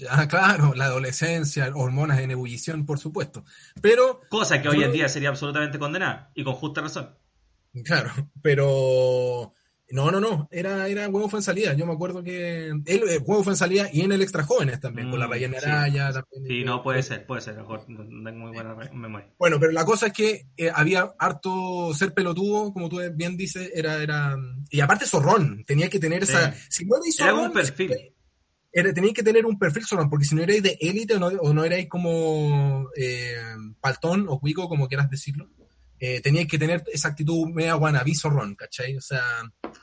Ah, 0.10 0.28
claro, 0.28 0.74
la 0.76 0.86
adolescencia, 0.86 1.72
hormonas 1.74 2.20
en 2.20 2.32
ebullición, 2.32 2.86
por 2.86 3.00
supuesto. 3.00 3.44
Pero, 3.82 4.22
Cosa 4.30 4.62
que 4.62 4.70
hoy 4.70 4.84
en 4.84 4.92
día 4.92 5.10
sería 5.10 5.30
absolutamente 5.30 5.80
condenada. 5.80 6.32
Y 6.36 6.44
con 6.44 6.54
justa 6.54 6.82
razón. 6.82 7.16
claro, 7.84 8.12
pero. 8.42 9.54
No, 9.94 10.10
no, 10.10 10.22
no, 10.22 10.48
era, 10.54 10.88
era 10.88 11.10
Huevo 11.10 11.28
fue 11.28 11.40
en 11.40 11.44
salida. 11.44 11.74
Yo 11.74 11.86
me 11.86 11.92
acuerdo 11.92 12.24
que. 12.24 12.68
Él, 12.70 12.86
eh, 13.10 13.18
Huevo 13.18 13.44
fue 13.44 13.52
en 13.54 13.58
salida 13.58 13.90
y 13.92 14.02
en 14.02 14.14
el 14.14 14.22
Extra 14.22 14.44
Jóvenes 14.44 14.80
también, 14.80 15.10
con 15.10 15.20
la 15.20 15.28
Mm, 15.28 15.32
Rayana 15.32 15.60
sí. 15.60 15.66
Araya. 15.66 16.14
También, 16.14 16.46
Sí, 16.48 16.64
no, 16.64 16.82
puede 16.82 17.04
ser, 17.04 17.26
puede 17.26 17.42
ser. 17.42 17.56
Mejor, 17.58 17.90
no 17.90 18.06
tengo 18.24 18.46
muy 18.46 18.52
buena 18.54 18.74
memoria. 18.94 19.34
Bueno, 19.38 19.60
pero 19.60 19.74
la 19.74 19.84
cosa 19.84 20.08
es 20.08 20.14
que 20.14 20.46
eh, 20.56 20.72
había 20.74 21.12
harto 21.20 21.94
ser 21.94 22.14
pelotudo, 22.14 22.72
como 22.72 22.88
tú 22.88 23.02
bien 23.14 23.36
dices, 23.36 23.70
era, 23.76 24.02
era. 24.02 24.38
Y 24.70 24.80
aparte 24.80 25.06
zorrón, 25.06 25.66
tenía 25.66 25.90
que 25.90 26.00
tener 26.00 26.24
esa. 26.24 26.54
Si 26.70 26.86
no 26.86 26.96
erais 26.96 27.20
Era 27.20 27.32
zorrón, 27.32 27.48
un 27.48 27.54
perfil. 27.54 28.14
Era- 28.72 28.94
teníais 28.94 29.14
que 29.16 29.24
tener 29.24 29.46
un 29.46 29.58
perfil 29.60 29.86
zorrón, 29.86 30.10
porque 30.10 30.26
si 30.26 30.36
no 30.36 30.42
erais 30.44 30.64
de 30.64 30.78
élite 30.82 31.16
o 31.16 31.20
no, 31.20 31.28
o 31.28 31.54
no 31.54 31.64
erais 31.64 31.88
como 31.90 32.90
eh, 32.96 33.36
paltón 33.80 34.26
o 34.30 34.40
cuico, 34.40 34.68
como 34.70 34.88
quieras 34.88 35.10
decirlo, 35.10 35.50
eh, 36.00 36.20
teníais 36.22 36.48
que 36.48 36.58
tener 36.58 36.84
esa 36.92 37.10
actitud 37.10 37.48
media 37.50 37.76
wannabe 37.76 38.16
zorrón, 38.16 38.56
¿cachai? 38.56 38.96
O 38.98 39.02
sea, 39.02 39.22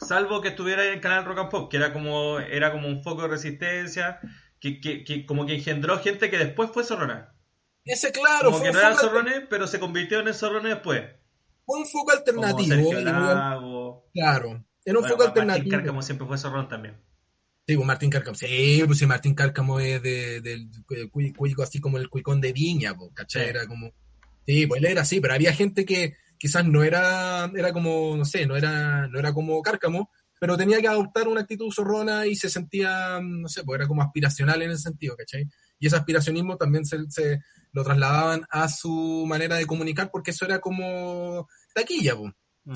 Salvo 0.00 0.40
que 0.40 0.48
estuviera 0.48 0.84
en 0.86 0.94
el 0.94 1.00
canal 1.00 1.24
Rock 1.24 1.38
and 1.38 1.50
Pop, 1.50 1.70
que 1.70 1.76
era 1.76 1.92
como, 1.92 2.38
era 2.40 2.72
como 2.72 2.88
un 2.88 3.02
foco 3.02 3.22
de 3.22 3.28
resistencia, 3.28 4.18
que, 4.60 4.80
que, 4.80 5.04
que 5.04 5.24
como 5.26 5.46
que 5.46 5.54
engendró 5.54 5.98
gente 6.00 6.28
que 6.30 6.38
después 6.38 6.70
fue 6.72 6.82
zorrona. 6.84 7.32
ese 7.84 8.10
claro, 8.10 8.46
Como 8.50 8.58
fue 8.58 8.66
que 8.68 8.72
no 8.72 8.78
eran 8.80 8.96
zorrones, 8.96 9.42
pero 9.48 9.66
se 9.68 9.78
convirtieron 9.78 10.26
en 10.28 10.34
zorrones 10.34 10.72
después. 10.74 11.02
fue 11.64 11.78
un 11.78 11.86
foco 11.86 12.06
Como 12.06 12.18
alternativo. 12.18 12.74
Sergio 12.90 13.00
Lago. 13.00 14.08
claro, 14.12 14.64
era 14.84 14.98
un 14.98 15.02
Bueno, 15.02 15.08
foco 15.08 15.22
alternativo. 15.24 15.70
Cárcamo 15.70 16.02
siempre 16.02 16.26
fue 16.26 16.38
zorrón 16.38 16.68
también. 16.68 17.00
Sí, 17.68 17.76
pues 17.76 17.86
Martín 17.86 18.08
Cárcamo. 18.08 18.34
Sí, 18.34 18.82
pues 18.86 18.98
sí, 18.98 19.06
Martín 19.06 19.34
Cárcamo 19.34 19.78
es 19.78 20.02
de, 20.02 20.40
del 20.40 20.70
cu- 20.86 21.32
cuico 21.36 21.62
así 21.62 21.80
como 21.80 21.98
el 21.98 22.08
cuicón 22.08 22.40
de 22.40 22.54
Viña, 22.54 22.96
pues, 22.96 23.10
¿cachai? 23.14 23.42
Sí. 23.44 23.48
Era 23.50 23.66
como. 23.66 23.92
Sí, 24.46 24.66
pues 24.66 24.80
él 24.80 24.86
era 24.86 25.02
así, 25.02 25.20
pero 25.20 25.34
había 25.34 25.52
gente 25.52 25.84
que 25.84 26.14
quizás 26.38 26.64
no 26.64 26.82
era, 26.82 27.50
era 27.54 27.72
como, 27.74 28.16
no 28.16 28.24
sé, 28.24 28.46
no 28.46 28.56
era, 28.56 29.06
no 29.08 29.18
era 29.18 29.34
como 29.34 29.60
Cárcamo, 29.60 30.10
pero 30.40 30.56
tenía 30.56 30.80
que 30.80 30.88
adoptar 30.88 31.28
una 31.28 31.42
actitud 31.42 31.70
zorrona 31.70 32.26
y 32.26 32.36
se 32.36 32.48
sentía, 32.48 33.20
no 33.20 33.48
sé, 33.48 33.62
pues 33.64 33.78
era 33.80 33.86
como 33.86 34.00
aspiracional 34.02 34.62
en 34.62 34.70
ese 34.70 34.84
sentido, 34.84 35.14
¿cachai? 35.14 35.44
Y 35.78 35.88
ese 35.88 35.96
aspiracionismo 35.96 36.56
también 36.56 36.86
se, 36.86 36.96
se 37.10 37.40
lo 37.72 37.84
trasladaban 37.84 38.46
a 38.48 38.66
su 38.70 39.26
manera 39.28 39.56
de 39.56 39.66
comunicar, 39.66 40.10
porque 40.10 40.30
eso 40.30 40.46
era 40.46 40.58
como 40.60 41.46
taquilla. 41.74 42.14
Ujú. 42.14 42.32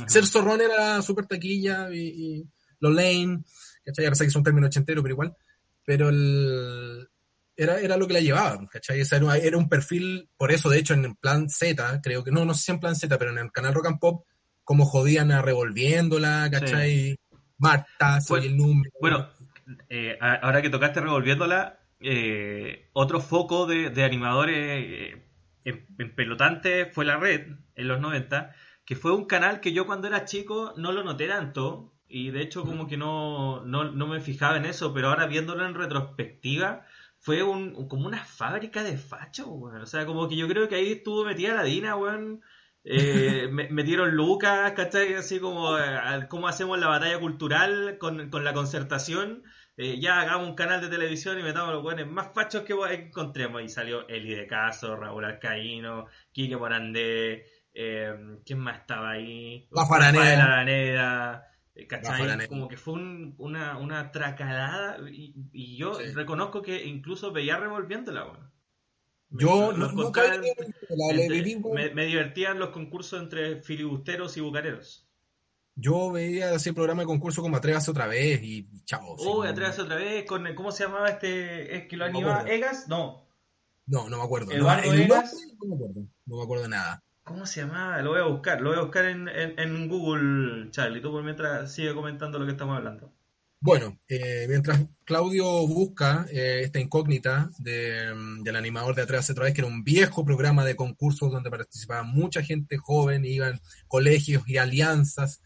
Ser 0.07 0.27
zorrón 0.27 0.61
era 0.61 1.01
súper 1.01 1.25
taquilla 1.27 1.89
y, 1.91 1.99
y 2.41 2.45
lo 2.81 2.91
lame, 2.91 3.43
¿cachai? 3.85 4.15
Sé 4.15 4.25
que 4.25 4.29
es 4.29 4.37
un 4.37 4.43
término 4.45 4.67
ochentero, 4.67 5.03
pero 5.03 5.15
igual. 5.15 5.37
Pero 5.85 6.09
el, 6.11 7.09
era, 7.57 7.81
era 7.81 7.97
lo 7.97 8.07
que 8.07 8.15
la 8.15 8.21
llevaba, 8.21 8.67
¿cachai? 8.71 9.01
Era, 9.01 9.37
era 9.37 9.57
un 9.59 9.69
perfil, 9.69 10.29
por 10.37 10.53
eso 10.53 10.71
de 10.71 10.79
hecho 10.79 10.95
en 10.95 11.15
plan 11.17 11.49
Z, 11.49 12.01
creo 12.03 12.25
que, 12.25 12.31
no, 12.31 12.45
no 12.45 12.55
sé 12.55 12.63
si 12.65 12.73
en 12.73 12.81
plan 12.81 12.97
Z, 12.97 13.19
pero 13.19 13.31
en 13.33 13.39
el 13.39 13.53
canal 13.53 13.75
Rock 13.75 13.87
and 13.87 13.99
Pop, 13.99 14.25
como 14.65 14.85
jodían 14.87 15.33
a 15.33 15.43
revolviéndola, 15.43 16.49
¿cachai? 16.51 17.17
Marta, 17.59 18.21
soy 18.21 18.41
Bueno, 18.41 18.53
el 18.53 18.57
número. 18.57 18.91
Bueno, 19.01 19.29
eh, 19.89 20.17
a- 20.21 20.35
ahora 20.37 20.63
que 20.63 20.71
tocaste 20.71 21.01
revolviéndola, 21.01 21.81
eh, 22.01 22.89
otro 22.93 23.21
foco 23.21 23.67
de, 23.67 23.91
de 23.91 24.05
animadores 24.05 24.57
eh, 24.57 25.27
en, 25.65 25.87
en 25.99 26.15
pelotantes 26.15 26.89
fue 26.93 27.05
la 27.05 27.17
red 27.17 27.47
en 27.75 27.89
los 27.89 28.01
90, 28.01 28.55
que 28.85 28.97
fue 28.97 29.13
un 29.13 29.27
canal 29.27 29.61
que 29.61 29.73
yo 29.73 29.87
cuando 29.87 30.09
era 30.09 30.25
chico 30.25 30.75
no 30.77 30.91
lo 30.93 31.05
noté 31.05 31.29
tanto 31.29 31.95
y 32.13 32.31
de 32.31 32.43
hecho 32.43 32.65
como 32.65 32.87
que 32.87 32.97
no, 32.97 33.65
no, 33.65 33.85
no 33.85 34.07
me 34.07 34.21
fijaba 34.21 34.57
en 34.57 34.67
eso, 34.67 34.93
pero 34.95 35.09
ahora 35.09 35.27
viéndolo 35.27 35.65
en 35.67 35.75
retrospectiva 35.75 36.85
fue 37.19 37.43
un, 37.43 37.89
como 37.89 38.07
una 38.07 38.25
fábrica 38.25 38.83
de 38.83 38.97
fachos, 38.99 39.47
weón. 39.49 39.81
O 39.83 39.87
sea, 39.87 40.07
como 40.07 40.29
que 40.29 40.37
yo 40.37 40.49
creo 40.49 40.69
que 40.69 40.75
ahí 40.77 40.93
estuvo 40.93 41.25
metida 41.25 41.55
la 41.55 41.63
Dina, 41.65 41.97
weón. 41.97 42.41
Eh, 42.85 43.49
me- 43.53 43.69
metieron 43.71 44.11
Lucas, 44.17 44.73
¿cachai? 44.73 45.15
Así 45.15 45.39
como, 45.41 45.79
eh, 45.79 46.27
cómo 46.29 46.49
hacemos 46.49 46.79
la 46.79 46.89
batalla 46.89 47.19
cultural 47.21 47.97
con, 47.99 48.29
con 48.31 48.45
la 48.45 48.53
concertación. 48.55 49.45
Eh, 49.77 50.01
ya 50.01 50.21
hagamos 50.21 50.49
un 50.49 50.55
canal 50.55 50.81
de 50.81 50.89
televisión 50.89 51.39
y 51.39 51.43
metamos 51.43 51.73
los 51.73 51.83
buenos 51.83 52.07
más 52.09 52.33
fachos 52.35 52.63
que 52.65 52.75
encontremos. 52.91 53.63
Y 53.63 53.69
salió 53.69 54.07
Eli 54.09 54.35
de 54.35 54.47
Caso, 54.47 54.97
Raúl 54.97 55.25
Alcaíno, 55.25 56.07
Quique 56.33 56.57
Morandé, 56.57 57.47
eh, 57.75 58.13
¿quién 58.45 58.59
más 58.59 58.81
estaba 58.81 59.11
ahí? 59.13 59.69
Rafa 60.25 60.43
Araneda. 60.43 61.47
Eh, 61.75 61.87
¿cachai? 61.87 62.47
Como 62.49 62.69
que 62.69 62.77
fue 62.77 62.95
un- 62.95 63.35
una, 63.39 63.79
una 63.79 64.13
tracalada 64.13 64.99
y, 65.11 65.35
y 65.53 65.77
yo 65.79 65.95
Sí. 65.95 66.13
reconozco 66.13 66.61
que 66.61 66.85
incluso 66.85 67.33
veía 67.33 67.57
revolviéndola, 67.57 68.25
weón. 68.27 68.53
Yo 69.31 69.73
no, 69.73 69.91
nunca 69.93 70.23
la, 70.25 70.37
la 70.37 71.15
entre- 71.25 71.57
me, 71.73 71.95
me 71.95 72.05
divertían 72.05 72.59
los 72.59 72.69
concursos 72.69 73.23
entre 73.23 73.63
filibusteros 73.63 74.37
y 74.37 74.41
bucaneros. 74.41 75.09
Yo 75.75 76.13
veía 76.13 76.53
ese 76.53 76.75
programa 76.75 77.01
de 77.03 77.07
concurso 77.07 77.41
como 77.41 77.57
Atrévase 77.57 77.91
otra 77.91 78.07
vez 78.07 78.43
y 78.43 78.69
chao. 78.85 79.17
sí, 79.17 79.25
Oh, 79.27 79.43
no- 79.43 79.49
atrévase 79.51 79.81
otra 79.81 79.97
vez 79.97 80.27
con 80.27 80.47
el- 80.47 80.55
¿cómo 80.55 80.71
se 80.71 80.85
llamaba 80.85 81.09
este? 81.09 81.75
¿Es 81.75 81.89
que 81.89 81.97
lo 81.97 82.05
animaba. 82.05 82.45
Egas? 82.47 82.87
No. 82.89 83.27
No, 83.87 84.11
no 84.11 84.19
me 84.19 84.23
acuerdo. 84.25 84.51
No, 84.51 84.55
el 84.55 85.09
nombre 85.09 85.29
no 85.59 85.67
me 85.67 85.75
acuerdo. 85.77 86.07
No 86.27 86.37
me 86.37 86.43
acuerdo 86.43 86.63
de 86.65 86.69
nada. 86.69 87.03
¿Cómo 87.25 87.47
se 87.47 87.61
llamaba? 87.61 88.03
Lo 88.03 88.11
voy 88.11 88.21
a 88.21 88.25
buscar, 88.25 88.61
lo 88.61 88.71
voy 88.71 88.79
a 88.79 88.83
buscar 88.83 89.05
en, 89.05 89.29
en, 89.29 89.59
en 89.59 89.89
Google, 89.89 90.71
Charlie. 90.71 91.01
Tú 91.01 91.11
por 91.13 91.23
mientras 91.23 91.73
sigue 91.73 91.95
comentando 91.95 92.39
lo 92.39 92.47
que 92.47 92.53
estamos 92.53 92.77
hablando. 92.77 93.13
Bueno, 93.61 94.01
eh, 94.09 94.47
mientras 94.49 94.85
Claudio 95.05 95.45
busca 95.69 96.27
eh, 96.33 96.63
esta 96.65 96.81
incógnita 96.81 97.49
de, 97.59 98.13
del 98.43 98.57
animador 98.57 98.97
de 98.97 99.03
Atrévase 99.03 99.31
otra 99.33 99.45
vez, 99.45 99.55
que 99.55 99.61
era 99.61 99.69
un 99.71 99.85
viejo 99.85 100.25
programa 100.25 100.65
de 100.65 100.75
concursos 100.75 101.31
donde 101.31 101.49
participaba 101.49 102.03
mucha 102.03 102.43
gente 102.43 102.77
joven, 102.77 103.25
iban 103.25 103.61
colegios 103.87 104.43
y 104.49 104.57
alianzas. 104.57 105.43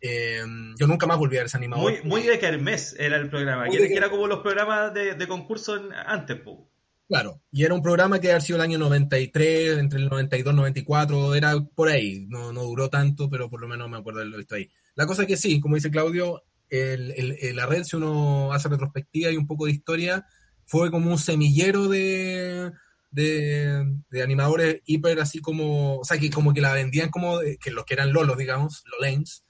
Eh, 0.00 0.42
yo 0.76 0.88
nunca 0.88 1.06
más 1.06 1.18
volví 1.18 1.36
a 1.36 1.40
ver 1.40 1.46
ese 1.46 1.56
animador. 1.56 1.92
Muy, 1.92 2.02
muy 2.02 2.22
de 2.22 2.40
Kermés 2.40 2.96
era 2.98 3.16
el 3.16 3.30
programa, 3.30 3.68
que, 3.68 3.78
de 3.78 3.86
que 3.86 3.94
era 3.94 4.10
como 4.10 4.26
los 4.26 4.40
programas 4.40 4.92
de, 4.92 5.14
de 5.14 5.28
concurso 5.28 5.76
en- 5.76 5.92
antes, 5.92 6.40
po. 6.40 6.68
Claro, 7.08 7.42
y 7.50 7.64
era 7.64 7.74
un 7.74 7.82
programa 7.82 8.18
que 8.20 8.28
había 8.28 8.40
sido 8.40 8.56
el 8.56 8.62
año 8.62 8.78
93, 8.78 9.78
entre 9.78 9.98
el 9.98 10.08
92 10.08 10.52
y 10.52 10.56
94, 10.56 11.34
era 11.34 11.60
por 11.74 11.88
ahí, 11.88 12.24
no, 12.28 12.52
no 12.52 12.62
duró 12.62 12.88
tanto, 12.88 13.28
pero 13.28 13.50
por 13.50 13.60
lo 13.60 13.68
menos 13.68 13.90
me 13.90 13.98
acuerdo 13.98 14.20
de 14.20 14.26
lo 14.26 14.38
visto 14.38 14.54
ahí. 14.54 14.70
La 14.94 15.06
cosa 15.06 15.22
es 15.22 15.28
que 15.28 15.36
sí, 15.36 15.60
como 15.60 15.74
dice 15.74 15.90
Claudio, 15.90 16.42
el, 16.70 17.10
el- 17.12 17.56
la 17.56 17.66
red, 17.66 17.84
si 17.84 17.96
uno 17.96 18.50
hace 18.52 18.68
retrospectiva 18.70 19.30
y 19.30 19.36
un 19.36 19.46
poco 19.46 19.66
de 19.66 19.72
historia, 19.72 20.24
fue 20.64 20.90
como 20.90 21.10
un 21.10 21.18
semillero 21.18 21.88
de, 21.88 22.70
de, 23.10 23.84
de 24.10 24.22
animadores 24.22 24.80
hiper 24.86 25.20
así 25.20 25.40
como, 25.40 25.98
o 25.98 26.04
sea, 26.04 26.18
que 26.18 26.30
como 26.30 26.54
que 26.54 26.62
la 26.62 26.72
vendían 26.72 27.10
como, 27.10 27.40
de- 27.40 27.58
que 27.58 27.70
los 27.72 27.84
que 27.84 27.92
eran 27.94 28.12
lolos, 28.12 28.38
digamos, 28.38 28.84
lolames, 28.90 29.44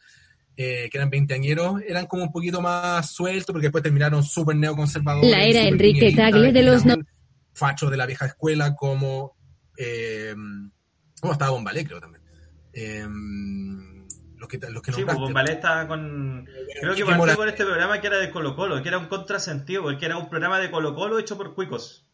eh, 0.57 0.89
que 0.91 0.99
eran 0.99 1.11
veinteañeros, 1.11 1.81
eran 1.87 2.07
como 2.07 2.25
un 2.25 2.33
poquito 2.33 2.61
más 2.61 3.11
sueltos, 3.13 3.53
porque 3.53 3.67
después 3.69 3.83
terminaron 3.85 4.23
súper 4.25 4.57
neoconservadores. 4.57 5.31
La 5.31 5.45
era 5.45 5.63
Enrique 5.63 6.13
Tagle 6.17 6.53
de 6.53 6.63
los 6.63 6.85
eran 6.85 7.07
Fachos 7.55 7.91
de 7.91 7.97
la 7.97 8.07
vieja 8.07 8.27
escuela, 8.27 8.75
como. 8.75 9.37
Eh, 9.77 10.35
¿Cómo 11.21 11.33
estaba 11.33 11.51
Bombalé, 11.53 11.85
creo 11.87 12.01
también? 12.01 12.23
Eh, 12.73 13.07
los 14.37 14.49
que, 14.49 14.59
los 14.71 14.83
que 14.83 14.93
Sí, 14.93 15.05
pues. 15.05 15.17
Bombalé 15.17 15.53
estaba 15.53 15.87
con. 15.87 16.49
Creo 16.81 16.95
que 16.95 17.05
partió 17.05 17.37
con 17.37 17.49
este 17.49 17.65
programa 17.65 18.01
que 18.01 18.07
era 18.09 18.19
de 18.19 18.31
Colo 18.31 18.57
Colo, 18.57 18.83
que 18.83 18.89
era 18.89 18.99
un 18.99 19.07
contrasentido, 19.07 19.83
porque 19.83 20.07
era 20.07 20.17
un 20.17 20.29
programa 20.29 20.59
de 20.59 20.71
Colo 20.71 20.95
Colo 20.95 21.19
hecho 21.19 21.37
por 21.37 21.55
cuicos. 21.55 22.09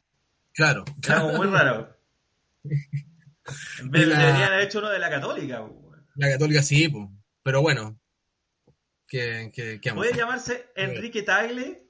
Claro, 0.52 0.84
Era 1.04 1.20
como 1.20 1.36
muy 1.36 1.46
raro. 1.46 1.96
La- 3.82 3.98
deberían 3.98 4.42
haber 4.52 4.60
hecho 4.60 4.78
uno 4.80 4.90
de 4.90 4.98
la 4.98 5.08
Católica. 5.08 5.60
po. 5.66 5.92
La 6.16 6.28
católica 6.30 6.62
sí, 6.62 6.88
pues. 6.88 7.08
Pero 7.42 7.62
bueno. 7.62 7.98
¿Qué, 9.06 9.50
qué, 9.54 9.80
qué 9.80 9.90
vamos 9.90 10.04
a 10.04 10.08
Puede 10.08 10.20
llamarse 10.20 10.66
Enrique 10.76 11.22
Tagle. 11.22 11.88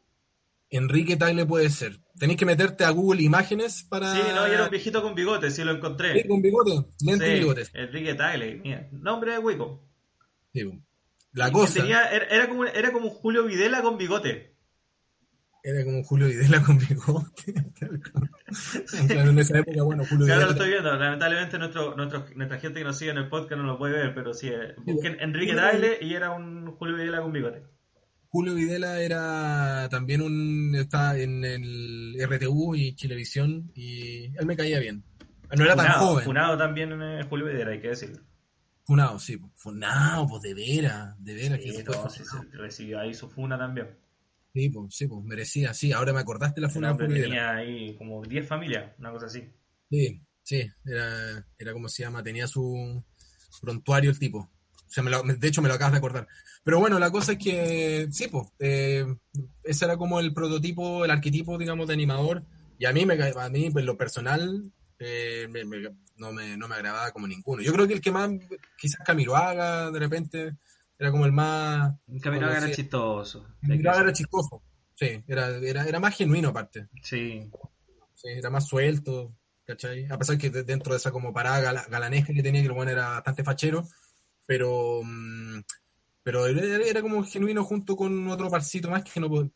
Enrique 0.70 1.16
Tagle 1.16 1.46
puede 1.46 1.68
ser. 1.70 1.98
Tenéis 2.18 2.38
que 2.38 2.46
meterte 2.46 2.84
a 2.84 2.90
Google 2.90 3.22
Imágenes 3.22 3.84
para. 3.88 4.12
Sí, 4.14 4.20
no, 4.34 4.48
y 4.48 4.50
era 4.52 4.64
un 4.64 4.70
viejito 4.70 5.02
con 5.02 5.14
bigote, 5.14 5.50
sí 5.50 5.62
lo 5.64 5.72
encontré. 5.72 6.20
Sí, 6.22 6.28
con 6.28 6.42
bigote. 6.42 6.72
Lente 7.04 7.28
y 7.28 7.32
Sí, 7.34 7.38
bigotes. 7.40 7.70
Enrique 7.74 8.14
Tagle, 8.14 8.56
mira, 8.56 8.88
nombre 8.92 9.32
de 9.32 9.38
Wico. 9.38 9.84
Sí, 10.52 10.62
la 11.32 11.48
Y 11.48 11.52
cosa. 11.52 11.80
tenía- 11.80 12.04
era, 12.10 12.24
era 12.26 12.48
como, 12.48 12.64
era 12.64 12.92
como 12.92 13.06
un 13.08 13.14
Julio 13.14 13.44
Videla 13.44 13.82
con 13.82 13.96
bigote. 13.98 14.54
Era 15.62 15.84
como 15.84 16.02
Julio 16.04 16.28
Videla 16.28 16.62
con 16.62 16.78
bigote. 16.78 17.54
claro, 19.08 19.30
en 19.30 19.38
esa 19.38 19.58
época, 19.58 19.82
bueno, 19.82 20.04
Julio 20.08 20.26
Claro, 20.26 20.40
lo 20.42 20.46
Videla. 20.48 20.50
estoy 20.52 20.68
viendo. 20.70 20.96
Lamentablemente 20.96 21.58
nuestro, 21.58 21.96
nuestro, 21.96 22.26
nuestra 22.34 22.58
gente 22.58 22.78
que 22.80 22.84
nos 22.84 22.96
sigue 22.98 23.10
en 23.10 23.18
el 23.18 23.28
podcast 23.28 23.60
no 23.60 23.66
lo 23.66 23.78
puede 23.78 23.94
ver, 23.98 24.14
pero 24.14 24.32
sí. 24.34 24.48
eh, 24.48 24.74
Busquen 24.84 25.18
Enrique 25.20 25.54
Tagle 25.54 25.98
y 26.00 26.14
era 26.14 26.30
un 26.30 26.72
Julio 26.76 26.96
Videla 26.96 27.20
con 27.20 27.32
bigote. 27.32 27.62
Julio 28.30 28.54
Videla 28.54 29.00
era 29.00 29.88
también 29.90 30.20
un. 30.20 30.74
está 30.74 31.18
en 31.18 31.44
el 31.44 32.16
RTU 32.20 32.74
y 32.74 32.94
Chilevisión 32.94 33.72
y 33.74 34.26
él 34.36 34.46
me 34.46 34.56
caía 34.56 34.78
bien. 34.78 35.02
No 35.56 35.64
era 35.64 35.74
tan 35.74 35.86
Funado, 35.86 36.06
joven. 36.06 36.24
Funado 36.24 36.58
también 36.58 37.02
eh, 37.02 37.24
Julio 37.28 37.46
Videla, 37.46 37.70
hay 37.70 37.80
que 37.80 37.88
decirlo. 37.88 38.22
Funado, 38.84 39.18
sí. 39.18 39.40
Funado, 39.54 40.26
pues 40.28 40.42
de 40.42 40.54
veras, 40.54 41.14
de 41.24 41.34
veras 41.34 41.58
que 41.58 41.70
Sí, 41.70 41.76
se 41.76 41.84
fue 41.84 41.96
no, 41.96 42.10
sí, 42.10 42.22
recibió 42.52 43.00
ahí 43.00 43.14
su 43.14 43.28
funa 43.30 43.56
también. 43.58 43.88
Sí, 44.52 44.68
pues, 44.68 44.94
sí, 44.94 45.06
pues, 45.06 45.24
merecía, 45.24 45.72
sí. 45.72 45.92
Ahora 45.92 46.12
me 46.12 46.20
acordaste 46.20 46.60
la 46.60 46.68
funa 46.68 46.88
de 46.88 46.94
Julio 46.94 47.08
Videla. 47.08 47.26
tenía 47.26 47.54
ahí 47.54 47.96
como 47.96 48.22
10 48.22 48.46
familias, 48.46 48.92
una 48.98 49.10
cosa 49.10 49.26
así. 49.26 49.48
Sí, 49.90 50.20
sí, 50.42 50.70
era, 50.84 51.46
era 51.58 51.72
como 51.72 51.88
se 51.88 52.02
llama, 52.02 52.22
tenía 52.22 52.46
su 52.46 53.02
prontuario 53.62 54.10
el 54.10 54.18
tipo. 54.18 54.50
O 54.88 54.90
sea, 54.90 55.02
me 55.02 55.10
lo- 55.10 55.22
de 55.22 55.48
hecho 55.48 55.60
me 55.62 55.68
lo 55.68 55.74
acabas 55.74 55.92
de 55.92 55.98
acordar. 55.98 56.26
Pero 56.64 56.80
bueno, 56.80 56.98
la 56.98 57.10
cosa 57.10 57.32
es 57.32 57.38
que, 57.38 58.08
sí, 58.10 58.28
pues, 58.28 58.48
eh, 58.58 59.04
ese 59.62 59.84
era 59.84 59.96
como 59.96 60.18
el 60.20 60.32
prototipo, 60.32 61.04
el 61.04 61.10
arquetipo, 61.10 61.58
digamos, 61.58 61.86
de 61.88 61.94
animador. 61.94 62.42
Y 62.78 62.86
a 62.86 62.92
mí, 62.92 63.04
me, 63.06 63.14
a 63.22 63.48
mí, 63.50 63.70
pues, 63.70 63.84
lo 63.84 63.96
personal, 63.96 64.72
eh, 64.98 65.46
me- 65.50 65.64
me- 65.64 65.94
no, 66.16 66.32
me, 66.32 66.56
no 66.56 66.66
me 66.68 66.74
agradaba 66.74 67.10
como 67.12 67.26
ninguno. 67.28 67.62
Yo 67.62 67.72
creo 67.72 67.86
que 67.86 67.94
el 67.94 68.00
que 68.00 68.10
más, 68.10 68.30
quizás 68.76 69.00
Camiroaga, 69.04 69.90
de 69.90 69.98
repente, 69.98 70.56
era 70.98 71.10
como 71.12 71.26
el 71.26 71.32
más... 71.32 71.94
Camino 72.20 72.50
era 72.50 72.70
chistoso. 72.72 73.46
Camiroaga 73.60 74.00
era 74.00 74.12
chistoso. 74.12 74.62
Sí, 74.94 75.22
era, 75.28 75.48
era, 75.58 75.86
era 75.86 76.00
más 76.00 76.16
genuino 76.16 76.48
aparte. 76.48 76.88
Sí. 77.02 77.48
Sí, 78.14 78.28
era 78.28 78.50
más 78.50 78.66
suelto, 78.66 79.32
¿cachai? 79.64 80.06
A 80.10 80.18
pesar 80.18 80.36
que 80.38 80.50
de- 80.50 80.64
dentro 80.64 80.92
de 80.92 80.96
esa 80.98 81.12
como 81.12 81.32
parada 81.32 81.60
gala- 81.60 81.86
galanesca 81.88 82.32
que 82.34 82.42
tenía, 82.42 82.62
que 82.62 82.66
el 82.66 82.72
bueno 82.72 82.90
era 82.90 83.10
bastante 83.10 83.44
fachero, 83.44 83.86
pero, 84.48 85.02
mm, 85.04 85.60
pero 86.22 86.46
era, 86.46 87.02
como 87.02 87.22
genuino 87.22 87.62
junto 87.64 87.96
con 87.96 88.28
otro 88.28 88.48
parcito 88.48 88.88
más 88.88 89.04
que 89.04 89.20
no 89.20 89.52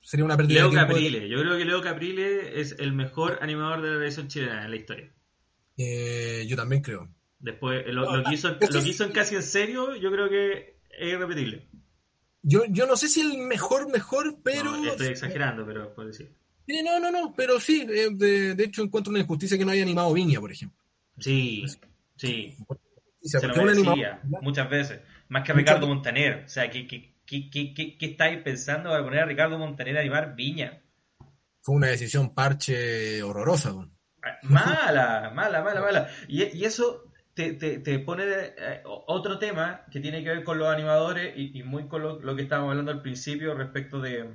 sería 0.00 0.24
una 0.24 0.38
pérdida 0.38 0.60
Leo 0.60 0.70
de. 0.70 0.76
Caprile. 0.76 1.28
Yo 1.28 1.38
creo 1.40 1.58
que 1.58 1.64
Leo 1.66 1.82
Caprile 1.82 2.58
es 2.58 2.74
el 2.78 2.94
mejor 2.94 3.38
animador 3.42 3.82
de 3.82 3.88
la 3.88 3.94
televisión 3.96 4.28
chilena 4.28 4.64
en 4.64 4.70
la 4.70 4.76
historia. 4.76 5.12
Eh, 5.76 6.46
yo 6.48 6.56
también 6.56 6.80
creo. 6.80 7.10
Después, 7.40 7.84
lo, 7.88 8.16
lo 8.16 8.24
que 8.24 8.32
hizo, 8.32 8.48
lo 8.48 8.82
que 8.82 8.88
hizo 8.88 9.04
en 9.04 9.12
casi 9.12 9.34
en 9.34 9.42
serio, 9.42 9.94
yo 9.96 10.10
creo 10.10 10.30
que 10.30 10.78
es 10.98 11.12
irrepetible. 11.12 11.68
Yo, 12.40 12.64
yo 12.70 12.86
no 12.86 12.96
sé 12.96 13.08
si 13.08 13.20
el 13.20 13.36
mejor, 13.36 13.92
mejor, 13.92 14.38
pero... 14.42 14.74
No, 14.74 14.92
estoy 14.92 15.08
exagerando, 15.08 15.66
pero 15.66 15.94
puedo 15.94 16.08
decir. 16.08 16.32
Sí, 16.66 16.82
no, 16.82 16.98
no, 16.98 17.10
no, 17.10 17.34
pero 17.36 17.60
sí, 17.60 17.86
eh, 17.86 18.08
de, 18.12 18.54
de 18.54 18.64
hecho 18.64 18.82
encuentro 18.82 19.10
una 19.10 19.20
injusticia 19.20 19.58
que 19.58 19.64
no 19.64 19.72
haya 19.72 19.82
animado 19.82 20.14
Viña, 20.14 20.40
por 20.40 20.50
ejemplo. 20.50 20.82
Sí, 21.18 21.66
Sí, 22.16 22.56
Se 23.22 23.46
lo 23.46 23.54
merecía, 23.54 24.20
muchas 24.42 24.68
veces. 24.68 25.00
Más 25.28 25.42
que 25.44 25.52
Muchas 25.52 25.56
Ricardo. 25.76 25.86
Montaner. 25.86 26.42
O 26.44 26.48
sea, 26.48 26.68
¿qué, 26.70 26.86
qué, 26.86 27.14
qué, 27.24 27.48
qué, 27.50 27.72
qué- 27.74 27.96
qué 27.98 28.06
estáis 28.06 28.42
pensando 28.42 28.90
para 28.90 29.02
poner 29.04 29.20
a 29.20 29.26
Ricardo 29.26 29.58
Montaner 29.58 29.96
a 29.96 30.00
animar 30.00 30.34
Viña? 30.34 30.82
fue 31.64 31.76
una 31.76 31.86
decisión 31.88 32.34
parche 32.34 33.22
horrorosa. 33.22 33.72
weón. 33.72 33.96
Mala, 34.42 35.30
mala, 35.34 35.62
mala, 35.62 35.80
mala. 35.80 36.08
Y, 36.28 36.42
y 36.56 36.64
eso 36.64 37.04
te, 37.34 37.52
te, 37.54 37.78
te 37.78 37.98
pone 38.00 38.24
eh, 38.26 38.82
otro 38.84 39.38
tema 39.38 39.84
que 39.90 40.00
tiene 40.00 40.22
que 40.24 40.30
ver 40.30 40.44
con 40.44 40.58
los 40.58 40.68
animadores 40.68 41.32
y, 41.36 41.56
y 41.58 41.62
muy 41.62 41.86
con 41.88 42.02
lo, 42.02 42.20
lo 42.20 42.34
que 42.36 42.42
estábamos 42.42 42.70
hablando 42.70 42.90
al 42.92 43.02
principio 43.02 43.54
respecto 43.54 44.00
de 44.00 44.34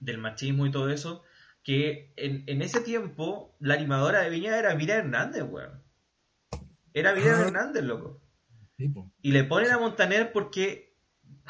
del 0.00 0.18
machismo 0.18 0.66
y 0.66 0.70
todo 0.70 0.90
eso, 0.90 1.22
que 1.62 2.12
en, 2.16 2.44
en 2.46 2.60
ese 2.62 2.80
tiempo 2.80 3.56
la 3.60 3.74
animadora 3.74 4.20
de 4.22 4.30
Viña 4.30 4.58
era 4.58 4.74
Miriam 4.74 4.98
Hernández, 4.98 5.44
weón. 5.48 5.81
Era 6.94 7.14
Miriam 7.14 7.36
Ah. 7.40 7.42
Hernández, 7.46 7.84
loco. 7.84 8.20
Sí, 8.76 8.88
po. 8.88 9.10
Y 9.22 9.32
le 9.32 9.44
ponen 9.44 9.70
a 9.72 9.78
Montaner 9.78 10.32
porque, 10.32 10.94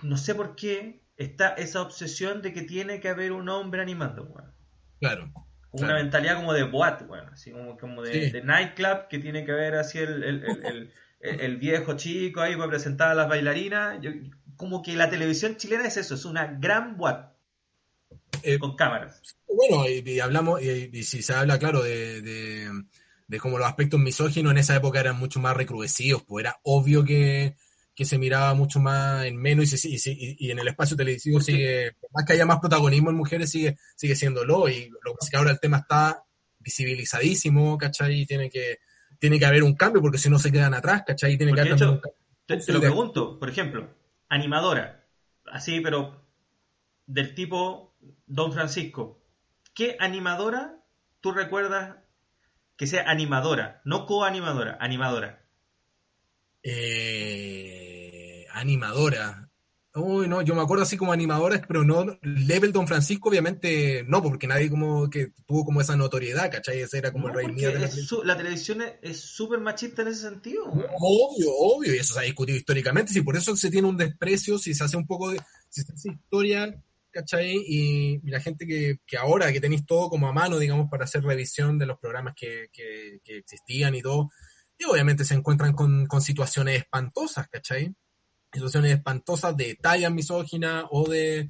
no 0.03 0.17
sé 0.17 0.35
por 0.35 0.55
qué, 0.57 1.03
está 1.17 1.49
esa 1.51 1.83
obsesión 1.83 2.43
de 2.43 2.53
que 2.53 2.63
tiene 2.63 3.01
que 3.01 3.09
haber 3.09 3.33
un 3.33 3.49
hombre 3.49 3.83
animando, 3.83 4.25
weón. 4.25 4.53
Claro. 5.01 5.33
Una 5.73 5.95
mentalidad 5.95 6.37
como 6.37 6.53
de 6.53 6.65
boat, 6.65 7.03
weón. 7.09 7.29
Así 7.31 7.51
como, 7.51 7.77
como 7.79 8.03
de, 8.03 8.27
Sí. 8.27 8.31
de 8.31 8.43
nightclub 8.43 9.09
que 9.09 9.19
tiene 9.19 9.45
que 9.45 9.53
haber 9.53 9.75
así 9.77 9.99
el, 9.99 10.23
el, 10.23 10.45
el, 10.45 10.65
el- 10.67 10.93
el- 11.21 11.41
el 11.41 11.57
viejo 11.57 11.95
chico 11.97 12.41
ahí 12.41 12.57
para 12.57 12.69
presentar 12.69 13.11
a 13.11 13.15
las 13.15 13.29
bailarinas. 13.29 13.99
Yo- 14.03 14.11
como 14.57 14.83
que 14.83 14.95
la 14.97 15.09
televisión 15.09 15.57
chilena 15.57 15.87
es 15.87 15.97
eso, 15.97 16.15
es 16.15 16.25
una 16.25 16.47
gran 16.47 16.97
boat 16.97 17.33
Eh, 18.45 18.59
con 18.59 18.75
cámaras. 18.77 19.23
Bueno, 19.47 19.89
y, 19.89 20.03
y 20.09 20.19
hablamos, 20.21 20.61
y, 20.63 20.91
y 20.93 21.03
si 21.05 21.23
se 21.23 21.33
habla, 21.33 21.59
claro, 21.59 21.83
de, 21.83 22.21
de, 22.23 22.71
de 23.33 23.41
cómo 23.41 23.59
los 23.59 23.67
aspectos 23.67 23.99
misóginos 23.99 24.53
en 24.53 24.59
esa 24.59 24.77
época 24.77 25.01
eran 25.01 25.19
mucho 25.19 25.41
más 25.41 25.57
recrudecidos, 25.57 26.23
pues 26.23 26.45
era 26.45 26.57
obvio 26.63 27.03
que, 27.05 27.57
que 27.95 28.05
se 28.05 28.19
miraba 28.19 28.55
mucho 28.55 28.79
más 28.79 29.25
en 29.25 29.37
menos 29.37 29.73
y, 29.73 29.77
se- 29.79 29.89
y, 29.89 29.99
se- 29.99 30.13
y- 30.13 30.37
y 30.39 30.51
en 30.51 30.59
el 30.59 30.69
espacio 30.69 30.97
televisivo 30.97 31.41
sigue, 31.41 31.93
por 32.01 32.11
más 32.13 32.25
que 32.25 32.35
haya 32.35 32.47
más 32.47 32.61
protagonismo 32.61 33.11
en 33.11 33.17
mujeres, 33.17 33.51
sigue, 33.51 33.77
sigue 33.97 34.15
siéndolo, 34.17 34.69
y 34.69 34.89
lo 34.91 35.13
que 35.13 35.17
pasa 35.19 35.27
es 35.27 35.31
que 35.31 35.37
ahora 35.37 35.51
el 35.51 35.61
tema 35.61 35.79
está 35.79 36.23
visibilizadísimo, 36.59 37.79
¿cachai? 37.79 38.21
Y 38.21 38.27
tiene 38.27 38.51
que, 38.51 38.79
tiene 39.19 39.39
que 39.39 39.47
haber 39.47 39.63
un 39.63 39.75
cambio, 39.75 40.01
porque 40.03 40.19
si 40.19 40.29
no 40.31 40.39
se 40.39 40.53
quedan 40.53 40.75
atrás, 40.75 41.03
¿cachai? 41.07 41.33
Y 41.35 41.39
tiene 41.39 41.53
que 41.55 41.61
haber 41.61 41.73
un 41.73 41.79
cambio. 41.79 42.03
Te, 42.47 42.57
te 42.57 42.61
Sí, 42.63 42.73
lo 42.73 42.81
de- 42.81 42.89
pregunto, 42.89 43.39
por 43.39 43.49
ejemplo, 43.49 43.89
animadora, 44.29 45.07
así, 45.51 45.81
pero 45.81 46.23
del 47.07 47.35
tipo 47.35 47.95
Don 48.27 48.53
Francisco. 48.53 49.23
¿Qué 49.75 49.97
animadora 50.01 50.79
tú 51.21 51.33
recuerdas 51.33 51.97
que 52.83 52.89
sea 52.89 53.09
animadora? 53.09 53.81
No 53.85 54.07
coanimadora, 54.07 54.77
animadora. 54.81 55.47
Eh, 56.65 58.45
animadora. 58.53 59.49
Uy, 59.95 60.27
no, 60.27 60.43
yo 60.43 60.57
me 60.57 60.63
acuerdo 60.63 60.83
así 60.83 60.97
como 60.97 61.13
animadora, 61.13 61.63
pero 61.69 61.85
no, 61.85 62.19
Level 62.23 62.73
Don 62.73 62.89
Francisco, 62.89 63.29
obviamente 63.29 64.05
no, 64.09 64.21
porque 64.21 64.49
nadie 64.49 64.69
como 64.69 65.09
que 65.09 65.29
tuvo 65.47 65.65
como 65.65 65.81
esa 65.81 65.95
notoriedad, 65.95 66.51
¿cachai? 66.51 66.81
Ese 66.81 66.99
era 66.99 67.13
como 67.13 67.29
No, 67.29 67.39
el 67.39 67.47
rey 67.47 67.55
mío 67.55 67.71
de 67.71 67.89
la 68.25 68.37
televisión 68.37 68.83
es- 69.01 69.21
súper 69.21 69.61
machista 69.61 70.03
en 70.03 70.09
ese 70.09 70.23
sentido. 70.23 70.65
Obvio, 70.65 71.53
obvio, 71.57 71.95
y 71.95 71.99
eso 71.99 72.15
se 72.15 72.19
ha 72.19 72.23
discutido 72.25 72.59
históricamente, 72.59 73.13
si 73.13 73.23
por 73.23 73.37
eso 73.37 73.55
se 73.55 73.71
tiene 73.71 73.87
un 73.87 73.97
desprecio, 73.97 74.59
si 74.59 74.75
se 74.75 74.83
hace 74.83 74.97
un 74.97 75.07
poco 75.07 75.31
de, 75.31 75.41
si 75.69 75.83
se 75.83 75.93
hace 75.93 76.09
historia, 76.09 76.83
¿cachai? 77.13 77.57
Y, 77.67 78.21
la 78.31 78.41
gente 78.41 78.67
que, 78.67 78.99
que 79.07 79.17
ahora 79.17 79.53
que 79.53 79.61
tenéis 79.61 79.87
todo 79.87 80.09
como 80.09 80.27
a 80.29 80.33
mano, 80.33 80.59
digamos, 80.59 80.89
para 80.91 81.05
hacer 81.05 81.23
revisión 81.23 81.79
de 81.79 81.87
los 81.87 81.99
programas 81.99 82.35
que, 82.35 82.69
que- 82.73 83.21
existían 83.25 83.95
y 83.95 84.03
todo, 84.03 84.31
y 84.79 84.85
obviamente 84.85 85.25
se 85.25 85.35
encuentran 85.35 85.75
con, 85.75 86.07
con 86.07 86.21
situaciones 86.23 86.79
espantosas, 86.81 87.47
¿cachai? 87.49 87.95
Situaciones 88.53 88.93
espantosas 88.93 89.57
de 89.57 89.77
talla 89.77 90.11
misógina 90.11 90.87
o 90.91 91.09
de, 91.09 91.49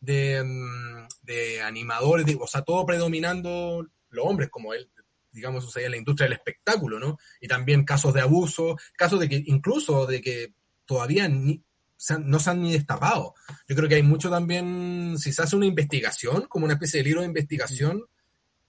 de, 0.00 0.42
mm, 0.44 1.06
de 1.22 1.62
animadores, 1.62 2.26
de- 2.26 2.38
o 2.40 2.46
sea, 2.46 2.62
todo 2.62 2.84
predominando 2.86 3.86
los 4.10 4.26
hombres, 4.26 4.48
como 4.50 4.74
él, 4.74 4.90
digamos, 5.30 5.64
sucedía 5.64 5.86
en 5.86 5.92
la 5.92 5.98
industria 5.98 6.26
del 6.26 6.34
espectáculo, 6.38 6.98
¿no? 6.98 7.18
y 7.40 7.48
también 7.48 7.84
casos 7.84 8.12
de 8.12 8.20
abuso, 8.20 8.76
casos 8.96 9.20
de 9.20 9.28
que 9.28 9.42
incluso 9.46 10.06
de 10.06 10.20
que 10.20 10.54
todavía 10.84 11.28
ni- 11.28 11.62
se 12.04 12.14
han- 12.14 12.28
no 12.28 12.40
se 12.40 12.50
han 12.50 12.60
ni 12.62 12.72
destapado. 12.72 13.34
Yo 13.68 13.76
creo 13.76 13.88
que 13.88 13.94
hay 13.94 14.02
mucho 14.02 14.28
también, 14.28 15.14
si 15.18 15.32
se 15.32 15.40
hace 15.42 15.54
una 15.54 15.66
investigación, 15.66 16.46
como 16.48 16.64
una 16.64 16.74
especie 16.74 16.98
de 16.98 17.04
libro 17.04 17.20
de 17.20 17.28
investigación 17.28 18.02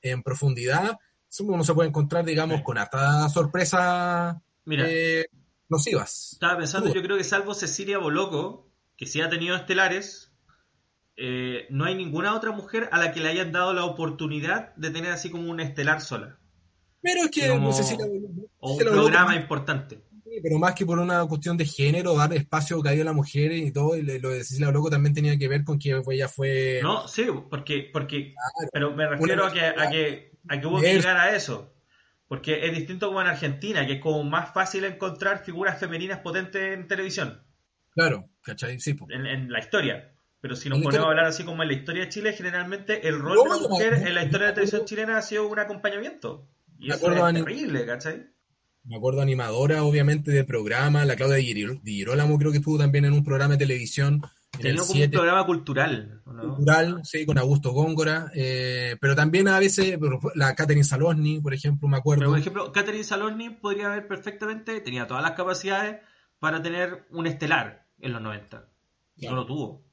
en 0.03 0.21
profundidad, 0.21 0.99
uno 1.39 1.63
se 1.63 1.73
puede 1.73 1.89
encontrar, 1.89 2.23
digamos, 2.25 2.57
Sí. 2.57 2.63
con 2.63 2.77
harta 2.77 3.27
sorpresa 3.29 4.39
Mira, 4.65 4.86
eh, 4.88 5.25
nocivas. 5.67 6.34
estaba 6.34 6.57
pensando, 6.57 6.93
yo 6.93 7.01
creo 7.01 7.17
que 7.17 7.23
salvo 7.23 7.55
Cecilia 7.55 7.97
Boloco, 7.97 8.69
que 8.95 9.07
sí 9.07 9.19
ha 9.19 9.29
tenido 9.31 9.55
estelares, 9.55 10.31
eh, 11.17 11.65
no 11.71 11.86
hay 11.86 11.95
ninguna 11.95 12.36
otra 12.36 12.51
mujer 12.51 12.88
a 12.91 12.99
la 12.99 13.11
que 13.13 13.19
le 13.19 13.29
hayan 13.29 13.51
dado 13.51 13.73
la 13.73 13.86
oportunidad 13.86 14.75
de 14.75 14.91
tener 14.91 15.11
así 15.11 15.31
como 15.31 15.49
un 15.49 15.59
estelar 15.59 16.01
sola. 16.01 16.38
Pero 17.01 17.23
es 17.23 17.31
que, 17.31 17.49
Como- 17.49 17.73
si 17.73 17.97
la- 17.97 18.05
O 18.59 18.73
un 18.73 18.77
programa 18.79 19.36
importante. 19.36 20.03
Pero 20.43 20.59
más 20.59 20.75
que 20.75 20.85
por 20.85 20.99
una 20.99 21.25
cuestión 21.25 21.55
de 21.55 21.65
género, 21.65 22.17
dar 22.17 22.33
espacio 22.33 22.83
que 22.83 22.89
a 22.89 22.95
la 22.95 23.13
mujer 23.13 23.53
y 23.53 23.71
todo, 23.71 23.95
y 23.95 24.01
lo 24.01 24.29
de 24.29 24.43
Cecilia 24.43 24.71
Loco 24.71 24.89
también 24.89 25.15
tenía 25.15 25.37
que 25.37 25.47
ver 25.47 25.63
con 25.63 25.79
que 25.79 25.97
ella 26.11 26.27
fue... 26.27 26.81
No, 26.83 27.07
sí, 27.07 27.25
porque, 27.49 27.89
porque 27.93 28.33
Claro. 28.33 28.69
pero 28.73 28.91
me 28.93 29.07
refiero 29.07 29.45
a 29.45 29.53
que, 29.53 29.61
a 29.61 29.89
que, 29.89 30.33
a 30.49 30.59
que 30.59 30.67
hubo 30.67 30.81
que 30.81 30.95
llegar 30.95 31.15
a 31.15 31.33
eso. 31.33 31.73
Porque 32.27 32.65
es 32.65 32.75
distinto 32.75 33.07
como 33.07 33.21
en 33.21 33.27
Argentina, 33.27 33.87
que 33.87 33.93
es 33.93 34.01
como 34.01 34.21
más 34.25 34.53
fácil 34.53 34.83
encontrar 34.83 35.45
figuras 35.45 35.79
femeninas 35.79 36.19
potentes 36.19 36.77
en 36.77 36.87
televisión, 36.89 37.41
Claro, 37.91 38.27
¿cachai? 38.41 38.79
Sí, 38.81 38.95
po. 38.95 39.07
en, 39.09 39.25
en 39.25 39.49
la 39.51 39.59
historia. 39.59 40.13
Pero 40.41 40.57
si 40.57 40.67
nos 40.67 40.81
ponemos 40.81 41.07
a 41.07 41.09
hablar 41.11 41.25
así 41.27 41.45
como 41.45 41.61
en 41.63 41.69
la 41.69 41.75
historia 41.75 42.03
de 42.03 42.09
Chile, 42.09 42.33
generalmente 42.33 43.07
el 43.07 43.17
rol 43.17 43.37
de 43.45 43.49
la 43.49 43.67
mujer 43.69 43.93
en 43.93 44.13
la 44.13 44.25
historia 44.25 44.47
de 44.47 44.51
la 44.51 44.55
televisión 44.55 44.83
chilena 44.83 45.17
ha 45.17 45.21
sido 45.21 45.47
un 45.47 45.57
acompañamiento. 45.57 46.49
Y 46.79 46.91
eso 46.91 47.09
es 47.13 47.33
terrible, 47.33 47.85
¿cachai? 47.85 48.32
Me 48.86 48.97
acuerdo 48.97 49.21
animadora, 49.21 49.84
obviamente, 49.84 50.31
de 50.31 50.43
programa, 50.43 51.05
la 51.05 51.15
Claudia 51.15 51.38
Di 51.38 51.53
Girol- 51.53 51.81
Di 51.81 51.93
Girolamo 51.95 52.38
creo 52.38 52.51
que 52.51 52.57
estuvo 52.57 52.77
también 52.77 53.05
en 53.05 53.13
un 53.13 53.23
programa 53.23 53.53
de 53.53 53.59
televisión 53.59 54.21
en 54.59 54.67
el 54.67 54.75
como 54.77 54.89
un 54.91 54.95
7 54.97 55.09
programa 55.17 55.45
cultural, 55.45 56.21
¿o 56.25 56.34
¿no? 56.34 56.55
cultural, 56.55 56.99
sí, 57.03 57.25
con 57.25 57.38
Augusto 57.38 57.71
Góngora, 57.71 58.29
eh, 58.36 58.97
pero 58.99 59.15
también 59.15 59.47
a 59.47 59.57
veces, 59.59 59.97
la 60.36 60.53
Catherine 60.53 60.84
Salosny, 60.84 61.39
por 61.39 61.53
ejemplo, 61.53 61.88
me 61.88 61.97
acuerdo. 61.97 62.19
Pero 62.21 62.29
por 62.31 62.39
ejemplo, 62.39 62.71
Catherine 62.73 63.03
Salorni 63.05 63.49
podría 63.51 63.88
haber 63.88 64.05
perfectamente, 64.07 64.79
tenía 64.81 65.07
todas 65.07 65.23
las 65.23 65.31
capacidades 65.31 66.01
para 66.39 66.61
tener 66.61 67.05
un 67.09 67.25
estelar 67.25 67.88
en 67.99 68.11
los 68.13 68.21
90. 68.21 68.69
Y 69.15 69.21
Claro. 69.21 69.36
no 69.36 69.41
lo 69.41 69.47
tuvo. 69.47 69.86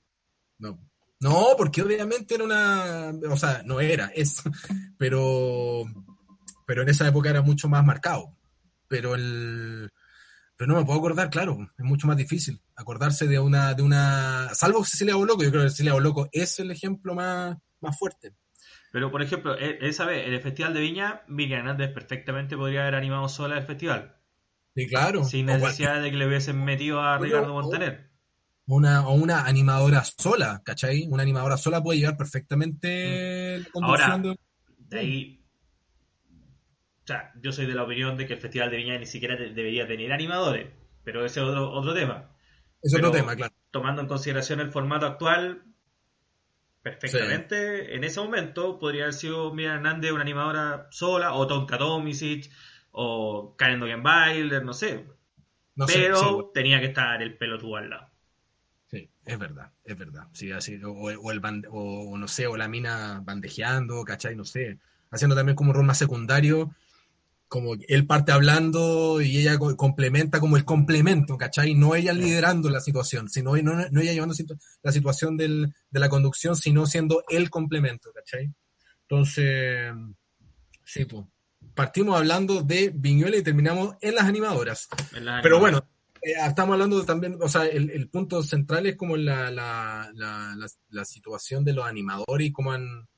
No. 0.58 0.78
No, 1.20 1.48
porque 1.56 1.82
obviamente 1.82 2.34
era 2.34 2.44
una, 2.44 3.12
o 3.30 3.36
sea, 3.36 3.62
no 3.64 3.78
era, 3.80 4.10
es, 4.14 4.42
pero, 4.98 5.84
pero 6.66 6.82
en 6.82 6.88
esa 6.88 7.06
época 7.06 7.30
era 7.30 7.40
mucho 7.42 7.68
más 7.68 7.84
marcado. 7.84 8.36
Pero 8.90 9.14
el, 9.14 9.88
pero 10.56 10.72
no 10.72 10.78
me 10.80 10.84
puedo 10.84 10.98
acordar, 10.98 11.30
claro, 11.30 11.56
es 11.78 11.84
mucho 11.84 12.08
más 12.08 12.16
difícil 12.16 12.60
acordarse 12.74 13.28
de 13.28 13.38
una, 13.38 13.72
de 13.72 13.82
una, 13.84 14.48
salvo 14.52 14.84
Cecilia 14.84 15.14
Boloco, 15.14 15.44
yo 15.44 15.50
creo 15.50 15.62
que 15.62 15.70
Cecilia 15.70 15.92
Boloco 15.92 16.28
es 16.32 16.58
el 16.58 16.72
ejemplo 16.72 17.14
más, 17.14 17.56
más 17.80 17.96
fuerte. 17.96 18.34
Pero 18.90 19.12
por 19.12 19.22
ejemplo, 19.22 19.56
e- 19.56 19.78
esa 19.82 20.04
vez, 20.06 20.26
en 20.26 20.34
el 20.34 20.42
Festival 20.42 20.74
de 20.74 20.80
Viña, 20.80 21.22
Miriam 21.28 21.60
Hernández 21.60 21.92
perfectamente 21.94 22.56
podría 22.56 22.82
haber 22.82 22.96
animado 22.96 23.28
sola 23.28 23.56
el 23.58 23.64
festival. 23.64 24.16
Sí, 24.74 24.88
claro. 24.88 25.22
Sin 25.22 25.46
necesidad 25.46 26.02
de 26.02 26.10
que 26.10 26.16
le 26.16 26.26
hubiesen 26.26 26.64
metido 26.64 27.00
a 27.00 27.16
Ricardo 27.18 27.52
Montaner. 27.52 28.10
una, 28.66 29.06
o 29.06 29.14
una 29.14 29.44
animadora 29.46 30.02
sola, 30.04 30.62
¿cachai? 30.64 31.06
Una 31.08 31.22
animadora 31.22 31.56
sola 31.56 31.80
puede 31.80 32.00
llevar 32.00 32.16
perfectamente 32.16 33.58
la 33.60 33.66
conducción 33.72 34.10
Ahora, 34.10 34.18
de- 34.18 34.36
De 34.88 34.98
ahí. 34.98 35.39
O 37.10 37.12
sea, 37.12 37.32
yo 37.42 37.50
soy 37.50 37.66
de 37.66 37.74
la 37.74 37.82
opinión 37.82 38.16
de 38.16 38.24
que 38.24 38.34
el 38.34 38.40
Festival 38.40 38.70
de 38.70 38.76
Viña 38.76 38.96
ni 38.96 39.04
siquiera 39.06 39.36
te- 39.36 39.52
debería 39.52 39.84
tener 39.84 40.12
animadores. 40.12 40.68
Pero 41.02 41.24
ese 41.24 41.40
es 41.40 41.46
otro, 41.46 41.72
otro 41.72 41.92
tema. 41.92 42.30
Es 42.82 42.94
otro 42.94 43.10
pero- 43.10 43.20
tema, 43.22 43.34
claro. 43.34 43.52
tomando 43.72 44.00
en 44.02 44.06
consideración 44.06 44.60
el 44.60 44.70
formato 44.70 45.06
actual, 45.06 45.64
perfectamente, 46.82 47.94
en 47.94 48.04
ese 48.04 48.20
momento 48.20 48.78
podría 48.78 49.02
haber 49.02 49.14
sido 49.14 49.52
Miriam 49.52 49.76
Hernández 49.76 50.12
una 50.12 50.22
animadora 50.22 50.86
sola, 50.90 51.34
o 51.34 51.46
Tonka 51.46 51.78
Tomisic, 51.78 52.50
o 52.92 53.54
Karen 53.56 53.80
Dogenbailer, 53.80 54.64
no 54.64 54.72
sé. 54.72 55.04
No 55.74 55.86
sé, 55.86 55.98
pero 55.98 56.16
sí, 56.16 56.24
bueno, 56.24 56.50
tenía 56.54 56.80
que 56.80 56.86
estar 56.86 57.20
el 57.22 57.36
pelotudo 57.36 57.76
al 57.76 57.90
lado. 57.90 58.08
sí, 58.86 59.08
es 59.24 59.38
verdad, 59.38 59.70
es 59.84 59.96
verdad. 59.98 60.28
Sí, 60.32 60.50
así, 60.52 60.80
o, 60.82 60.92
o 60.92 61.30
el 61.32 61.40
bande- 61.40 61.68
o 61.70 62.16
no 62.16 62.28
sé, 62.28 62.46
o 62.46 62.56
la 62.56 62.68
mina 62.68 63.20
bandejeando, 63.24 64.04
¿cachai? 64.04 64.34
No 64.36 64.44
sé. 64.44 64.78
Haciendo 65.10 65.34
también 65.36 65.56
como 65.56 65.70
un 65.70 65.76
rol 65.76 65.86
más 65.86 65.98
secundario, 65.98 66.74
como 67.50 67.74
él 67.88 68.06
parte 68.06 68.30
hablando 68.30 69.20
y 69.20 69.36
ella 69.38 69.58
co- 69.58 69.76
complementa 69.76 70.38
como 70.38 70.56
el 70.56 70.64
complemento, 70.64 71.36
¿cachai? 71.36 71.74
No 71.74 71.96
ella 71.96 72.12
liderando 72.12 72.70
la 72.70 72.80
situación, 72.80 73.28
sino 73.28 73.56
no, 73.56 73.74
no 73.90 74.00
ella 74.00 74.12
llevando 74.12 74.34
situ- 74.36 74.56
la 74.84 74.92
situación 74.92 75.36
del- 75.36 75.74
de 75.90 76.00
la 76.00 76.08
conducción, 76.08 76.54
sino 76.54 76.86
siendo 76.86 77.24
el 77.28 77.50
complemento, 77.50 78.12
¿cachai? 78.14 78.52
Entonces, 79.02 79.92
sí, 80.84 81.04
pues. 81.06 81.24
partimos 81.74 82.16
hablando 82.16 82.62
de 82.62 82.92
Viñuela 82.94 83.36
y 83.36 83.42
terminamos 83.42 83.96
en 84.00 84.14
las 84.14 84.24
animadoras. 84.26 84.88
En 85.16 85.24
las 85.24 85.42
Pero 85.42 85.58
bueno, 85.58 85.84
eh, 86.22 86.34
estamos 86.46 86.74
hablando 86.74 87.04
también, 87.04 87.36
o 87.40 87.48
sea, 87.48 87.66
el, 87.66 87.90
el 87.90 88.08
punto 88.08 88.42
central 88.44 88.86
es 88.86 88.94
como 88.96 89.16
la, 89.16 89.50
la, 89.50 90.08
la, 90.14 90.54
la, 90.56 90.66
la 90.90 91.04
situación 91.04 91.64
de 91.64 91.72
los 91.72 91.84
animadores 91.84 92.46
y 92.46 92.52
cómo 92.52 92.70
han, 92.72 93.08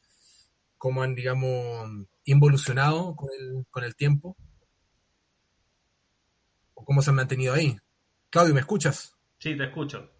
cómo 0.78 1.02
han 1.02 1.14
digamos, 1.14 2.06
involucionado 2.24 3.14
con 3.16 3.28
el, 3.38 3.66
con 3.70 3.84
el 3.84 3.94
tiempo. 3.94 4.36
O 6.74 6.84
cómo 6.84 7.02
se 7.02 7.10
han 7.10 7.16
mantenido 7.16 7.54
ahí. 7.54 7.76
Claudio, 8.30 8.54
¿me 8.54 8.60
escuchas? 8.60 9.14
Sí, 9.38 9.56
te 9.56 9.64
escucho. 9.64 10.10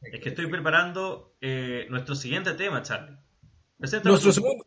Es 0.00 0.20
que 0.20 0.28
estoy 0.28 0.46
preparando 0.48 1.36
eh, 1.40 1.86
nuestro 1.88 2.14
siguiente 2.14 2.54
tema, 2.54 2.82
Charlie. 2.82 3.16
Nuestro 3.78 4.32
segundo. 4.32 4.64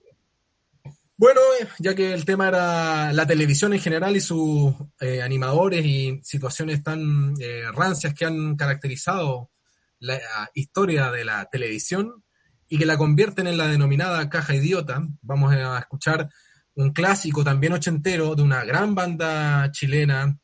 Bueno, 1.17 1.41
eh, 1.59 1.67
ya 1.79 1.93
que 1.95 2.13
el 2.13 2.23
tema 2.23 2.47
era 2.47 3.11
la 3.11 3.27
televisión 3.27 3.73
en 3.73 3.81
general 3.81 4.15
y 4.15 4.21
sus 4.21 4.73
eh, 5.01 5.21
animadores 5.21 5.85
y 5.85 6.21
situaciones 6.23 6.81
tan 6.81 7.33
eh, 7.41 7.63
rancias 7.73 8.13
que 8.13 8.25
han 8.25 8.55
caracterizado 8.55 9.51
la 9.99 10.15
eh, 10.15 10.21
historia 10.53 11.11
de 11.11 11.25
la 11.25 11.45
televisión 11.49 12.23
y 12.69 12.77
que 12.77 12.85
la 12.85 12.97
convierten 12.97 13.47
en 13.47 13.57
la 13.57 13.67
denominada 13.67 14.29
caja 14.29 14.55
idiota, 14.55 15.01
vamos 15.21 15.53
a 15.53 15.79
escuchar 15.79 16.29
un 16.75 16.91
clásico 16.91 17.43
también 17.43 17.73
ochentero 17.73 18.35
de 18.35 18.41
una 18.41 18.63
gran 18.63 18.95
banda 18.95 19.71
chilena 19.71 20.39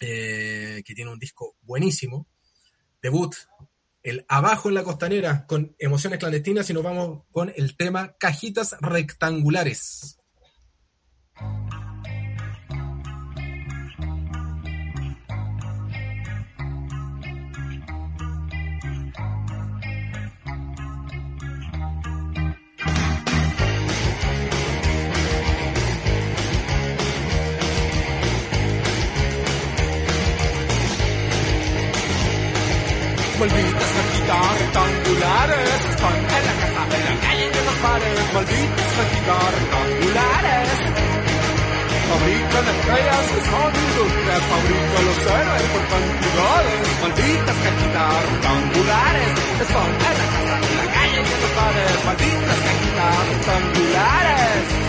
eh, 0.00 0.82
que 0.84 0.94
tiene 0.94 1.10
un 1.10 1.18
disco 1.18 1.56
buenísimo, 1.62 2.26
debut, 3.02 3.34
el 4.02 4.24
Abajo 4.28 4.68
en 4.68 4.74
la 4.74 4.84
Costanera, 4.84 5.46
con 5.46 5.74
emociones 5.78 6.18
clandestinas, 6.18 6.68
y 6.70 6.72
nos 6.72 6.82
vamos 6.82 7.24
con 7.30 7.52
el 7.54 7.76
tema 7.76 8.14
Cajitas 8.18 8.76
Rectangulares. 8.80 10.18
Malditas 33.40 33.90
cajitas 33.96 34.60
rectangulares 34.60 35.84
están 35.88 36.14
en 36.14 36.24
la 36.24 36.54
casa, 36.60 36.82
en 36.92 37.04
la 37.08 37.16
calle, 37.24 37.46
en 37.46 37.64
los 37.64 37.82
bares. 37.82 38.20
Malditas 38.34 38.90
cajitas 39.00 39.48
rectangulares. 39.56 40.68
Fabrican 42.10 42.66
estrellas 42.68 43.24
que 43.32 43.40
son 43.48 43.70
industrias, 43.80 44.42
fabrican 44.44 45.04
los 45.08 45.20
héroes 45.24 45.66
por 45.72 45.84
cantidades. 45.88 46.84
Malditas 47.00 47.56
cajitas 47.64 48.12
rectangulares 48.28 49.32
están 49.64 49.88
en 49.88 50.16
la 50.20 50.26
casa, 50.36 50.54
en 50.60 50.76
la 50.76 50.86
calle, 50.92 51.18
en 51.24 51.40
los 51.40 51.52
bares. 51.56 51.96
Malditas 52.04 52.58
cajitas 52.60 53.16
rectangulares. 53.30 54.79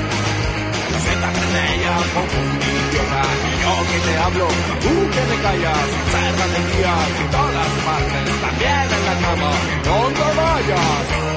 Prende 1.12 1.62
ella 1.76 1.95
como 2.14 2.41
un 2.41 2.55
idiota 2.62 3.24
yo 3.62 3.74
que 3.89 3.99
te 3.99 4.18
hablo, 4.18 4.47
tú 4.82 4.93
que 5.14 5.22
me 5.30 5.38
callas 5.43 5.88
Observa 6.03 6.45
el 6.45 6.66
día 6.72 6.95
en 7.20 7.30
todas 7.30 7.72
partes 7.86 8.41
También 8.41 8.86
en 8.97 9.03
la 9.05 9.16
cama, 9.28 9.51
donde 9.84 10.28
vayas 10.39 11.32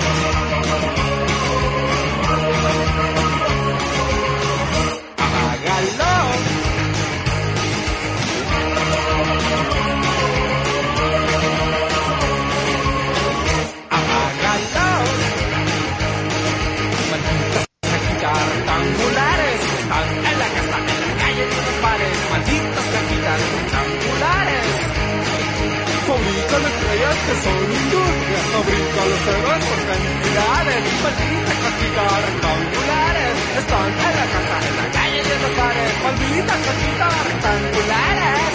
que 27.27 27.35
son 27.45 27.57
industrias, 27.57 28.45
fabrican 28.53 29.07
los 29.11 29.23
héroes 29.33 29.63
por 29.65 29.81
cantidades. 29.89 30.83
Malditas 31.05 31.59
cajitas 31.65 32.13
rectangulares 32.29 33.35
están 33.61 33.89
en 33.89 34.15
la 34.21 34.27
casa, 34.35 34.57
en 34.69 34.75
la 34.77 34.87
calle, 34.97 35.21
en 35.25 35.41
los 35.45 35.55
bares. 35.57 35.93
Malditas 36.05 36.61
cajitas 36.69 37.13
rectangulares. 37.25 38.53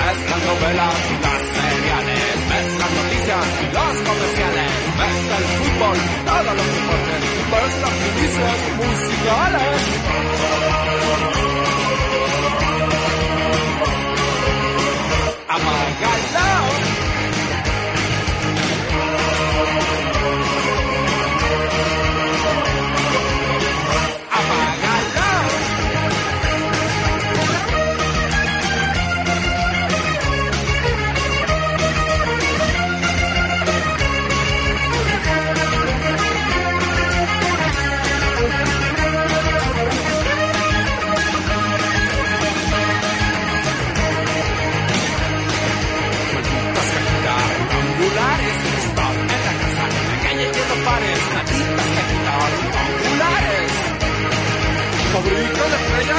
Las 0.00 0.42
novelas 0.42 0.96
y 1.10 1.16
las 1.22 1.42
seriales, 1.54 2.26
las 2.80 2.90
noticias 2.98 3.46
y 3.60 3.66
los 3.74 3.94
comerciales, 4.08 4.70
ves 4.98 5.20
el 5.36 5.44
fútbol 5.60 5.98
y 5.98 6.08
todos 6.26 6.54
los 6.58 6.68
deportes, 6.74 7.20
las 7.80 7.94
noticias 8.06 8.58
musicales. 8.80 9.80
Apágalo. 15.48 16.29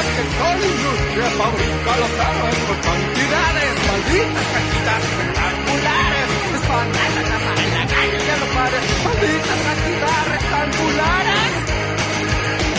Estrellas 0.02 0.16
que 0.16 0.24
son 0.38 0.58
industrias, 0.72 1.34
fabrican 1.38 1.98
los 2.02 2.14
héroes 2.18 2.60
por 2.66 2.78
cantidades. 2.82 3.74
Malditas 3.88 4.48
cajitas 4.54 5.02
rectangulares 5.22 6.28
están 6.58 6.88
en 6.90 7.14
la 7.18 7.24
casa, 7.30 7.52
en 7.62 7.72
la 7.78 7.86
calle 7.94 8.18
en 8.18 8.40
los 8.42 8.52
bares. 8.56 8.84
Malditas 9.06 9.60
cajitas 9.68 10.22
rectangulares. 10.34 11.54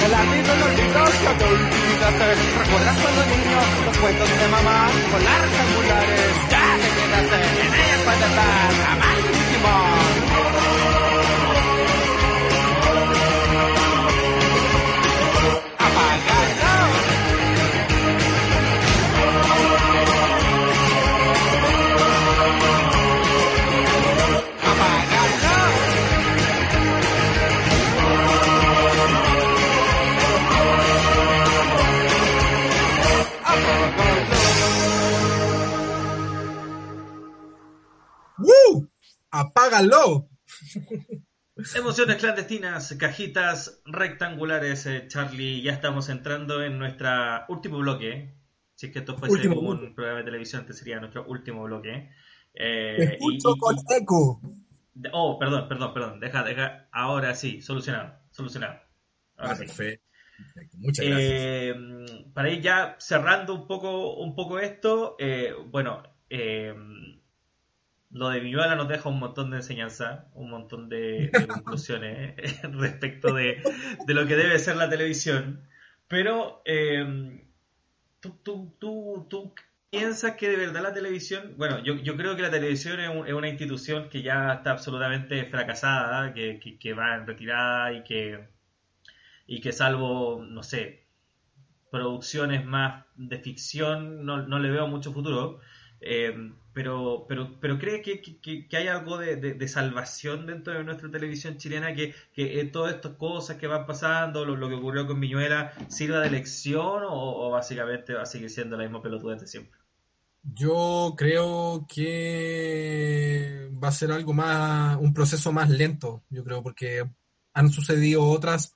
El 0.02 0.14
amigo 0.14 0.50
los 0.62 0.72
libros 0.74 1.10
que 1.10 1.32
te 1.38 1.44
olvidaste 1.44 2.26
¿Recuerdas 2.58 2.96
cuando 3.02 3.22
niño 3.22 3.60
los 3.86 3.98
cuentos 3.98 4.28
de 4.28 4.48
mamá 4.48 4.90
con 5.12 5.22
las 5.22 5.38
rectangulares? 5.42 6.34
Ya 6.50 6.66
te 6.82 6.88
quedaste 6.90 7.38
en 7.38 7.74
ellas 7.82 8.00
para 8.04 8.26
estar 8.26 8.70
jamás 8.82 9.18
último 9.30 10.41
¡Apágalo! 39.72 40.28
Emociones 41.74 42.16
clandestinas, 42.16 42.94
cajitas 42.98 43.82
rectangulares, 43.86 44.84
eh, 44.86 45.04
Charlie. 45.08 45.62
Ya 45.62 45.72
estamos 45.72 46.08
entrando 46.08 46.62
en 46.62 46.78
nuestro 46.78 47.08
último 47.48 47.78
bloque. 47.78 48.34
Si 48.74 48.86
es 48.86 48.92
que 48.92 48.98
esto 49.00 49.16
fuese 49.16 49.34
Último 49.36 49.54
como 49.56 49.70
bloque. 49.70 49.86
un 49.86 49.94
programa 49.94 50.18
de 50.20 50.24
televisión, 50.24 50.62
este 50.62 50.72
sería 50.74 50.98
nuestro 51.00 51.24
último 51.26 51.62
bloque. 51.64 52.10
Eh, 52.54 52.94
Te 52.98 53.04
escucho 53.14 53.50
y- 53.54 53.58
con 53.58 53.76
eco. 53.96 54.40
oh, 55.12 55.38
perdón, 55.38 55.68
perdón, 55.68 55.94
perdón. 55.94 56.20
Deja, 56.20 56.42
deja. 56.42 56.88
Ahora 56.90 57.34
sí, 57.34 57.62
solucionado, 57.62 58.14
solucionado. 58.30 58.80
Ahora 59.36 59.52
Ah, 59.52 59.56
sí. 59.56 59.64
perfecto. 59.66 60.04
Muchas 60.78 61.06
gracias. 61.06 61.30
Eh, 61.32 61.74
para 62.34 62.50
ir 62.50 62.60
ya 62.62 62.96
cerrando 62.98 63.54
un 63.54 63.66
poco, 63.66 64.16
un 64.16 64.34
poco 64.34 64.58
esto, 64.58 65.16
eh, 65.18 65.54
bueno, 65.68 66.02
eh, 66.28 66.74
lo 68.12 68.28
de 68.30 68.40
Viñuela 68.40 68.76
nos 68.76 68.88
deja 68.88 69.08
un 69.08 69.18
montón 69.18 69.50
de 69.50 69.58
enseñanza, 69.58 70.28
un 70.34 70.50
montón 70.50 70.88
de, 70.88 71.30
de 71.34 71.48
conclusiones 71.48 72.34
eh, 72.38 72.60
respecto 72.72 73.34
de, 73.34 73.62
de 74.06 74.14
lo 74.14 74.26
que 74.26 74.36
debe 74.36 74.58
ser 74.58 74.76
la 74.76 74.88
televisión. 74.90 75.66
Pero, 76.08 76.62
eh, 76.66 77.44
¿tú, 78.20 78.30
tú, 78.42 78.76
tú, 78.78 79.26
tú 79.30 79.54
piensas 79.90 80.34
que 80.36 80.48
de 80.48 80.56
verdad 80.56 80.82
la 80.82 80.94
televisión, 80.94 81.54
bueno, 81.58 81.82
yo, 81.84 81.96
yo 81.96 82.16
creo 82.16 82.36
que 82.36 82.42
la 82.42 82.50
televisión 82.50 83.00
es, 83.00 83.10
un- 83.10 83.26
es 83.26 83.32
una 83.34 83.48
institución 83.48 84.08
que 84.08 84.22
ya 84.22 84.52
está 84.54 84.72
absolutamente 84.72 85.44
fracasada, 85.46 86.32
que, 86.34 86.58
que, 86.60 86.78
que 86.78 86.94
va 86.94 87.14
en 87.16 87.26
retirada 87.26 87.92
y 87.92 88.02
que, 88.04 88.48
y 89.46 89.60
que 89.60 89.72
salvo, 89.72 90.42
no 90.46 90.62
sé, 90.62 91.04
producciones 91.90 92.64
más 92.64 93.06
de 93.16 93.38
ficción, 93.38 94.24
no, 94.24 94.46
no 94.46 94.58
le 94.58 94.70
veo 94.70 94.86
mucho 94.88 95.12
futuro. 95.12 95.60
Eh, 96.00 96.52
pero, 96.72 97.26
pero, 97.28 97.58
pero 97.60 97.78
cree 97.78 98.02
que, 98.02 98.20
que- 98.22 98.66
hay 98.76 98.88
algo 98.88 99.18
de, 99.18 99.36
de- 99.36 99.68
salvación 99.68 100.46
dentro 100.46 100.72
de 100.74 100.84
nuestra 100.84 101.10
televisión 101.10 101.56
chilena, 101.58 101.94
que, 101.94 102.14
que 102.34 102.60
eh, 102.60 102.64
todas 102.66 102.94
estas 102.94 103.16
cosas 103.16 103.56
que 103.58 103.66
van 103.66 103.86
pasando, 103.86 104.44
lo, 104.44 104.68
que 104.68 104.74
ocurrió 104.74 105.06
con 105.06 105.20
Viñuela, 105.20 105.72
sirva 105.88 106.20
de 106.20 106.30
lección 106.30 107.02
o, 107.08 107.50
básicamente 107.50 108.14
va 108.14 108.22
a 108.22 108.26
seguir 108.26 108.50
siendo 108.50 108.76
la 108.76 108.84
misma 108.84 109.02
pelotudez 109.02 109.40
de 109.40 109.46
siempre. 109.46 109.78
Yo 110.42 111.14
creo 111.16 111.86
que 111.88 113.70
va 113.82 113.88
a 113.88 113.92
ser 113.92 114.10
algo 114.10 114.32
más, 114.32 114.96
un 115.00 115.14
proceso 115.14 115.52
más 115.52 115.70
lento, 115.70 116.22
yo 116.30 116.42
creo, 116.44 116.62
porque 116.62 117.08
han 117.54 117.70
sucedido 117.70 118.24
otras, 118.24 118.74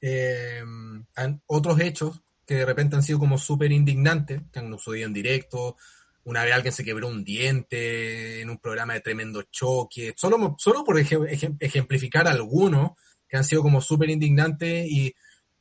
eh, 0.00 0.62
han- 1.16 1.42
otros 1.46 1.80
hechos 1.80 2.20
que 2.46 2.56
de 2.56 2.66
repente 2.66 2.96
han 2.96 3.02
sido 3.02 3.18
como 3.18 3.38
súper 3.38 3.72
indignantes, 3.72 4.42
que 4.52 4.58
han 4.60 4.70
sucedido 4.78 5.08
en 5.08 5.14
directo. 5.14 5.76
Una 6.26 6.44
vez 6.44 6.54
alguien 6.54 6.72
se 6.72 6.84
quebró 6.84 7.08
un 7.08 7.24
diente 7.24 8.40
en 8.40 8.50
un 8.50 8.58
programa 8.58 8.94
de 8.94 9.00
tremendo 9.00 9.42
choque, 9.42 10.12
solo, 10.16 10.56
solo 10.58 10.84
por 10.84 10.96
ejem- 10.98 11.28
ejem- 11.30 11.56
ejemplificar 11.60 12.26
algunos 12.28 12.90
que 13.28 13.36
han 13.36 13.44
sido 13.44 13.62
como 13.62 13.80
súper 13.80 14.10
indignantes 14.10 14.86
y, 14.90 15.14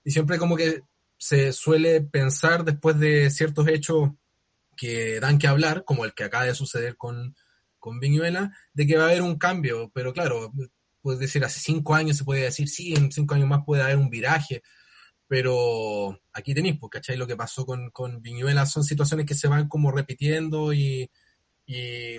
y 0.04 0.12
siempre 0.12 0.38
como 0.38 0.56
que 0.58 0.82
se 1.18 1.54
suele 1.54 2.02
pensar 2.02 2.64
después 2.66 3.00
de 3.00 3.30
ciertos 3.30 3.68
hechos 3.68 4.10
que 4.76 5.20
dan 5.20 5.38
que 5.38 5.48
hablar, 5.48 5.84
como 5.86 6.04
el 6.04 6.14
que 6.14 6.24
acaba 6.24 6.46
de 6.46 6.56
suceder 6.56 6.98
con, 6.98 7.36
con 7.80 8.00
Viñuela, 8.00 8.52
de 8.74 8.88
que 8.88 8.98
va 8.98 9.04
a 9.06 9.08
haber 9.10 9.22
un 9.22 9.38
cambio, 9.38 9.92
pero 9.94 10.14
claro, 10.14 10.52
puedes 11.02 11.20
decir, 11.20 11.46
hace 11.46 11.60
cinco 11.60 11.94
años 11.94 12.18
se 12.18 12.24
puede 12.26 12.42
decir, 12.42 12.68
sí, 12.68 12.94
en 12.96 13.12
cinco 13.12 13.36
años 13.36 13.48
más 13.48 13.62
puede 13.66 13.84
haber 13.84 13.98
un 13.98 14.10
viraje, 14.10 14.64
pero 15.28 16.20
aquí 16.34 16.54
tenéis, 16.54 16.78
pues, 16.80 16.90
¿cachai? 16.92 17.18
Lo 17.18 17.28
que 17.28 17.36
pasó 17.36 17.66
con, 17.66 17.90
con 17.92 18.22
Viñuela 18.22 18.66
son 18.66 18.84
situaciones 18.84 19.26
que 19.26 19.36
se 19.36 19.48
van 19.48 19.68
como 19.68 19.92
repitiendo 19.92 20.72
y, 20.74 21.10
y, 21.66 22.16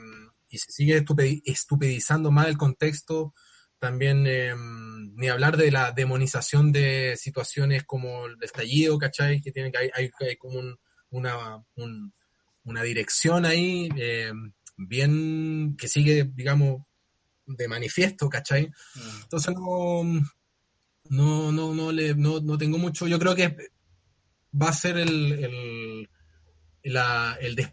y 0.48 0.58
se 0.58 0.72
sigue 0.72 1.04
estupidizando 1.44 2.30
más 2.30 2.48
el 2.48 2.56
contexto. 2.58 3.32
También, 3.78 4.24
eh, 4.26 4.54
ni 4.56 5.28
hablar 5.28 5.56
de 5.56 5.70
la 5.70 5.92
demonización 5.92 6.72
de 6.72 7.14
situaciones 7.16 7.84
como 7.84 8.26
el 8.26 8.36
estallido, 8.42 8.98
¿cachai? 8.98 9.40
Que 9.42 9.52
tiene 9.52 9.70
que 9.70 9.78
hay, 9.78 9.90
hay, 9.94 10.10
hay 10.20 10.36
como 10.36 10.58
un, 10.58 10.78
una, 11.10 11.62
un- 11.76 12.12
una 12.64 12.82
dirección 12.82 13.44
ahí 13.44 13.88
eh, 13.96 14.32
bien 14.76 15.76
que 15.78 15.86
sigue, 15.88 16.24
digamos, 16.34 16.82
de 17.46 17.68
manifiesto, 17.68 18.28
¿cachai? 18.28 18.70
Entonces 19.22 19.54
no, 19.54 20.02
no, 21.10 21.52
no, 21.52 21.74
no, 21.74 21.92
le, 21.92 22.14
no, 22.14 22.40
no 22.40 22.58
tengo 22.58 22.78
mucho, 22.78 23.06
yo 23.06 23.18
creo 23.18 23.34
que 23.34 23.56
va 24.60 24.68
a 24.68 24.72
ser 24.72 24.96
el, 24.98 25.32
el, 25.32 26.08
la, 26.84 27.36
el 27.40 27.56
des- 27.56 27.72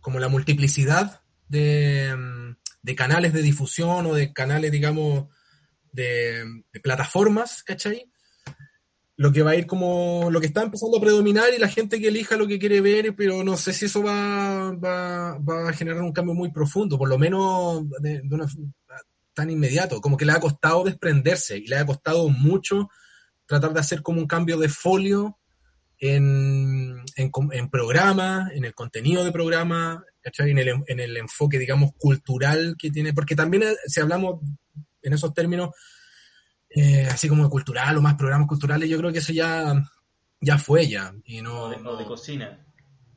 como 0.00 0.18
la 0.18 0.28
multiplicidad 0.28 1.22
de, 1.48 2.14
mm, 2.16 2.56
de 2.82 2.94
canales 2.94 3.32
de 3.32 3.42
difusión 3.42 4.06
o 4.06 4.14
de 4.14 4.32
canales, 4.32 4.72
digamos, 4.72 5.28
de, 5.92 6.44
plataformas, 6.82 7.62
¿cachai? 7.62 8.10
Lo 9.16 9.32
que 9.32 9.42
va 9.42 9.50
a 9.50 9.56
ir 9.56 9.66
como, 9.66 10.28
lo 10.30 10.40
que 10.40 10.46
está 10.46 10.62
empezando 10.62 10.96
a 10.96 11.00
predominar 11.00 11.48
y 11.54 11.58
la 11.58 11.68
gente 11.68 12.00
que 12.00 12.08
elija 12.08 12.36
lo 12.36 12.46
que 12.46 12.58
quiere 12.58 12.80
ver, 12.80 13.14
pero 13.14 13.44
no 13.44 13.56
sé 13.58 13.74
si 13.74 13.84
eso 13.84 14.02
va, 14.02 14.72
va, 14.72 15.36
va 15.38 15.68
a 15.68 15.72
generar 15.74 16.00
un 16.02 16.12
cambio 16.12 16.34
muy 16.34 16.50
profundo, 16.50 16.96
por 16.96 17.08
lo 17.08 17.18
menos 17.18 17.82
de 18.00 18.22
una, 18.30 18.46
tan 19.40 19.50
inmediato, 19.50 20.02
como 20.02 20.18
que 20.18 20.26
le 20.26 20.32
ha 20.32 20.40
costado 20.40 20.84
desprenderse 20.84 21.56
y 21.56 21.66
le 21.66 21.78
ha 21.78 21.86
costado 21.86 22.28
mucho 22.28 22.90
tratar 23.46 23.72
de 23.72 23.80
hacer 23.80 24.02
como 24.02 24.20
un 24.20 24.26
cambio 24.26 24.58
de 24.58 24.68
folio 24.68 25.38
en, 25.98 27.02
en, 27.16 27.30
en 27.52 27.70
programa, 27.70 28.50
en 28.52 28.66
el 28.66 28.74
contenido 28.74 29.24
de 29.24 29.32
programa. 29.32 30.04
En 30.36 30.58
el, 30.58 30.68
en 30.86 31.00
el 31.00 31.16
enfoque, 31.16 31.58
digamos, 31.58 31.92
cultural 31.96 32.76
que 32.78 32.90
tiene, 32.90 33.14
porque 33.14 33.34
también 33.34 33.62
eh, 33.62 33.74
si 33.86 34.00
hablamos 34.00 34.40
en 35.00 35.14
esos 35.14 35.32
términos, 35.32 35.70
eh, 36.68 37.08
así 37.10 37.26
como 37.26 37.48
cultural 37.48 37.96
o 37.96 38.02
más 38.02 38.16
programas 38.16 38.46
culturales, 38.46 38.86
yo 38.86 38.98
creo 38.98 39.10
que 39.10 39.20
eso 39.20 39.32
ya, 39.32 39.72
ya 40.42 40.58
fue 40.58 40.86
ya, 40.86 41.14
y 41.24 41.40
no, 41.40 41.62
O 41.62 41.68
de, 41.70 41.76
o 41.76 41.96
de 41.96 42.04
cocina. 42.04 42.66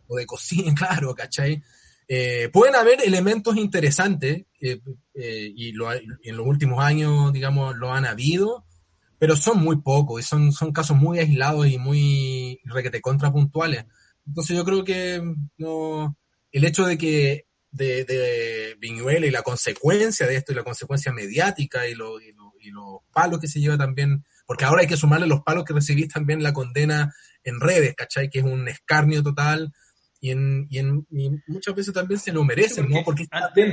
o 0.07 0.15
de 0.15 0.26
cocina, 0.26 0.74
claro, 0.78 1.13
¿cachai? 1.13 1.61
Eh, 2.08 2.49
pueden 2.51 2.76
haber 2.76 3.01
elementos 3.06 3.56
interesantes, 3.58 4.43
eh, 4.62 4.80
y, 5.14 5.72
lo, 5.72 5.91
en 5.93 6.38
los 6.38 6.45
últimos 6.45 6.84
años, 6.84 7.32
digamos, 7.34 7.76
lo 7.76 7.91
han 7.93 8.06
habido, 8.06 8.66
pero 9.20 9.36
son 9.36 9.60
muy 9.64 9.78
pocos, 9.82 10.20
y 10.22 10.24
son, 10.24 10.51
son 10.51 10.72
casos 10.74 10.97
muy 10.97 11.20
aislados 11.20 11.68
y 11.68 11.78
muy 11.78 12.60
requete 12.66 13.01
contrapuntuales. 13.01 13.86
Entonces 14.28 14.56
yo 14.58 14.64
creo 14.66 14.84
que 14.84 15.22
no, 15.58 16.18
el 16.51 16.64
hecho 16.66 16.86
de 16.86 16.97
que 16.97 17.45
de, 17.72 18.06
de 18.06 18.76
Viñuela 18.80 19.26
y 19.26 19.32
la 19.32 19.41
consecuencia 19.41 20.28
de 20.28 20.36
esto 20.36 20.51
y 20.51 20.56
la 20.56 20.64
consecuencia 20.64 21.12
mediática 21.12 21.88
y, 21.88 21.95
lo- 21.95 22.22
y, 22.22 22.32
lo- 22.34 22.54
y 22.62 22.70
los 22.70 22.99
palos 23.12 23.39
que 23.39 23.47
se 23.47 23.60
lleva 23.60 23.78
también, 23.78 24.24
porque 24.45 24.66
ahora 24.66 24.82
hay 24.82 24.88
que 24.88 24.97
sumarle 24.97 25.26
los 25.28 25.41
palos 25.41 25.64
que 25.66 25.74
recibís 25.74 26.08
también 26.10 26.43
la 26.43 26.54
condena 26.54 27.14
en 27.43 27.60
redes, 27.60 27.95
¿cachai? 27.95 28.30
Que 28.30 28.39
es 28.39 28.45
un 28.45 28.68
escarnio 28.68 29.24
total 29.24 29.74
y, 30.24 30.32
en, 30.32 30.67
y, 30.69 30.78
en, 30.80 31.05
y 31.11 31.30
muchas 31.47 31.76
veces 31.76 31.93
también 31.93 32.17
se 32.17 32.32
lo 32.32 32.45
merecen, 32.45 32.89
¿no? 32.89 33.03
Porque 33.03 33.26
antes, 33.30 33.65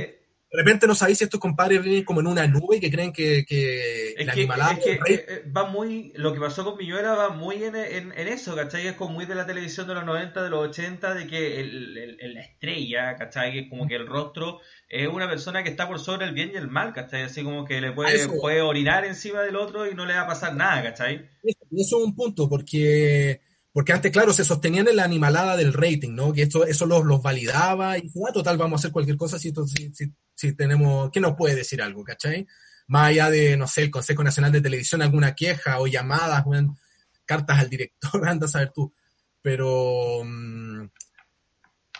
de 0.53 0.57
repente 0.57 0.85
no 0.85 0.93
sabéis 0.95 1.19
si 1.19 1.23
estos 1.23 1.39
compadres 1.39 1.81
viven 1.81 2.03
como 2.03 2.19
en 2.19 2.27
una 2.27 2.45
nube 2.45 2.75
y 2.75 2.79
que 2.81 2.91
creen 2.91 3.13
que, 3.13 3.45
que 3.47 4.09
Es 4.17 4.25
la 4.25 4.33
que, 4.33 4.39
animalada 4.41 4.73
es 4.73 4.79
que, 4.83 4.91
eh, 4.91 4.99
eh, 5.29 5.43
va 5.55 5.65
muy, 5.69 6.11
lo 6.17 6.33
que 6.33 6.41
pasó 6.41 6.65
con 6.65 6.77
Viñuela 6.77 7.13
va 7.13 7.29
muy 7.29 7.63
en, 7.63 7.73
en, 7.77 8.11
en 8.11 8.27
eso, 8.27 8.53
¿cachai? 8.53 8.85
Es 8.85 8.95
como 8.95 9.13
muy 9.13 9.25
de 9.25 9.35
la 9.35 9.45
televisión 9.45 9.87
de 9.87 9.93
los 9.93 10.03
90, 10.05 10.43
de 10.43 10.49
los 10.49 10.67
80, 10.67 11.13
de 11.13 11.25
que 11.27 11.61
el, 11.61 11.97
el- 11.97 12.17
el- 12.19 12.33
la 12.33 12.41
estrella, 12.41 13.15
¿cachai? 13.15 13.53
Que 13.53 13.59
es 13.59 13.69
como 13.69 13.87
que 13.87 13.95
el 13.95 14.07
rostro 14.07 14.59
es 14.89 15.07
una 15.07 15.29
persona 15.29 15.63
que 15.63 15.69
está 15.69 15.87
por 15.87 15.99
sobre 15.99 16.25
el 16.25 16.33
bien 16.33 16.51
y 16.53 16.57
el 16.57 16.67
mal, 16.67 16.91
¿cachai? 16.91 17.21
Así 17.23 17.43
como 17.43 17.63
que 17.63 17.79
le 17.79 17.93
puede, 17.93 18.13
eso. 18.13 18.33
puede 18.41 18.59
orinar 18.61 19.05
encima 19.05 19.39
del 19.43 19.55
otro 19.55 19.89
y 19.89 19.95
no 19.95 20.05
le 20.05 20.15
va 20.15 20.23
a 20.23 20.27
pasar 20.27 20.53
nada, 20.53 20.83
¿cachai? 20.83 21.29
Y 21.45 21.81
eso 21.81 21.97
es 21.99 22.03
un 22.03 22.13
punto, 22.13 22.49
porque, 22.49 23.39
porque 23.73 23.93
antes, 23.93 24.11
claro, 24.11 24.33
se 24.33 24.43
sostenían 24.43 24.87
en 24.89 24.97
la 24.97 25.05
animalada 25.05 25.55
del 25.55 25.73
rating, 25.73 26.13
¿no? 26.13 26.33
Que 26.33 26.43
esto, 26.43 26.65
eso 26.65 26.85
los, 26.85 27.05
los 27.05 27.21
validaba 27.21 27.97
y, 27.97 28.11
ah, 28.27 28.33
total, 28.33 28.57
vamos 28.57 28.77
a 28.77 28.81
hacer 28.81 28.91
cualquier 28.91 29.15
cosa 29.15 29.39
si, 29.39 29.53
si, 29.67 29.93
si, 29.93 30.13
si 30.35 30.53
tenemos, 30.53 31.09
¿qué 31.11 31.21
nos 31.21 31.35
puede 31.37 31.55
decir 31.55 31.81
algo, 31.81 32.03
cachai? 32.03 32.45
Más 32.87 33.09
allá 33.09 33.29
de, 33.29 33.55
no 33.55 33.67
sé, 33.67 33.83
el 33.83 33.91
Consejo 33.91 34.23
Nacional 34.23 34.51
de 34.51 34.59
Televisión, 34.59 35.01
alguna 35.01 35.35
queja 35.35 35.79
o 35.79 35.87
llamadas, 35.87 36.45
weón, 36.45 36.77
cartas 37.25 37.59
al 37.59 37.69
director, 37.69 38.11
anda 38.27 38.45
a 38.45 38.49
saber 38.49 38.71
tú. 38.73 38.93
Pero, 39.41 40.21
mm, 40.25 40.87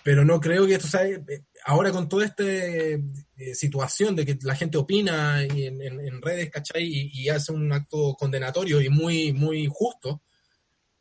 pero 0.04 0.26
no 0.26 0.42
creo 0.42 0.68
que 0.68 0.74
esto 0.74 0.88
sea, 0.88 1.06
eh, 1.06 1.46
ahora 1.66 1.92
con 1.94 2.10
toda 2.10 2.26
esta 2.26 2.44
eh, 2.44 3.02
situación 3.54 4.14
de 4.18 4.26
que 4.26 4.38
la 4.42 4.56
gente 4.56 4.78
opina 4.78 5.42
y 5.46 5.68
en 5.68 6.22
redes, 6.22 6.50
¿cachai? 6.50 6.84
Y, 6.84 7.12
y 7.14 7.30
hace 7.30 7.54
un 7.54 7.72
acto 7.72 8.14
condenatorio 8.20 8.82
y 8.82 8.90
muy, 8.90 9.32
muy 9.32 9.70
justo, 9.72 10.22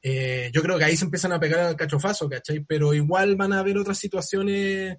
eh, 0.03 0.51
yo 0.53 0.63
creo 0.63 0.79
que 0.79 0.85
ahí 0.85 0.97
se 0.97 1.05
empiezan 1.05 1.33
a 1.33 1.41
pegar 1.41 1.61
al 1.61 1.77
cachofazo, 1.77 2.29
¿cachai? 2.29 2.61
Pero 2.61 2.95
igual 2.95 3.37
van 3.37 3.53
a 3.53 3.59
haber 3.61 3.77
otras 3.79 3.99
situaciones, 3.99 4.97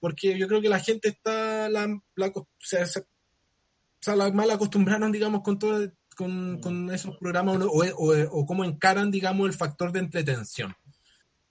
porque 0.00 0.36
yo 0.38 0.48
creo 0.48 0.60
que 0.60 0.68
la 0.68 0.80
gente 0.80 1.08
está, 1.08 1.68
la, 1.68 1.86
la- 2.16 2.26
o 2.34 2.48
sea, 2.58 2.84
se- 2.86 3.00
o 3.00 3.04
sea, 4.04 4.16
la 4.16 4.32
mal 4.32 4.50
acostumbraron, 4.50 5.12
digamos, 5.12 5.42
con 5.42 5.58
todo, 5.58 5.88
con, 6.16 6.60
con 6.60 6.90
esos 6.92 7.16
programas 7.18 7.56
o, 7.62 7.68
o, 7.68 8.14
o 8.30 8.46
cómo 8.46 8.64
encaran, 8.64 9.10
digamos, 9.12 9.46
el 9.48 9.54
factor 9.54 9.92
de 9.92 10.00
entretención. 10.00 10.74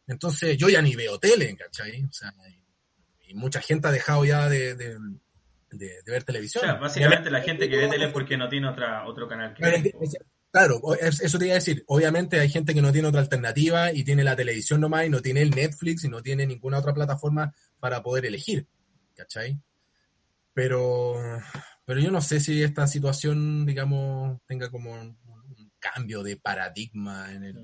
Entonces, 0.07 0.57
yo 0.57 0.67
ya 0.67 0.81
ni 0.81 0.95
veo 0.95 1.17
tele, 1.17 1.55
¿cachai? 1.55 2.03
O 2.03 2.11
sea, 2.11 2.33
y, 2.49 3.31
y 3.31 3.33
mucha 3.35 3.61
gente 3.61 3.87
ha 3.87 3.91
dejado 3.91 4.25
ya 4.25 4.49
de, 4.49 4.75
de, 4.75 4.97
de- 5.71 6.01
de 6.03 6.11
ver 6.11 6.23
O 6.23 6.25
televisión. 6.25 6.65
sea, 6.65 6.73
básicamente 6.73 7.31
la 7.31 7.41
gente 7.41 7.69
que 7.69 7.77
ve 7.77 7.87
tele 7.87 8.07
es 8.07 8.11
porque 8.11 8.35
no 8.35 8.49
tiene 8.49 8.67
otra, 8.67 9.07
otro 9.07 9.29
canal 9.29 9.53
que 9.53 9.63
ver. 9.63 9.93
Claro, 10.51 10.81
eso 10.99 11.39
te 11.39 11.45
iba 11.45 11.53
a 11.53 11.59
decir. 11.59 11.83
Obviamente 11.87 12.39
hay 12.39 12.49
gente 12.49 12.73
que 12.73 12.81
no 12.81 12.91
tiene 12.91 13.07
otra 13.07 13.21
alternativa 13.21 13.93
y 13.93 14.03
tiene 14.03 14.23
la 14.23 14.35
televisión 14.35 14.81
nomás 14.81 15.05
y 15.05 15.09
no 15.09 15.21
tiene 15.21 15.41
el 15.41 15.51
Netflix 15.51 16.03
y 16.03 16.09
no 16.09 16.21
tiene 16.21 16.45
ninguna 16.45 16.79
otra 16.79 16.93
plataforma 16.93 17.53
para 17.79 18.03
poder 18.03 18.25
elegir. 18.25 18.67
¿Cachai? 19.15 19.57
Pero, 20.53 21.15
pero 21.85 21.99
yo 22.01 22.11
no 22.11 22.19
sé 22.21 22.39
si 22.39 22.61
esta 22.61 22.85
situación, 22.87 23.65
digamos, 23.65 24.39
tenga 24.45 24.69
como 24.69 24.91
un, 24.91 25.17
un 25.25 25.71
cambio 25.79 26.21
de 26.21 26.35
paradigma 26.35 27.31
en 27.31 27.43
el... 27.45 27.55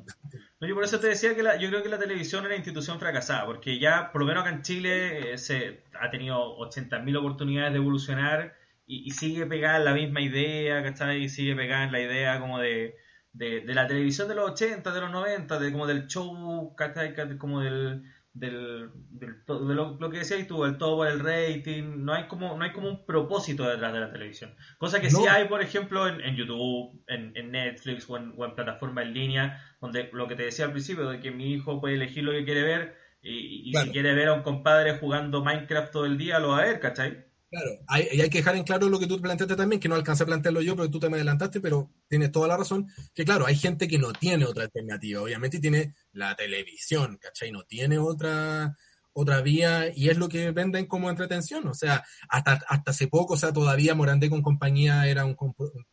No, 0.61 0.67
yo 0.67 0.73
por 0.73 0.85
eso 0.85 0.99
te 0.99 1.07
decía 1.07 1.35
que 1.35 1.43
la- 1.43 1.57
yo 1.57 1.67
creo 1.69 1.83
que 1.83 1.89
la 1.89 1.99
televisión 1.99 2.43
es 2.43 2.47
una 2.47 2.55
institución 2.55 2.99
fracasada, 2.99 3.45
porque 3.45 3.79
ya, 3.79 4.11
por 4.13 4.21
lo 4.21 4.27
menos 4.27 4.43
acá 4.43 4.55
en 4.55 4.61
Chile, 4.61 5.33
eh, 5.33 5.37
se 5.37 5.83
ha 5.99 6.09
tenido 6.09 6.57
80.000 6.57 7.17
oportunidades 7.17 7.73
de 7.73 7.79
evolucionar 7.79 8.55
y, 8.87 9.07
y 9.07 9.11
sigue 9.11 9.45
pegada 9.45 9.77
en 9.77 9.85
la 9.85 9.93
misma 9.93 10.21
idea, 10.21 10.81
¿cachai? 10.83 11.23
Y 11.23 11.29
sigue 11.29 11.55
pegada 11.55 11.83
en 11.85 11.91
la 11.91 12.01
idea 12.01 12.39
como 12.39 12.59
de, 12.59 12.95
de, 13.33 13.61
de 13.61 13.75
la 13.75 13.87
televisión 13.87 14.27
de 14.27 14.35
los 14.35 14.51
80, 14.51 14.91
de 14.93 15.01
los 15.01 15.11
90, 15.11 15.59
de 15.59 15.71
como 15.71 15.87
del 15.87 16.07
show, 16.07 16.75
¿cachai? 16.75 17.13
como 17.37 17.61
del, 17.61 18.03
del, 18.33 18.89
de 19.09 19.75
lo, 19.75 19.97
lo 19.99 20.09
que 20.09 20.19
decías 20.19 20.47
tú, 20.47 20.63
el 20.65 20.77
todo 20.77 20.97
por 20.97 21.07
el 21.07 21.19
rating, 21.19 22.03
no 22.05 22.13
hay 22.13 22.27
como 22.27 22.57
no 22.57 22.63
hay 22.63 22.71
como 22.71 22.89
un 22.89 23.05
propósito 23.05 23.67
detrás 23.67 23.93
de 23.93 23.99
la 23.99 24.11
televisión. 24.11 24.55
Cosa 24.77 25.01
que 25.01 25.09
sí 25.09 25.23
No. 25.23 25.29
hay, 25.29 25.45
por 25.47 25.61
ejemplo, 25.61 26.07
en, 26.07 26.21
en 26.21 26.35
YouTube, 26.35 27.03
en, 27.07 27.33
en 27.35 27.51
Netflix 27.51 28.09
o 28.09 28.17
en, 28.17 28.33
o 28.37 28.45
en 28.45 28.55
plataformas 28.55 29.05
en 29.05 29.13
línea, 29.13 29.61
donde 29.81 30.09
lo 30.13 30.27
que 30.27 30.35
te 30.35 30.43
decía 30.43 30.65
al 30.65 30.71
principio, 30.71 31.09
de 31.09 31.19
que 31.19 31.31
mi 31.31 31.53
hijo 31.53 31.79
puede 31.81 31.95
elegir 31.95 32.23
lo 32.23 32.31
que 32.31 32.45
quiere 32.45 32.63
ver 32.63 32.95
y, 33.21 33.69
y 33.71 33.71
Claro. 33.71 33.85
si 33.85 33.91
quiere 33.91 34.13
ver 34.13 34.27
a 34.29 34.33
un 34.33 34.43
compadre 34.43 34.97
jugando 34.97 35.43
Minecraft 35.43 35.91
todo 35.91 36.05
el 36.05 36.17
día, 36.17 36.39
lo 36.39 36.49
va 36.49 36.59
a 36.59 36.65
ver, 36.65 36.79
¿cachai? 36.79 37.26
Claro, 37.49 37.71
hay, 37.87 38.07
y 38.11 38.21
hay 38.21 38.29
que 38.29 38.39
dejar 38.39 38.57
en 38.57 38.63
claro 38.63 38.89
lo 38.89 38.99
que 38.99 39.07
tú 39.07 39.21
planteaste 39.21 39.55
también, 39.55 39.79
que 39.79 39.87
no 39.87 39.95
alcancé 39.95 40.23
a 40.23 40.25
plantearlo 40.25 40.61
yo, 40.61 40.75
porque 40.75 40.91
tú 40.91 40.99
te 40.99 41.09
me 41.09 41.15
adelantaste, 41.15 41.61
pero 41.61 41.89
tienes 42.09 42.29
toda 42.31 42.49
la 42.49 42.57
razón, 42.57 42.87
que 43.13 43.23
claro, 43.23 43.45
hay 43.45 43.55
gente 43.55 43.87
que 43.87 43.97
no 43.97 44.11
tiene 44.11 44.43
otra 44.45 44.63
alternativa, 44.65 45.21
obviamente, 45.21 45.55
y 45.57 45.61
tiene 45.61 45.95
la 46.11 46.35
televisión, 46.35 47.17
¿cachai? 47.21 47.51
No 47.53 47.63
tiene 47.63 47.99
otra, 47.99 48.75
otra 49.13 49.39
vía, 49.41 49.93
y 49.95 50.09
es 50.09 50.17
lo 50.17 50.27
que 50.27 50.51
venden 50.51 50.87
como 50.87 51.09
entretención, 51.09 51.65
o 51.69 51.73
sea, 51.73 52.03
hasta, 52.27 52.59
hasta 52.67 52.91
hace 52.91 53.07
poco, 53.07 53.35
o 53.35 53.37
sea, 53.37 53.53
todavía 53.53 53.95
Morandé 53.95 54.29
con 54.29 54.41
compañía 54.41 55.07
era 55.07 55.23
un, 55.23 55.37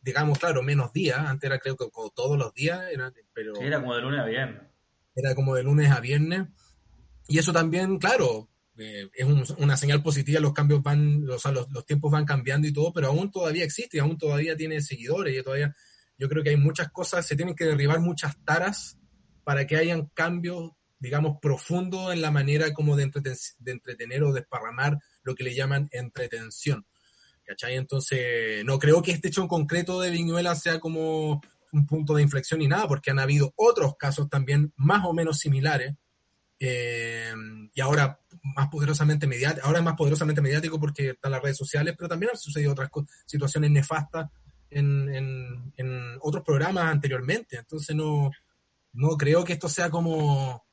digamos, 0.01 0.37
claro, 0.37 0.61
menos 0.61 0.91
días, 0.91 1.19
antes 1.19 1.47
era 1.49 1.59
creo 1.59 1.77
que 1.77 1.89
como 1.89 2.09
todos 2.09 2.37
los 2.37 2.53
días, 2.53 2.81
era, 2.91 3.13
pero 3.33 3.55
Sí, 3.55 3.63
era 3.63 3.79
como 3.79 3.95
de 3.95 4.01
lunes 4.01 4.19
a 4.19 4.25
viernes. 4.25 4.61
era 5.15 5.33
como 5.35 5.55
de 5.55 5.63
lunes 5.63 5.89
a 5.89 6.01
viernes. 6.01 6.47
Y 7.27 7.39
eso 7.39 7.53
también, 7.53 7.97
claro, 7.97 8.49
eh, 8.77 9.09
es 9.13 9.25
un- 9.25 9.45
una 9.59 9.77
señal 9.77 10.01
positiva, 10.03 10.39
los 10.39 10.53
cambios 10.53 10.81
van, 10.83 11.23
sea, 11.39 11.51
los, 11.51 11.69
los 11.71 11.85
tiempos 11.85 12.11
van 12.11 12.25
cambiando 12.25 12.67
y 12.67 12.73
todo, 12.73 12.91
pero 12.93 13.07
aún 13.07 13.31
todavía 13.31 13.63
existe 13.63 13.99
aún 13.99 14.17
todavía 14.17 14.55
tiene 14.57 14.81
seguidores 14.81 15.37
y 15.37 15.43
todavía 15.43 15.75
yo 16.17 16.27
creo 16.29 16.43
que 16.43 16.49
hay 16.51 16.57
muchas 16.57 16.91
cosas, 16.91 17.25
se 17.25 17.35
tienen 17.35 17.55
que 17.55 17.65
derribar 17.65 17.99
muchas 17.99 18.35
taras 18.45 18.97
para 19.43 19.67
que 19.67 19.75
hayan 19.77 20.07
cambios, 20.13 20.71
digamos, 20.99 21.37
profundos 21.41 22.13
en 22.13 22.21
la 22.21 22.31
manera 22.31 22.73
como 22.73 22.95
de, 22.95 23.07
entreten- 23.11 23.55
de 23.59 23.71
entretener 23.71 24.23
o 24.23 24.33
desparramar 24.33 24.97
lo 25.23 25.35
que 25.35 25.43
le 25.43 25.53
llaman 25.55 25.87
entretención. 25.91 26.85
¿Cachai? 27.45 27.75
Entonces, 27.75 28.65
no 28.65 28.79
creo 28.79 29.03
que 29.03 29.11
este 29.11 29.27
hecho 29.27 29.41
en 29.43 29.47
concreto 29.47 30.01
de 30.01 30.09
Viñuela 30.09 30.55
sea 30.55 30.79
como 30.79 31.41
un 31.71 31.85
punto 31.85 32.15
de 32.15 32.23
inflexión 32.23 32.59
ni 32.59 32.67
nada, 32.67 32.87
porque 32.87 33.11
han 33.11 33.19
habido 33.19 33.53
otros 33.55 33.95
casos 33.97 34.29
también 34.29 34.73
más 34.77 35.05
o 35.05 35.13
menos 35.13 35.37
similares. 35.39 35.93
eh, 36.59 37.33
y 37.73 37.81
ahora 37.81 38.19
más 38.55 38.67
poderosamente 38.69 39.25
mediático, 39.27 39.65
ahora 39.65 39.79
es 39.79 39.85
más 39.85 39.95
poderosamente 39.95 40.41
mediático 40.41 40.79
porque 40.79 41.09
están 41.11 41.31
las 41.31 41.41
redes 41.41 41.57
sociales, 41.57 41.95
pero 41.97 42.07
también 42.07 42.31
han 42.31 42.37
sucedido 42.37 42.71
otras 42.73 42.89
situaciones 43.25 43.71
nefastas 43.71 44.29
en, 44.69 45.13
en- 45.13 45.73
en 45.77 46.17
otros 46.21 46.43
programas 46.43 46.85
anteriormente. 46.85 47.57
Entonces 47.57 47.95
no, 47.95 48.29
no 48.93 49.09
creo 49.17 49.43
que 49.43 49.53
esto 49.53 49.67
sea 49.69 49.89
como 49.89 50.63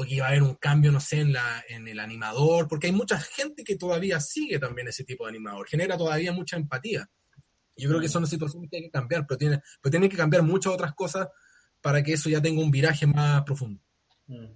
o 0.00 0.04
que 0.04 0.14
iba 0.14 0.26
a 0.26 0.28
haber 0.28 0.44
un 0.44 0.54
cambio, 0.54 0.92
no 0.92 1.00
sé, 1.00 1.20
en, 1.20 1.32
la, 1.32 1.64
en 1.68 1.88
el 1.88 1.98
animador, 1.98 2.68
porque 2.68 2.86
hay 2.86 2.92
mucha 2.92 3.18
gente 3.18 3.64
que 3.64 3.74
todavía 3.76 4.20
sigue 4.20 4.58
también 4.60 4.86
ese 4.86 5.02
tipo 5.02 5.24
de 5.24 5.30
animador, 5.30 5.66
genera 5.68 5.98
todavía 5.98 6.32
mucha 6.32 6.56
empatía. 6.56 7.10
Yo 7.76 7.88
creo 7.88 8.00
que 8.00 8.08
son 8.08 8.24
situaciones 8.26 8.70
que 8.70 8.76
hay 8.76 8.82
que 8.84 8.90
cambiar, 8.90 9.26
pero 9.26 9.36
tiene, 9.38 9.60
pero 9.82 9.90
tienen 9.90 10.08
que 10.08 10.16
cambiar 10.16 10.44
muchas 10.44 10.72
otras 10.72 10.94
cosas 10.94 11.26
para 11.80 12.00
que 12.02 12.12
eso 12.12 12.28
ya 12.30 12.40
tenga 12.40 12.60
un 12.62 12.70
viraje 12.70 13.06
más 13.08 13.42
profundo. 13.42 13.82
Mm. 14.28 14.46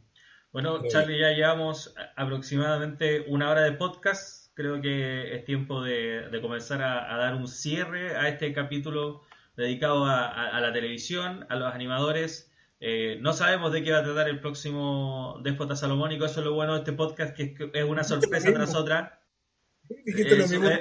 Bueno, 0.53 0.82
Charlie, 0.88 1.18
ya 1.18 1.30
llevamos 1.32 1.94
aproximadamente 2.16 3.24
una 3.28 3.50
hora 3.50 3.62
de 3.62 3.72
podcast. 3.72 4.55
Creo 4.55 4.82
que 4.82 5.34
es 5.34 5.44
tiempo 5.46 5.82
de, 5.82 6.28
de 6.30 6.40
comenzar 6.42 6.82
a, 6.82 7.14
a 7.14 7.16
dar 7.16 7.34
un 7.34 7.48
cierre 7.48 8.16
a 8.16 8.28
este 8.28 8.53
capítulo 8.53 9.22
dedicado 9.57 10.05
a, 10.05 10.26
a- 10.26 10.48
a 10.57 10.61
la 10.61 10.72
televisión, 10.72 11.46
a 11.48 11.57
los 11.57 11.72
animadores. 11.74 12.53
Eh, 12.80 13.16
no 13.20 13.32
sabemos 13.32 13.72
de 13.72 13.82
qué 13.82 13.92
va 13.92 13.98
a 14.00 14.05
tratar 14.05 14.28
el 14.28 14.40
próximo 14.40 15.40
Déspota 15.42 15.74
Salomónico. 15.74 16.26
Eso 16.26 16.40
es 16.40 16.46
lo 16.46 16.53
bueno 16.53 16.74
de 16.74 16.80
este 16.80 16.92
podcast, 16.92 17.34
que 17.34 17.55
es, 17.72 17.84
una 17.84 18.05
sorpresa 18.05 18.53
tras 18.53 18.74
otra. 18.74 19.20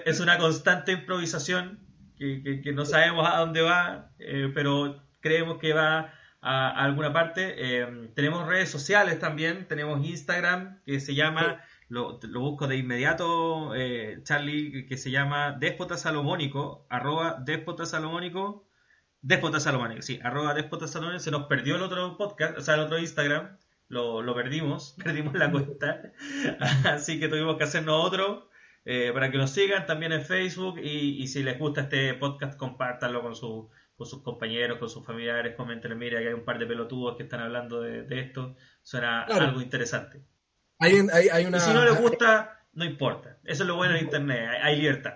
Es 0.06 0.20
una 0.20 0.38
constante 0.38 0.92
improvisación 0.92 1.80
que, 2.18 2.42
que- 2.44 2.62
que 2.62 2.74
no 2.74 2.84
sabemos 2.86 3.26
a 3.30 3.38
dónde 3.38 3.62
va, 3.62 4.12
eh, 4.20 4.52
pero 4.54 5.02
creemos 5.22 5.60
que 5.60 5.74
va 5.74 6.14
a, 6.42 6.70
a 6.70 6.84
alguna 6.86 7.14
parte. 7.14 7.56
Eh, 7.58 8.10
tenemos 8.16 8.48
redes 8.48 8.70
sociales 8.70 9.20
también, 9.20 9.68
tenemos 9.68 10.06
Instagram 10.06 10.82
que 10.86 11.00
se 11.00 11.16
llama, 11.16 11.62
lo, 11.88 12.20
lo 12.22 12.40
busco 12.42 12.68
de 12.68 12.78
inmediato, 12.78 13.74
eh, 13.76 14.20
Charlie, 14.24 14.86
que 14.88 14.98
se 14.98 15.12
llama 15.12 15.54
Déspota 15.60 15.98
Salomónico, 15.98 16.86
arroba 16.90 17.38
Déspota 17.46 17.86
Salomónico, 17.86 18.68
Déspota 19.22 19.60
Salomónico, 19.60 20.02
sí, 20.02 20.20
arroba 20.24 20.54
Déspota 20.54 20.88
Salomónico. 20.88 21.24
Se 21.24 21.32
nos 21.32 21.46
perdió 21.48 21.76
el 21.76 21.84
otro 21.84 22.18
podcast, 22.18 22.58
o 22.58 22.62
sea, 22.62 22.76
el 22.76 22.82
otro 22.82 23.00
Instagram. 23.00 23.58
Lo, 23.88 24.22
lo 24.22 24.34
perdimos, 24.34 24.96
perdimos 25.04 25.34
la 25.34 25.52
cuenta, 25.52 26.02
así 26.86 27.20
que 27.20 27.28
tuvimos 27.28 27.58
que 27.58 27.66
hacernos 27.66 28.06
otro 28.06 28.50
eh, 28.86 29.12
para 29.14 29.30
que 29.30 29.38
nos 29.38 29.52
sigan 29.52 29.86
también 29.86 30.12
en 30.12 30.24
Facebook 30.24 30.80
y, 30.80 31.22
y 31.22 31.28
si 31.28 31.44
les 31.44 31.60
gusta 31.60 31.82
este 31.82 32.14
podcast, 32.16 32.58
compártanlo 32.58 33.22
con, 33.22 33.36
su, 33.36 33.70
con 34.02 34.10
sus 34.10 34.24
compañeros, 34.24 34.80
con 34.80 34.90
sus 34.90 35.06
familiares, 35.06 35.54
comenten, 35.56 35.96
mira 35.96 36.20
que 36.20 36.30
hay 36.30 36.34
un 36.34 36.44
par 36.44 36.58
de 36.58 36.66
pelotudos 36.66 37.16
que 37.16 37.22
están 37.22 37.40
hablando 37.42 37.82
de, 37.82 38.02
de 38.02 38.20
esto, 38.20 38.56
suena 38.82 39.26
Claro. 39.28 39.46
algo 39.46 39.62
interesante. 39.62 40.24
Hay, 40.80 40.94
hay, 41.14 41.30
hay 41.30 41.46
una... 41.46 41.58
Y 41.58 41.60
si 41.60 41.72
no 41.72 41.86
les 41.86 42.02
gusta, 42.02 42.66
no 42.74 42.84
importa, 42.84 43.38
eso 43.44 43.62
es 43.62 43.68
lo 43.68 43.76
bueno 43.76 43.94
de 43.94 44.00
Internet, 44.00 44.40
hay, 44.50 44.74
hay 44.74 44.82
libertad. 44.82 45.14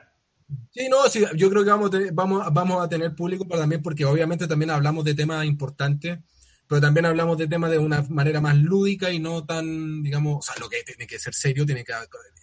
Sí, 0.70 0.88
no, 0.88 1.04
sí, 1.10 1.26
yo 1.36 1.50
creo 1.50 1.64
que 1.64 1.72
vamos 1.72 1.88
a, 1.88 1.90
tener, 1.90 2.14
vamos, 2.14 2.46
vamos 2.54 2.86
a 2.86 2.88
tener 2.88 3.16
público, 3.16 3.48
pero 3.48 3.60
también 3.60 3.82
porque 3.82 4.06
obviamente 4.06 4.48
también 4.48 4.70
hablamos 4.70 5.04
de 5.04 5.16
temas 5.16 5.44
importantes, 5.48 6.20
pero 6.68 6.80
también 6.80 7.08
hablamos 7.08 7.40
de 7.40 7.48
temas 7.48 7.72
de 7.72 7.80
una 7.80 8.04
manera 8.10 8.40
más 8.40 8.56
lúdica 8.56 9.10
y 9.10 9.18
no 9.18 9.48
tan, 9.48 10.04
digamos, 10.04 10.38
o 10.38 10.42
sea, 10.44 10.62
lo 10.62 10.70
que 10.70 10.84
tiene 10.84 11.08
que 11.08 11.18
ser 11.18 11.34
serio 11.34 11.66
tiene 11.66 11.84
que 11.84 11.94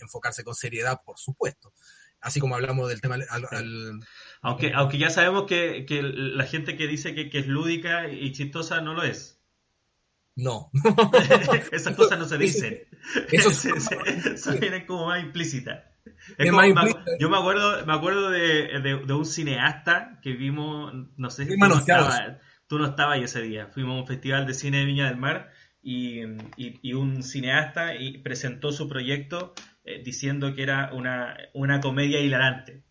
enfocarse 0.00 0.42
con 0.42 0.56
seriedad, 0.56 1.00
por 1.06 1.18
supuesto. 1.18 1.72
Así 2.20 2.40
como 2.40 2.56
hablamos 2.56 2.88
del 2.88 3.00
tema 3.00 3.14
al, 3.14 3.46
al- 3.50 4.00
Aunque, 4.42 4.72
aunque 4.74 4.98
ya 4.98 5.08
sabemos 5.08 5.44
que, 5.44 5.86
que 5.86 6.02
la 6.02 6.44
gente 6.44 6.76
que 6.76 6.86
dice 6.88 7.14
que, 7.14 7.30
que 7.30 7.38
es 7.38 7.46
lúdica 7.46 8.08
y 8.10 8.32
chistosa 8.32 8.80
no 8.80 8.92
lo 8.94 9.04
es. 9.04 9.40
no. 10.36 10.70
Esas 11.72 11.94
cosas 11.96 12.18
no 12.18 12.24
se 12.26 12.38
dicen. 12.38 12.80
Eso 13.30 13.50
se, 13.52 13.70
se- 14.36 14.86
como 14.86 15.06
más 15.06 15.22
implícitas. 15.22 15.84
Es 16.04 16.46
Es 16.46 16.50
como- 16.50 16.56
más 16.58 16.66
me 16.66 16.90
implícita. 16.90 17.18
yo 17.20 17.30
me 17.30 17.36
acuerdo, 17.38 17.86
me 17.86 17.92
acuerdo 17.92 18.30
de, 18.30 18.80
de- 18.80 19.04
de 19.06 19.12
un 19.12 19.24
cineasta 19.26 20.18
que 20.22 20.32
vimos, 20.32 20.92
no 21.16 21.30
sé 21.30 21.44
si 21.46 21.50
tú 21.58 21.66
no, 21.68 21.78
estabas, 21.78 22.20
tú 22.66 22.78
no 22.78 22.86
estabas 22.86 23.18
ahí 23.18 23.24
ese 23.24 23.42
día. 23.42 23.68
Fuimos 23.68 23.96
a 23.96 24.00
un 24.00 24.06
festival 24.08 24.46
de 24.46 24.54
cine 24.54 24.78
de 24.78 24.84
Viña 24.86 25.06
del 25.08 25.18
Mar 25.18 25.52
y, 25.80 26.20
y- 26.56 26.80
y 26.82 26.94
un 26.94 27.22
cineasta 27.22 27.94
y 27.94 28.18
presentó 28.18 28.72
su 28.72 28.88
proyecto 28.88 29.54
eh, 29.84 30.02
diciendo 30.04 30.52
que 30.54 30.62
era 30.64 30.90
una, 30.92 31.36
una 31.54 31.80
comedia 31.80 32.18
hilarante. 32.20 32.82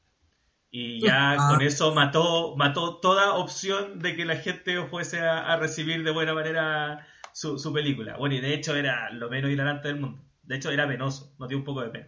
Y 0.73 1.01
ya 1.01 1.33
Ah. 1.33 1.49
con 1.49 1.61
eso 1.61 1.93
mató, 1.93 2.55
mató 2.55 2.97
toda 2.99 3.33
opción 3.33 3.99
de 3.99 4.15
que 4.15 4.23
la 4.25 4.37
gente 4.37 4.81
fuese 4.87 5.19
a, 5.19 5.51
a 5.51 5.57
recibir 5.57 6.03
de 6.03 6.11
buena 6.11 6.33
manera 6.33 7.05
su, 7.33 7.59
su 7.59 7.73
película. 7.73 8.15
Bueno, 8.17 8.35
y 8.35 8.39
de 8.41 8.53
hecho 8.53 8.75
era 8.75 9.09
lo 9.11 9.29
menos 9.29 9.51
hilarante 9.51 9.89
del 9.89 9.99
mundo. 9.99 10.23
De 10.43 10.55
hecho 10.55 10.71
era 10.71 10.87
penoso, 10.87 11.35
nos 11.39 11.49
dio 11.49 11.57
un 11.57 11.63
poco 11.65 11.81
de 11.81 11.89
pena. 11.89 12.07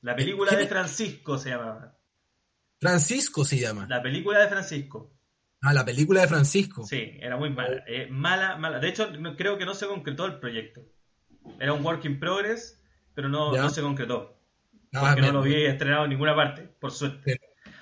La 0.00 0.16
película 0.16 0.52
de 0.56 0.66
Francisco 0.66 1.36
se 1.36 1.50
llamaba. 1.50 1.98
Francisco 2.80 3.44
se 3.44 3.58
llama. 3.58 3.86
La 3.88 4.00
película 4.02 4.38
de 4.40 4.48
Francisco. 4.48 5.12
Ah, 5.60 5.74
la 5.74 5.84
película 5.84 6.22
de 6.22 6.28
Francisco. 6.28 6.84
Sí, 6.84 7.18
era 7.20 7.36
muy 7.36 7.50
mala. 7.50 7.84
Eh, 7.86 8.08
mala, 8.10 8.56
mala. 8.56 8.78
De 8.78 8.88
hecho, 8.88 9.10
no- 9.18 9.36
creo 9.36 9.58
que 9.58 9.66
no 9.66 9.74
se 9.74 9.86
concretó 9.86 10.24
el 10.24 10.38
proyecto. 10.40 10.80
Era 11.58 11.74
un 11.74 11.84
work 11.84 12.04
in 12.06 12.18
progress, 12.18 12.82
pero 13.14 13.28
no, 13.28 13.54
no 13.54 13.68
se 13.68 13.82
concretó. 13.82 14.38
Ah, 14.94 15.00
Porque 15.14 15.20
no 15.20 15.32
lo 15.32 15.42
vi 15.42 15.54
estrenado 15.66 16.04
en 16.04 16.10
ninguna 16.10 16.34
parte, 16.34 16.62
por 16.62 16.90
suerte. 16.90 17.39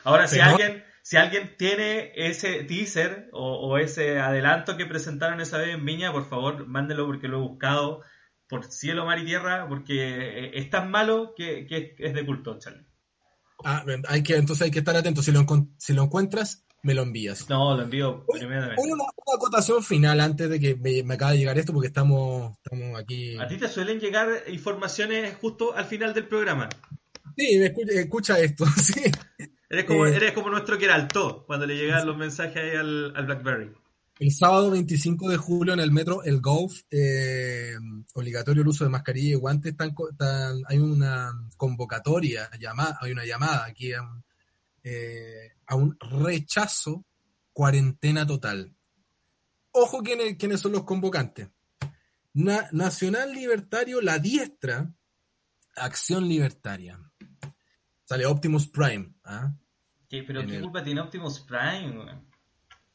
Pero- 0.08 0.22
Ahora, 0.22 0.28
si 0.28 0.40
alguien, 0.40 0.84
si 1.02 1.16
alguien 1.16 1.54
tiene 1.56 2.12
ese 2.14 2.64
teaser 2.64 3.28
o, 3.32 3.56
o 3.68 3.78
ese 3.78 4.18
adelanto 4.18 4.76
que 4.76 4.86
presentaron 4.86 5.40
esa 5.40 5.58
vez 5.58 5.74
en 5.74 5.84
Viña, 5.84 6.12
por 6.12 6.28
favor, 6.28 6.66
mándelo 6.66 7.06
porque 7.06 7.28
lo 7.28 7.38
he 7.38 7.48
buscado 7.48 8.02
por 8.48 8.64
cielo, 8.64 9.04
mar 9.04 9.18
y 9.18 9.26
tierra, 9.26 9.66
porque 9.68 9.94
eh, 9.98 10.50
es 10.54 10.70
tan 10.70 10.90
malo 10.90 11.34
que, 11.36 11.66
que 11.66 11.94
es 11.98 12.14
de 12.14 12.24
culto, 12.24 12.58
Charlie. 12.58 12.86
Ah, 13.64 13.84
hay 14.08 14.22
que, 14.22 14.36
entonces 14.36 14.64
hay 14.64 14.70
que 14.70 14.78
estar 14.78 14.96
atento. 14.96 15.22
Si 15.22 15.32
lo, 15.32 15.44
si 15.78 15.92
lo 15.92 16.04
encuentras, 16.04 16.64
me 16.82 16.94
lo 16.94 17.02
envías. 17.02 17.48
No, 17.50 17.76
lo 17.76 17.82
envío 17.82 18.24
Oye, 18.28 18.44
inmediatamente. 18.44 18.80
Una, 18.82 18.94
una 18.94 19.36
acotación 19.36 19.82
final 19.82 20.20
antes 20.20 20.48
de 20.48 20.60
que 20.60 20.76
me, 20.76 21.02
me 21.02 21.14
acabe 21.14 21.32
de 21.32 21.38
llegar 21.40 21.58
esto, 21.58 21.72
porque 21.72 21.88
estamos, 21.88 22.56
estamos 22.64 22.98
aquí. 22.98 23.36
¿A 23.36 23.48
ti 23.48 23.56
te 23.56 23.68
suelen 23.68 23.98
llegar 24.00 24.44
informaciones 24.48 25.34
justo 25.40 25.74
al 25.74 25.84
final 25.86 26.14
del 26.14 26.26
programa? 26.26 26.68
Sí, 27.36 27.58
me 27.58 27.66
escucha, 27.66 27.92
escucha 27.92 28.38
esto. 28.38 28.64
Sí. 28.76 29.02
Eres 29.70 29.84
como, 29.84 30.06
Eh. 30.06 30.16
eres 30.16 30.32
como 30.32 30.50
nuestro 30.50 30.78
Queraltó, 30.78 31.44
cuando 31.46 31.66
le 31.66 31.76
llegan 31.76 32.06
los 32.06 32.16
mensajes 32.16 32.56
ahí 32.56 32.76
al, 32.76 33.14
al 33.14 33.26
BlackBerry. 33.26 33.72
El 34.18 34.32
sábado 34.32 34.70
25 34.72 35.28
de 35.28 35.36
julio 35.36 35.74
en 35.74 35.80
el 35.80 35.92
metro 35.92 36.24
El 36.24 36.40
Golf, 36.40 36.80
eh, 36.90 37.74
obligatorio 38.14 38.62
el 38.62 38.68
uso 38.68 38.82
de 38.84 38.90
mascarilla 38.90 39.30
y 39.30 39.34
guantes, 39.34 39.74
co- 39.94 40.10
están- 40.10 40.62
hay 40.66 40.78
una 40.78 41.30
convocatoria, 41.56 42.50
llamada, 42.58 42.98
hay 43.00 43.12
una 43.12 43.24
llamada 43.24 43.64
aquí 43.66 43.92
a 43.92 44.02
un, 44.02 44.24
eh, 44.82 45.52
a 45.66 45.76
un 45.76 45.96
rechazo, 46.00 47.04
cuarentena 47.52 48.26
total. 48.26 48.74
ojo 49.70 50.02
quiénes, 50.02 50.36
quiénes 50.36 50.60
son 50.60 50.72
los 50.72 50.82
convocantes. 50.84 51.48
Na- 52.34 52.68
Nacional 52.72 53.32
Libertario, 53.32 54.00
la 54.00 54.18
diestra, 54.18 54.92
Acción 55.76 56.26
Libertaria. 56.28 56.98
Sale 58.08 58.24
Optimus 58.26 58.66
Prime. 58.68 59.12
¿ah? 59.24 59.52
¿Qué- 60.08 60.22
pero 60.22 60.40
En 60.40 60.46
qué 60.48 60.56
el- 60.56 60.62
culpa 60.62 60.82
tiene 60.82 61.00
Optimus 61.02 61.40
Prime? 61.40 61.94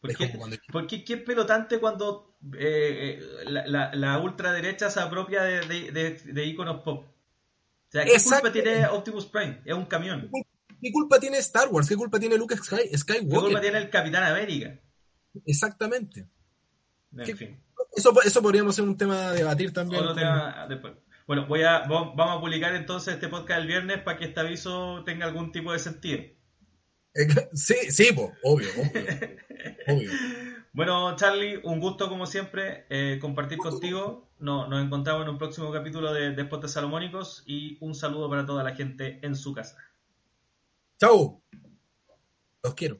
¿Por 0.02 0.16
qué, 0.16 0.32
cuando- 0.36 0.58
por 0.72 0.88
qué- 0.88 1.04
qué 1.06 1.14
es 1.14 1.22
pelotante 1.22 1.80
cuando 1.80 2.36
eh, 2.58 3.20
eh, 3.22 3.44
la, 3.46 3.66
la- 3.68 3.94
la 3.96 4.20
ultraderecha 4.20 4.90
se 4.90 5.00
apropia 5.00 5.44
de, 5.44 5.62
de, 5.68 5.92
de- 5.92 6.34
de 6.34 6.46
íconos 6.46 6.82
pop? 6.82 7.06
O 7.06 7.92
sea, 7.92 8.04
¿qué 8.04 8.18
culpa 8.22 8.52
tiene 8.52 8.88
Optimus 8.88 9.28
Prime? 9.28 9.62
Es 9.64 9.74
un 9.76 9.86
camión. 9.86 10.30
¿Qué 10.82 10.92
culpa 10.92 11.20
tiene 11.20 11.38
Star 11.38 11.70
Wars? 11.70 11.88
¿Qué 11.88 11.96
culpa 11.96 12.20
tiene 12.20 12.36
Luke 12.38 12.58
Sky- 12.58 12.90
¿Qué 12.90 12.98
Skywalker? 12.98 13.40
culpa 13.40 13.62
tiene 13.62 13.78
el 13.78 13.90
Capitán 13.90 14.24
América? 14.24 14.78
Exactamente. 15.46 16.28
En 17.16 17.24
¿Qué- 17.26 17.36
fin. 17.36 17.64
Eso, 17.96 18.12
eso 18.24 18.42
podríamos 18.42 18.76
ser 18.76 18.86
un 18.86 18.98
tema 18.98 19.28
a 19.28 19.32
debatir 19.34 19.72
también. 19.72 20.02
Otro 20.02 20.16
tema 20.16 20.66
después. 20.68 20.94
Bueno, 21.28 21.46
voy 21.48 21.64
a, 21.64 21.80
va- 21.88 22.14
vamos 22.16 22.38
a 22.38 22.40
publicar 22.42 22.76
entonces 22.76 23.14
este 23.16 23.28
podcast 23.30 23.62
el 23.62 23.68
viernes 23.68 24.00
para 24.02 24.18
que 24.18 24.26
este 24.26 24.40
aviso 24.40 25.04
tenga 25.06 25.26
algún 25.26 25.52
tipo 25.52 25.72
de 25.72 25.80
sentido. 25.80 26.22
Sí, 27.54 27.76
sí, 27.92 28.12
po, 28.14 28.34
obvio, 28.44 28.68
obvio. 28.78 29.02
obvio. 29.88 30.12
Bueno, 30.74 31.16
Charlie, 31.16 31.60
un 31.64 31.80
gusto 31.80 32.10
como 32.10 32.26
siempre 32.26 32.86
eh, 32.90 33.20
compartir 33.22 33.60
contigo. 33.60 34.32
No- 34.40 34.68
nos 34.68 34.84
encontramos 34.84 35.24
en 35.24 35.30
un 35.30 35.38
próximo 35.38 35.72
capítulo 35.72 36.12
de 36.14 36.32
Despotes 36.32 36.72
Salomónicos 36.72 37.44
y 37.46 37.78
un 37.82 37.94
saludo 37.96 38.30
para 38.30 38.46
toda 38.46 38.64
la 38.64 38.76
gente 38.76 39.20
en 39.22 39.36
su 39.36 39.54
casa. 39.54 39.78
Chau. 41.00 41.42
Los 42.64 42.74
quiero. 42.74 43.00